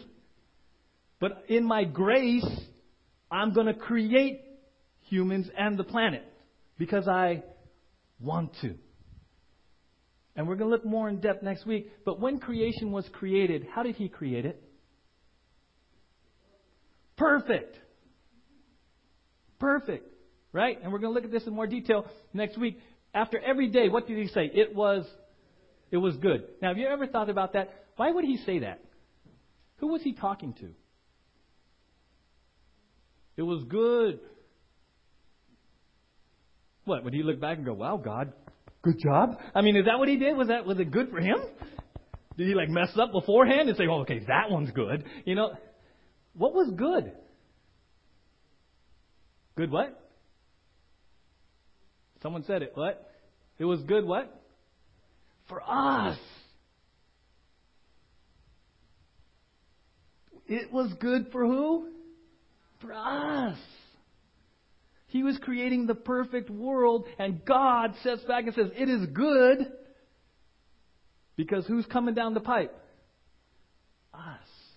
But 1.19 1.45
in 1.49 1.65
my 1.65 1.85
grace, 1.85 2.47
I'm 3.31 3.55
going 3.55 3.67
to 3.67 3.73
create 3.73 4.43
humans 5.09 5.49
and 5.57 5.79
the 5.79 5.85
planet 5.85 6.25
because 6.77 7.09
I 7.09 7.43
want 8.21 8.55
to. 8.61 8.75
And 10.37 10.47
we're 10.47 10.57
going 10.57 10.69
to 10.69 10.77
look 10.77 10.85
more 10.85 11.09
in 11.09 11.21
depth 11.21 11.43
next 11.43 11.65
week. 11.65 11.91
But 12.05 12.21
when 12.21 12.39
creation 12.39 12.93
was 12.93 13.09
created, 13.15 13.67
how 13.75 13.83
did 13.83 13.95
He 13.95 14.11
create 14.11 14.45
it? 14.45 14.63
Perfect. 17.17 17.79
Perfect. 19.59 20.11
Right? 20.53 20.79
And 20.83 20.93
we're 20.93 20.99
going 20.99 21.13
to 21.13 21.15
look 21.15 21.25
at 21.25 21.33
this 21.33 21.47
in 21.47 21.55
more 21.55 21.67
detail 21.67 22.07
next 22.33 22.59
week. 22.59 22.79
After 23.13 23.39
every 23.39 23.69
day, 23.69 23.89
what 23.89 24.07
did 24.07 24.19
he 24.19 24.29
say? 24.29 24.51
It 24.53 24.75
was 24.75 25.05
it 25.91 25.99
was 25.99 26.17
good. 26.17 26.45
Now, 26.61 26.69
have 26.69 26.79
you 26.79 26.89
ever 26.89 27.07
thought 27.07 27.31
about 27.31 27.53
that? 27.53 27.71
Why 27.97 28.11
would 28.11 28.25
he 28.25 28.39
say 28.39 28.61
that? 28.61 28.81
Who 29.77 29.89
was 29.89 30.03
he 30.03 30.13
talking 30.13 30.55
to? 30.55 30.71
It 33.37 33.43
was 33.43 33.63
good. 33.69 34.21
What? 36.85 37.05
Would 37.05 37.15
he 37.15 37.23
look 37.23 37.41
back 37.41 37.57
and 37.57 37.67
go, 37.67 37.75
"Wow, 37.75 37.97
God, 37.97 38.33
good 38.83 38.99
job"? 38.99 39.39
I 39.55 39.63
mean, 39.63 39.77
is 39.77 39.87
that 39.87 39.99
what 39.99 40.09
he 40.09 40.17
did? 40.17 40.37
Was 40.37 40.49
that 40.49 40.67
was 40.67 40.79
it 40.79 40.91
good 40.91 41.11
for 41.11 41.21
him? 41.21 41.39
Did 42.37 42.49
he 42.49 42.55
like 42.55 42.69
mess 42.69 42.91
up 43.01 43.13
beforehand 43.13 43.69
and 43.69 43.79
say, 43.79 43.85
"Oh, 43.89 44.01
okay, 44.01 44.21
that 44.27 44.51
one's 44.51 44.71
good"? 44.73 45.05
You 45.25 45.35
know, 45.35 45.53
what 46.35 46.55
was 46.55 46.73
good? 46.77 47.13
Good 49.57 49.71
what? 49.71 50.01
Someone 52.23 52.45
said 52.45 52.63
it. 52.63 52.73
What? 52.75 53.11
It 53.59 53.65
was 53.65 53.81
good 53.83 54.05
what? 54.05 54.43
For 55.49 55.63
us. 55.65 56.19
It 60.47 60.73
was 60.73 60.93
good 61.01 61.29
for 61.33 61.45
who? 61.47 61.89
For 62.81 62.93
us. 62.93 63.59
He 65.09 65.23
was 65.23 65.39
creating 65.41 65.87
the 65.87 65.95
perfect 65.95 66.51
world, 66.51 67.07
and 67.19 67.45
God 67.45 67.95
sits 68.03 68.25
back 68.25 68.47
and 68.47 68.55
says, 68.55 68.71
It 68.77 68.89
is 68.89 69.07
good. 69.07 69.73
Because 71.37 71.67
who's 71.67 71.87
coming 71.87 72.15
down 72.15 72.35
the 72.35 72.41
pipe? 72.41 72.77
Us. 74.13 74.21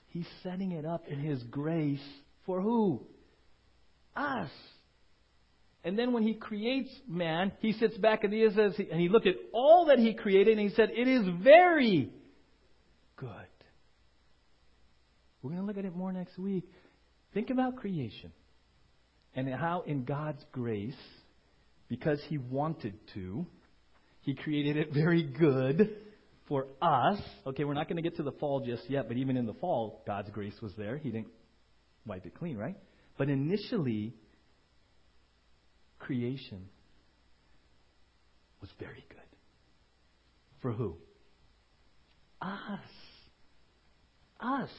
He's 0.10 0.28
setting 0.44 0.72
it 0.74 0.86
up 0.86 1.08
in 1.08 1.20
His 1.20 1.42
grace 1.44 2.04
for 2.46 2.62
who? 2.62 3.02
Us. 4.18 4.50
And 5.84 5.98
then 5.98 6.12
when 6.12 6.24
he 6.24 6.34
creates 6.34 6.90
man, 7.08 7.52
he 7.60 7.72
sits 7.74 7.98
back 7.98 8.24
and 8.24 8.34
he 8.34 8.46
says, 8.54 8.74
and 8.78 9.00
he 9.00 9.08
looked 9.08 9.28
at 9.28 9.36
all 9.54 9.86
that 9.86 10.00
he 10.00 10.14
created 10.14 10.58
and 10.58 10.70
he 10.70 10.76
said, 10.76 10.90
it 10.92 11.08
is 11.08 11.26
very 11.42 12.12
good. 13.16 13.30
We're 15.42 15.52
going 15.52 15.62
to 15.62 15.68
look 15.68 15.78
at 15.78 15.86
it 15.86 15.96
more 15.96 16.12
next 16.12 16.38
week. 16.38 16.70
Think 17.34 17.52
about 17.52 17.78
creation 17.78 18.34
and 19.36 19.48
how 19.54 19.84
in 19.86 20.04
God's 20.04 20.44
grace, 20.52 20.96
because 21.88 22.20
he 22.28 22.38
wanted 22.38 22.96
to, 23.14 23.46
he 24.22 24.34
created 24.34 24.76
it 24.76 24.92
very 24.92 25.24
good 25.24 25.96
for 26.50 26.66
us. 26.82 27.20
Okay, 27.46 27.64
we're 27.64 27.76
not 27.76 27.88
going 27.88 27.98
to 27.98 28.02
get 28.02 28.18
to 28.18 28.24
the 28.24 28.32
fall 28.34 28.66
just 28.66 28.90
yet, 28.90 29.08
but 29.08 29.16
even 29.16 29.38
in 29.38 29.46
the 29.46 29.54
fall, 29.54 30.04
God's 30.06 30.32
grace 30.32 30.56
was 30.62 30.74
there. 30.78 30.98
He 30.98 31.12
didn't 31.12 31.28
wipe 32.06 32.26
it 32.26 32.36
clean, 32.36 32.58
right? 32.58 32.76
But 33.18 33.30
initially, 33.30 34.14
creation 36.00 36.70
was 38.62 38.70
very 38.80 39.06
good. 39.10 39.18
For 40.62 40.72
who? 40.72 40.96
Us. 42.42 42.80
Us. 44.40 44.70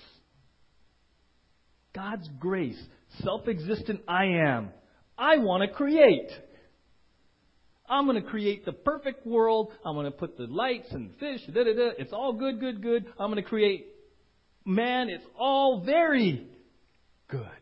God's 1.95 2.29
grace, 2.39 2.81
self 3.23 3.49
existent 3.49 4.03
I 4.07 4.25
am. 4.27 4.71
I 5.17 5.39
want 5.39 5.69
to 5.69 5.77
create. 5.77 6.31
I'm 7.89 8.07
going 8.07 8.23
to 8.23 8.29
create 8.29 8.65
the 8.65 8.73
perfect 8.73 9.27
world. 9.27 9.73
I'm 9.85 9.95
going 9.95 10.05
to 10.05 10.13
put 10.13 10.37
the 10.37 10.45
lights 10.45 10.89
and 10.93 11.11
fish. 11.19 11.41
Da, 11.47 11.65
da, 11.65 11.75
da. 11.75 11.91
It's 11.99 12.13
all 12.13 12.35
good, 12.35 12.61
good, 12.61 12.83
good. 12.83 13.07
I'm 13.19 13.33
going 13.33 13.43
to 13.43 13.49
create 13.49 13.87
man. 14.65 15.09
It's 15.09 15.25
all 15.37 15.83
very 15.85 16.47
good. 17.29 17.58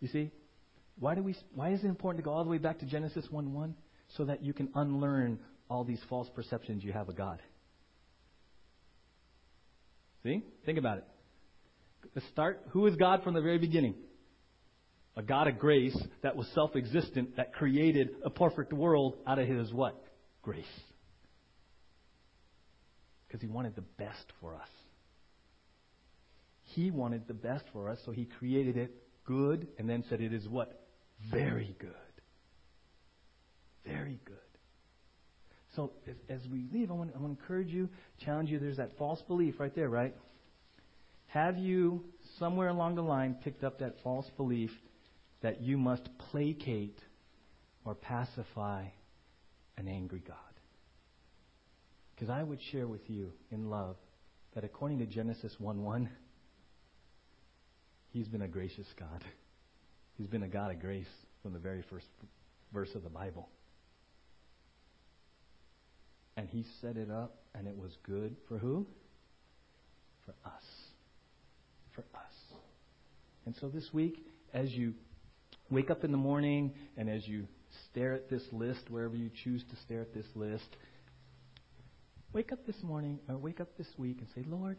You 0.00 0.08
see, 0.08 0.30
why 0.98 1.14
do 1.14 1.22
we? 1.22 1.34
Why 1.54 1.70
is 1.70 1.82
it 1.82 1.86
important 1.86 2.24
to 2.24 2.28
go 2.28 2.34
all 2.34 2.44
the 2.44 2.50
way 2.50 2.58
back 2.58 2.78
to 2.80 2.86
Genesis 2.86 3.26
1 3.30 3.52
1? 3.52 3.74
so 4.16 4.24
that 4.24 4.44
you 4.44 4.52
can 4.52 4.68
unlearn 4.74 5.38
all 5.68 5.84
these 5.84 6.00
false 6.08 6.28
perceptions 6.34 6.84
you 6.84 6.92
have 6.92 7.08
of 7.08 7.16
God? 7.16 7.40
See, 10.22 10.42
think 10.64 10.78
about 10.78 10.98
it. 10.98 11.04
Start. 12.32 12.62
Who 12.70 12.86
is 12.86 12.96
God 12.96 13.22
from 13.22 13.34
the 13.34 13.40
very 13.40 13.58
beginning? 13.58 13.94
A 15.16 15.22
God 15.22 15.48
of 15.48 15.58
grace 15.58 15.96
that 16.22 16.36
was 16.36 16.46
self 16.54 16.76
existent, 16.76 17.36
that 17.36 17.52
created 17.52 18.10
a 18.24 18.30
perfect 18.30 18.72
world 18.72 19.16
out 19.26 19.38
of 19.38 19.48
his 19.48 19.72
what? 19.72 20.02
Grace. 20.42 20.64
Because 23.26 23.40
he 23.40 23.48
wanted 23.48 23.74
the 23.74 23.82
best 23.82 24.32
for 24.40 24.54
us. 24.54 24.68
He 26.62 26.90
wanted 26.90 27.26
the 27.26 27.34
best 27.34 27.64
for 27.72 27.88
us, 27.88 27.98
so 28.04 28.12
he 28.12 28.24
created 28.24 28.76
it 28.76 28.92
good 29.26 29.68
and 29.78 29.88
then 29.88 30.04
said 30.08 30.20
it 30.20 30.32
is 30.32 30.48
what? 30.48 30.86
Very 31.30 31.76
good. 31.78 31.90
Very 33.84 34.20
good. 34.24 34.36
So 35.74 35.92
as, 36.30 36.40
we 36.50 36.64
leave, 36.72 36.90
I 36.90 36.94
want, 36.94 37.12
I 37.14 37.18
want 37.18 37.38
to 37.38 37.42
encourage 37.42 37.68
you, 37.68 37.88
challenge 38.24 38.50
you. 38.50 38.58
There's 38.58 38.78
that 38.78 38.96
false 38.96 39.20
belief 39.28 39.60
right 39.60 39.74
there, 39.74 39.90
right? 39.90 40.14
Have 41.26 41.58
you, 41.58 42.04
somewhere 42.38 42.68
along 42.68 42.94
the 42.94 43.02
line, 43.02 43.36
picked 43.44 43.62
up 43.62 43.80
that 43.80 43.96
false 44.02 44.26
belief 44.38 44.70
that 45.42 45.60
you 45.60 45.76
must 45.76 46.08
placate 46.30 46.98
or 47.84 47.94
pacify 47.94 48.84
an 49.76 49.88
angry 49.88 50.22
God. 50.26 50.36
Because 52.14 52.30
I 52.30 52.42
would 52.42 52.58
share 52.72 52.86
with 52.86 53.08
you 53.08 53.32
in 53.50 53.68
love 53.68 53.96
that 54.54 54.64
according 54.64 54.98
to 54.98 55.06
Genesis 55.06 55.54
1 55.58 55.82
1, 55.82 56.08
He's 58.16 58.28
been 58.28 58.40
a 58.40 58.48
gracious 58.48 58.86
God. 58.98 59.22
He's 60.16 60.26
been 60.26 60.42
a 60.42 60.48
God 60.48 60.70
of 60.70 60.80
grace 60.80 61.04
from 61.42 61.52
the 61.52 61.58
very 61.58 61.84
first 61.90 62.06
verse 62.72 62.88
of 62.94 63.02
the 63.02 63.10
Bible. 63.10 63.50
And 66.34 66.48
He 66.48 66.64
set 66.80 66.96
it 66.96 67.10
up, 67.10 67.36
and 67.54 67.68
it 67.68 67.76
was 67.76 67.90
good 68.06 68.34
for 68.48 68.56
who? 68.56 68.86
For 70.24 70.34
us. 70.46 70.62
For 71.94 72.04
us. 72.14 72.56
And 73.44 73.54
so 73.60 73.68
this 73.68 73.90
week, 73.92 74.24
as 74.54 74.72
you 74.72 74.94
wake 75.70 75.90
up 75.90 76.02
in 76.02 76.10
the 76.10 76.16
morning 76.16 76.72
and 76.96 77.10
as 77.10 77.28
you 77.28 77.46
stare 77.90 78.14
at 78.14 78.30
this 78.30 78.44
list, 78.50 78.80
wherever 78.88 79.14
you 79.14 79.28
choose 79.44 79.62
to 79.68 79.76
stare 79.84 80.00
at 80.00 80.14
this 80.14 80.24
list, 80.34 80.74
wake 82.32 82.50
up 82.50 82.64
this 82.66 82.82
morning 82.82 83.18
or 83.28 83.36
wake 83.36 83.60
up 83.60 83.76
this 83.76 83.88
week 83.98 84.20
and 84.20 84.28
say, 84.34 84.42
Lord, 84.48 84.78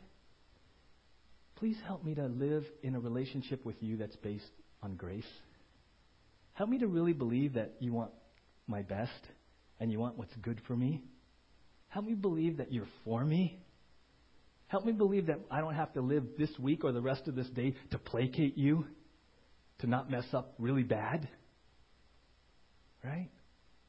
please 1.57 1.77
help 1.85 2.03
me 2.03 2.13
to 2.15 2.25
live 2.25 2.63
in 2.83 2.95
a 2.95 2.99
relationship 2.99 3.65
with 3.65 3.75
you 3.81 3.97
that's 3.97 4.15
based 4.17 4.45
on 4.83 4.95
grace. 4.95 5.25
Help 6.53 6.69
me 6.69 6.77
to 6.79 6.87
really 6.87 7.13
believe 7.13 7.53
that 7.53 7.73
you 7.79 7.91
want 7.91 8.11
my 8.67 8.81
best 8.81 9.11
and 9.79 9.91
you 9.91 9.99
want 9.99 10.17
what's 10.17 10.35
good 10.41 10.61
for 10.67 10.75
me. 10.75 11.03
Help 11.89 12.05
me 12.05 12.13
believe 12.13 12.57
that 12.57 12.71
you're 12.71 12.87
for 13.03 13.23
me. 13.23 13.59
Help 14.67 14.85
me 14.85 14.91
believe 14.91 15.27
that 15.27 15.39
I 15.49 15.61
don't 15.61 15.75
have 15.75 15.93
to 15.93 16.01
live 16.01 16.23
this 16.37 16.49
week 16.59 16.83
or 16.83 16.91
the 16.91 17.01
rest 17.01 17.27
of 17.27 17.35
this 17.35 17.47
day 17.47 17.73
to 17.91 17.97
placate 17.97 18.57
you 18.57 18.85
to 19.79 19.87
not 19.87 20.11
mess 20.11 20.25
up 20.33 20.53
really 20.59 20.83
bad. 20.83 21.27
Right? 23.03 23.29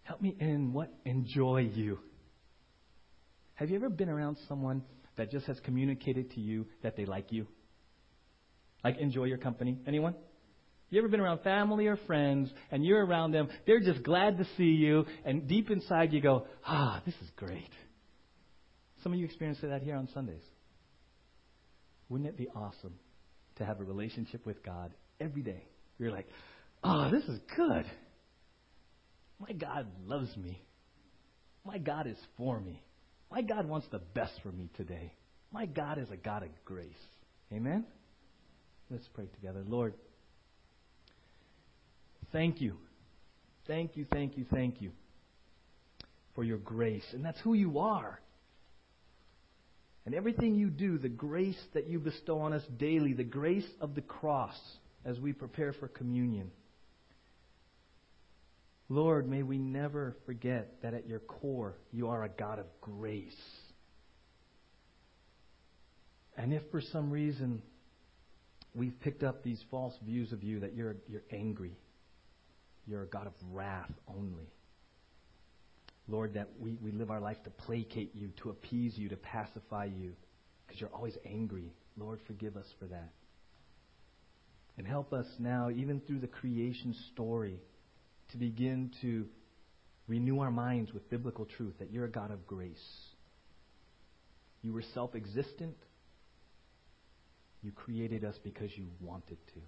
Help 0.05 0.23
me 0.23 0.37
in 0.39 0.73
what? 0.73 0.93
Enjoy 1.05 1.69
you. 1.75 1.99
Have 3.55 3.71
you 3.71 3.77
ever 3.77 3.91
been 3.91 4.09
around 4.09 4.39
someone 4.47 4.85
that 5.17 5.31
just 5.33 5.47
has 5.47 5.59
communicated 5.61 6.31
to 6.33 6.41
you 6.41 6.67
that 6.83 6.97
they 6.97 7.05
like 7.05 7.33
you? 7.33 7.47
Like 8.85 8.99
enjoy 8.99 9.25
your 9.25 9.39
company? 9.39 9.79
Anyone? 9.87 10.15
You 10.91 10.99
ever 11.01 11.09
been 11.09 11.21
around 11.21 11.43
family 11.43 11.87
or 11.87 11.97
friends 12.07 12.51
and 12.71 12.85
you're 12.85 13.05
around 13.05 13.33
them, 13.33 13.49
they're 13.67 13.81
just 13.81 14.03
glad 14.03 14.39
to 14.39 14.47
see 14.57 14.65
you, 14.65 15.05
and 15.25 15.47
deep 15.47 15.71
inside 15.71 16.13
you 16.13 16.21
go, 16.21 16.47
ah, 16.67 17.03
this 17.05 17.15
is 17.23 17.31
great. 17.37 17.71
Some 19.03 19.13
of 19.13 19.19
you 19.19 19.25
experience 19.27 19.59
that 19.63 19.83
here 19.83 19.97
on 19.97 20.09
Sundays. 20.15 20.43
Wouldn't 22.09 22.29
it 22.29 22.39
be 22.39 22.49
awesome 22.55 22.95
to 23.57 23.65
have 23.65 23.81
a 23.81 23.85
relationship 23.85 24.47
with 24.47 24.63
God 24.65 24.93
every 25.21 25.43
day? 25.43 25.65
You're 25.99 26.11
like, 26.11 26.29
oh, 26.83 27.11
this 27.11 27.25
is 27.25 27.39
good. 27.55 27.85
My 29.39 29.53
God 29.53 29.87
loves 30.07 30.35
me. 30.37 30.63
My 31.65 31.79
God 31.79 32.07
is 32.07 32.17
for 32.37 32.59
me. 32.59 32.83
My 33.31 33.43
God 33.43 33.69
wants 33.69 33.87
the 33.91 33.99
best 33.99 34.33
for 34.43 34.51
me 34.51 34.71
today. 34.77 35.13
My 35.53 35.67
God 35.67 35.99
is 35.99 36.11
a 36.11 36.17
God 36.17 36.43
of 36.43 36.49
grace. 36.65 36.89
Amen? 37.53 37.85
Let's 38.91 39.09
pray 39.15 39.27
together. 39.35 39.63
Lord, 39.67 39.95
thank 42.33 42.61
you. 42.61 42.77
Thank 43.67 43.97
you, 43.97 44.07
thank 44.11 44.39
you, 44.39 44.47
thank 44.51 44.81
you 44.81 44.93
for 46.35 46.43
your 46.43 46.59
grace. 46.59 47.05
And 47.13 47.25
that's 47.25 47.41
who 47.41 47.53
you 47.53 47.81
are. 47.81 48.19
And 50.07 50.15
everything 50.15 50.55
you 50.55 50.71
do, 50.71 50.97
the 50.97 51.11
grace 51.11 51.59
that 51.75 51.87
you 51.87 51.99
bestow 51.99 52.39
on 52.39 52.55
us 52.55 52.63
daily, 52.79 53.13
the 53.13 53.25
grace 53.25 53.69
of 53.79 53.95
the 53.95 54.01
cross 54.01 54.59
as 55.05 55.21
we 55.21 55.35
prepare 55.35 55.75
for 55.75 55.87
communion. 55.87 56.51
Lord, 58.89 59.29
may 59.29 59.43
we 59.43 59.59
never 59.59 60.17
forget 60.25 60.81
that 60.83 60.95
at 60.95 61.07
your 61.07 61.19
core, 61.19 61.75
you 61.93 62.09
are 62.09 62.25
a 62.25 62.31
God 62.31 62.59
of 62.59 62.67
grace. 62.81 63.37
And 66.39 66.55
if 66.55 66.63
for 66.71 66.81
some 66.81 67.11
reason 67.11 67.61
we've 68.75 68.99
picked 69.01 69.23
up 69.23 69.43
these 69.43 69.63
false 69.71 69.95
views 70.05 70.33
of 70.33 70.43
you 70.43 70.61
that 70.61 70.75
you're, 70.75 70.97
you're 71.09 71.25
angry, 71.33 71.77
you're 72.87 73.03
a 73.03 73.07
God 73.07 73.27
of 73.27 73.33
wrath 73.53 73.91
only. 74.09 74.51
Lord, 76.09 76.35
that 76.35 76.49
we, 76.59 76.79
we 76.83 76.91
live 76.91 77.11
our 77.11 77.21
life 77.21 77.37
to 77.45 77.51
placate 77.51 78.15
you, 78.15 78.31
to 78.43 78.51
appease 78.51 78.97
you, 78.97 79.11
to 79.11 79.17
pacify 79.17 79.85
you, 79.85 80.13
because 80.67 80.81
you're 80.81 80.95
always 80.95 81.17
angry. 81.27 81.71
Lord, 81.99 82.21
forgive 82.27 82.57
us 82.57 82.67
for 82.79 82.87
that. 82.87 83.11
And 84.79 84.87
help 84.87 85.13
us 85.13 85.27
now, 85.39 85.71
even 85.71 86.01
through 86.01 86.21
the 86.21 86.29
creation 86.29 86.95
story, 87.13 87.59
to 88.31 88.39
begin 88.39 88.93
to 89.03 89.27
renew 90.07 90.41
our 90.41 90.51
minds 90.51 90.93
with 90.93 91.11
biblical 91.11 91.45
truth 91.45 91.75
that 91.79 91.93
you're 91.93 92.05
a 92.05 92.11
God 92.11 92.31
of 92.31 92.47
grace. 92.47 92.77
You 94.63 94.73
were 94.73 94.85
self 94.95 95.15
existent. 95.15 95.77
You 97.63 97.73
created 97.73 98.25
us 98.25 98.39
because 98.43 98.77
you 98.77 98.87
wanted 99.01 99.39
to. 99.49 99.61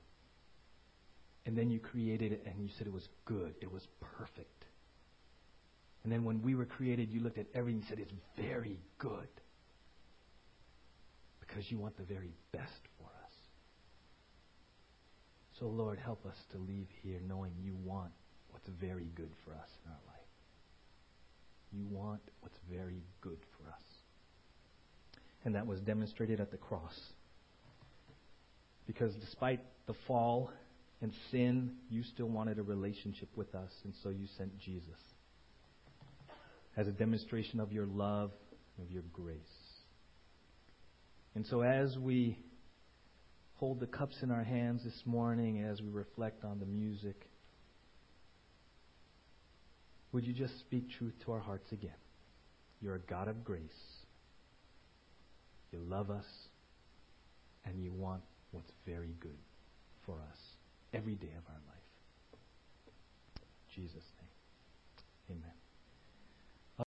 And 1.46 1.56
then 1.56 1.70
you 1.70 1.80
created 1.80 2.32
it 2.32 2.42
and 2.46 2.62
you 2.62 2.68
said 2.76 2.86
it 2.86 2.92
was 2.92 3.08
good. 3.24 3.54
It 3.60 3.72
was 3.72 3.86
perfect. 4.18 4.64
And 6.02 6.12
then 6.12 6.24
when 6.24 6.42
we 6.42 6.54
were 6.54 6.64
created, 6.64 7.10
you 7.10 7.20
looked 7.20 7.38
at 7.38 7.46
everything 7.54 7.80
and 7.80 7.88
said 7.88 7.98
it's 7.98 8.12
very 8.36 8.78
good. 8.98 9.28
Because 11.40 11.70
you 11.70 11.78
want 11.78 11.96
the 11.96 12.04
very 12.04 12.32
best 12.52 12.80
for 12.98 13.04
us. 13.04 13.34
so, 15.58 15.66
Lord, 15.66 15.98
help 15.98 16.24
us 16.24 16.36
to 16.52 16.58
leave 16.58 16.86
here 17.02 17.20
knowing 17.26 17.52
you 17.60 17.74
want 17.84 18.12
what's 18.50 18.68
very 18.80 19.08
good 19.14 19.32
for 19.44 19.52
us 19.52 19.68
in 19.84 19.90
our 19.90 19.98
life. 20.06 20.20
You 21.72 21.84
want 21.90 22.22
what's 22.40 22.58
very 22.70 23.02
good 23.20 23.38
for 23.56 23.68
us. 23.70 23.82
And 25.44 25.54
that 25.54 25.66
was 25.66 25.80
demonstrated 25.80 26.40
at 26.40 26.50
the 26.50 26.56
cross. 26.56 26.98
Because 28.90 29.14
despite 29.14 29.60
the 29.86 29.94
fall 30.08 30.50
And 31.02 31.12
sin, 31.30 31.72
you 31.88 32.02
still 32.02 32.28
wanted 32.28 32.58
a 32.58 32.62
relationship 32.62 33.28
with 33.34 33.54
us, 33.54 33.70
and 33.84 33.94
so 34.02 34.10
you 34.10 34.26
sent 34.36 34.58
Jesus 34.58 35.00
as 36.76 36.86
a 36.86 36.92
demonstration 36.92 37.58
of 37.58 37.72
your 37.72 37.86
love, 37.86 38.32
of 38.80 38.90
your 38.90 39.02
grace. 39.12 39.38
And 41.34 41.46
so 41.46 41.62
as 41.62 41.96
we 41.96 42.38
hold 43.54 43.80
the 43.80 43.86
cups 43.86 44.16
in 44.22 44.30
our 44.30 44.44
hands 44.44 44.84
this 44.84 45.02
morning, 45.06 45.64
as 45.64 45.80
we 45.80 45.88
reflect 45.88 46.44
on 46.44 46.60
the 46.60 46.66
music, 46.66 47.16
would 50.12 50.26
you 50.26 50.34
just 50.34 50.58
speak 50.60 50.90
truth 50.98 51.14
to 51.24 51.32
our 51.32 51.40
hearts 51.40 51.72
again? 51.72 51.90
You're 52.82 52.96
a 52.96 53.00
God 53.00 53.28
of 53.28 53.42
grace. 53.42 53.62
You 55.72 55.78
love 55.78 56.10
us, 56.10 56.26
and 57.64 57.82
you 57.82 57.92
want 57.92 58.22
what's 58.52 58.72
very 58.86 59.14
good 59.20 59.38
for 60.04 60.14
us 60.30 60.38
every 60.92 61.14
day 61.14 61.32
of 61.36 61.44
our 61.48 61.60
life. 61.66 61.80
Jesus'. 63.74 64.19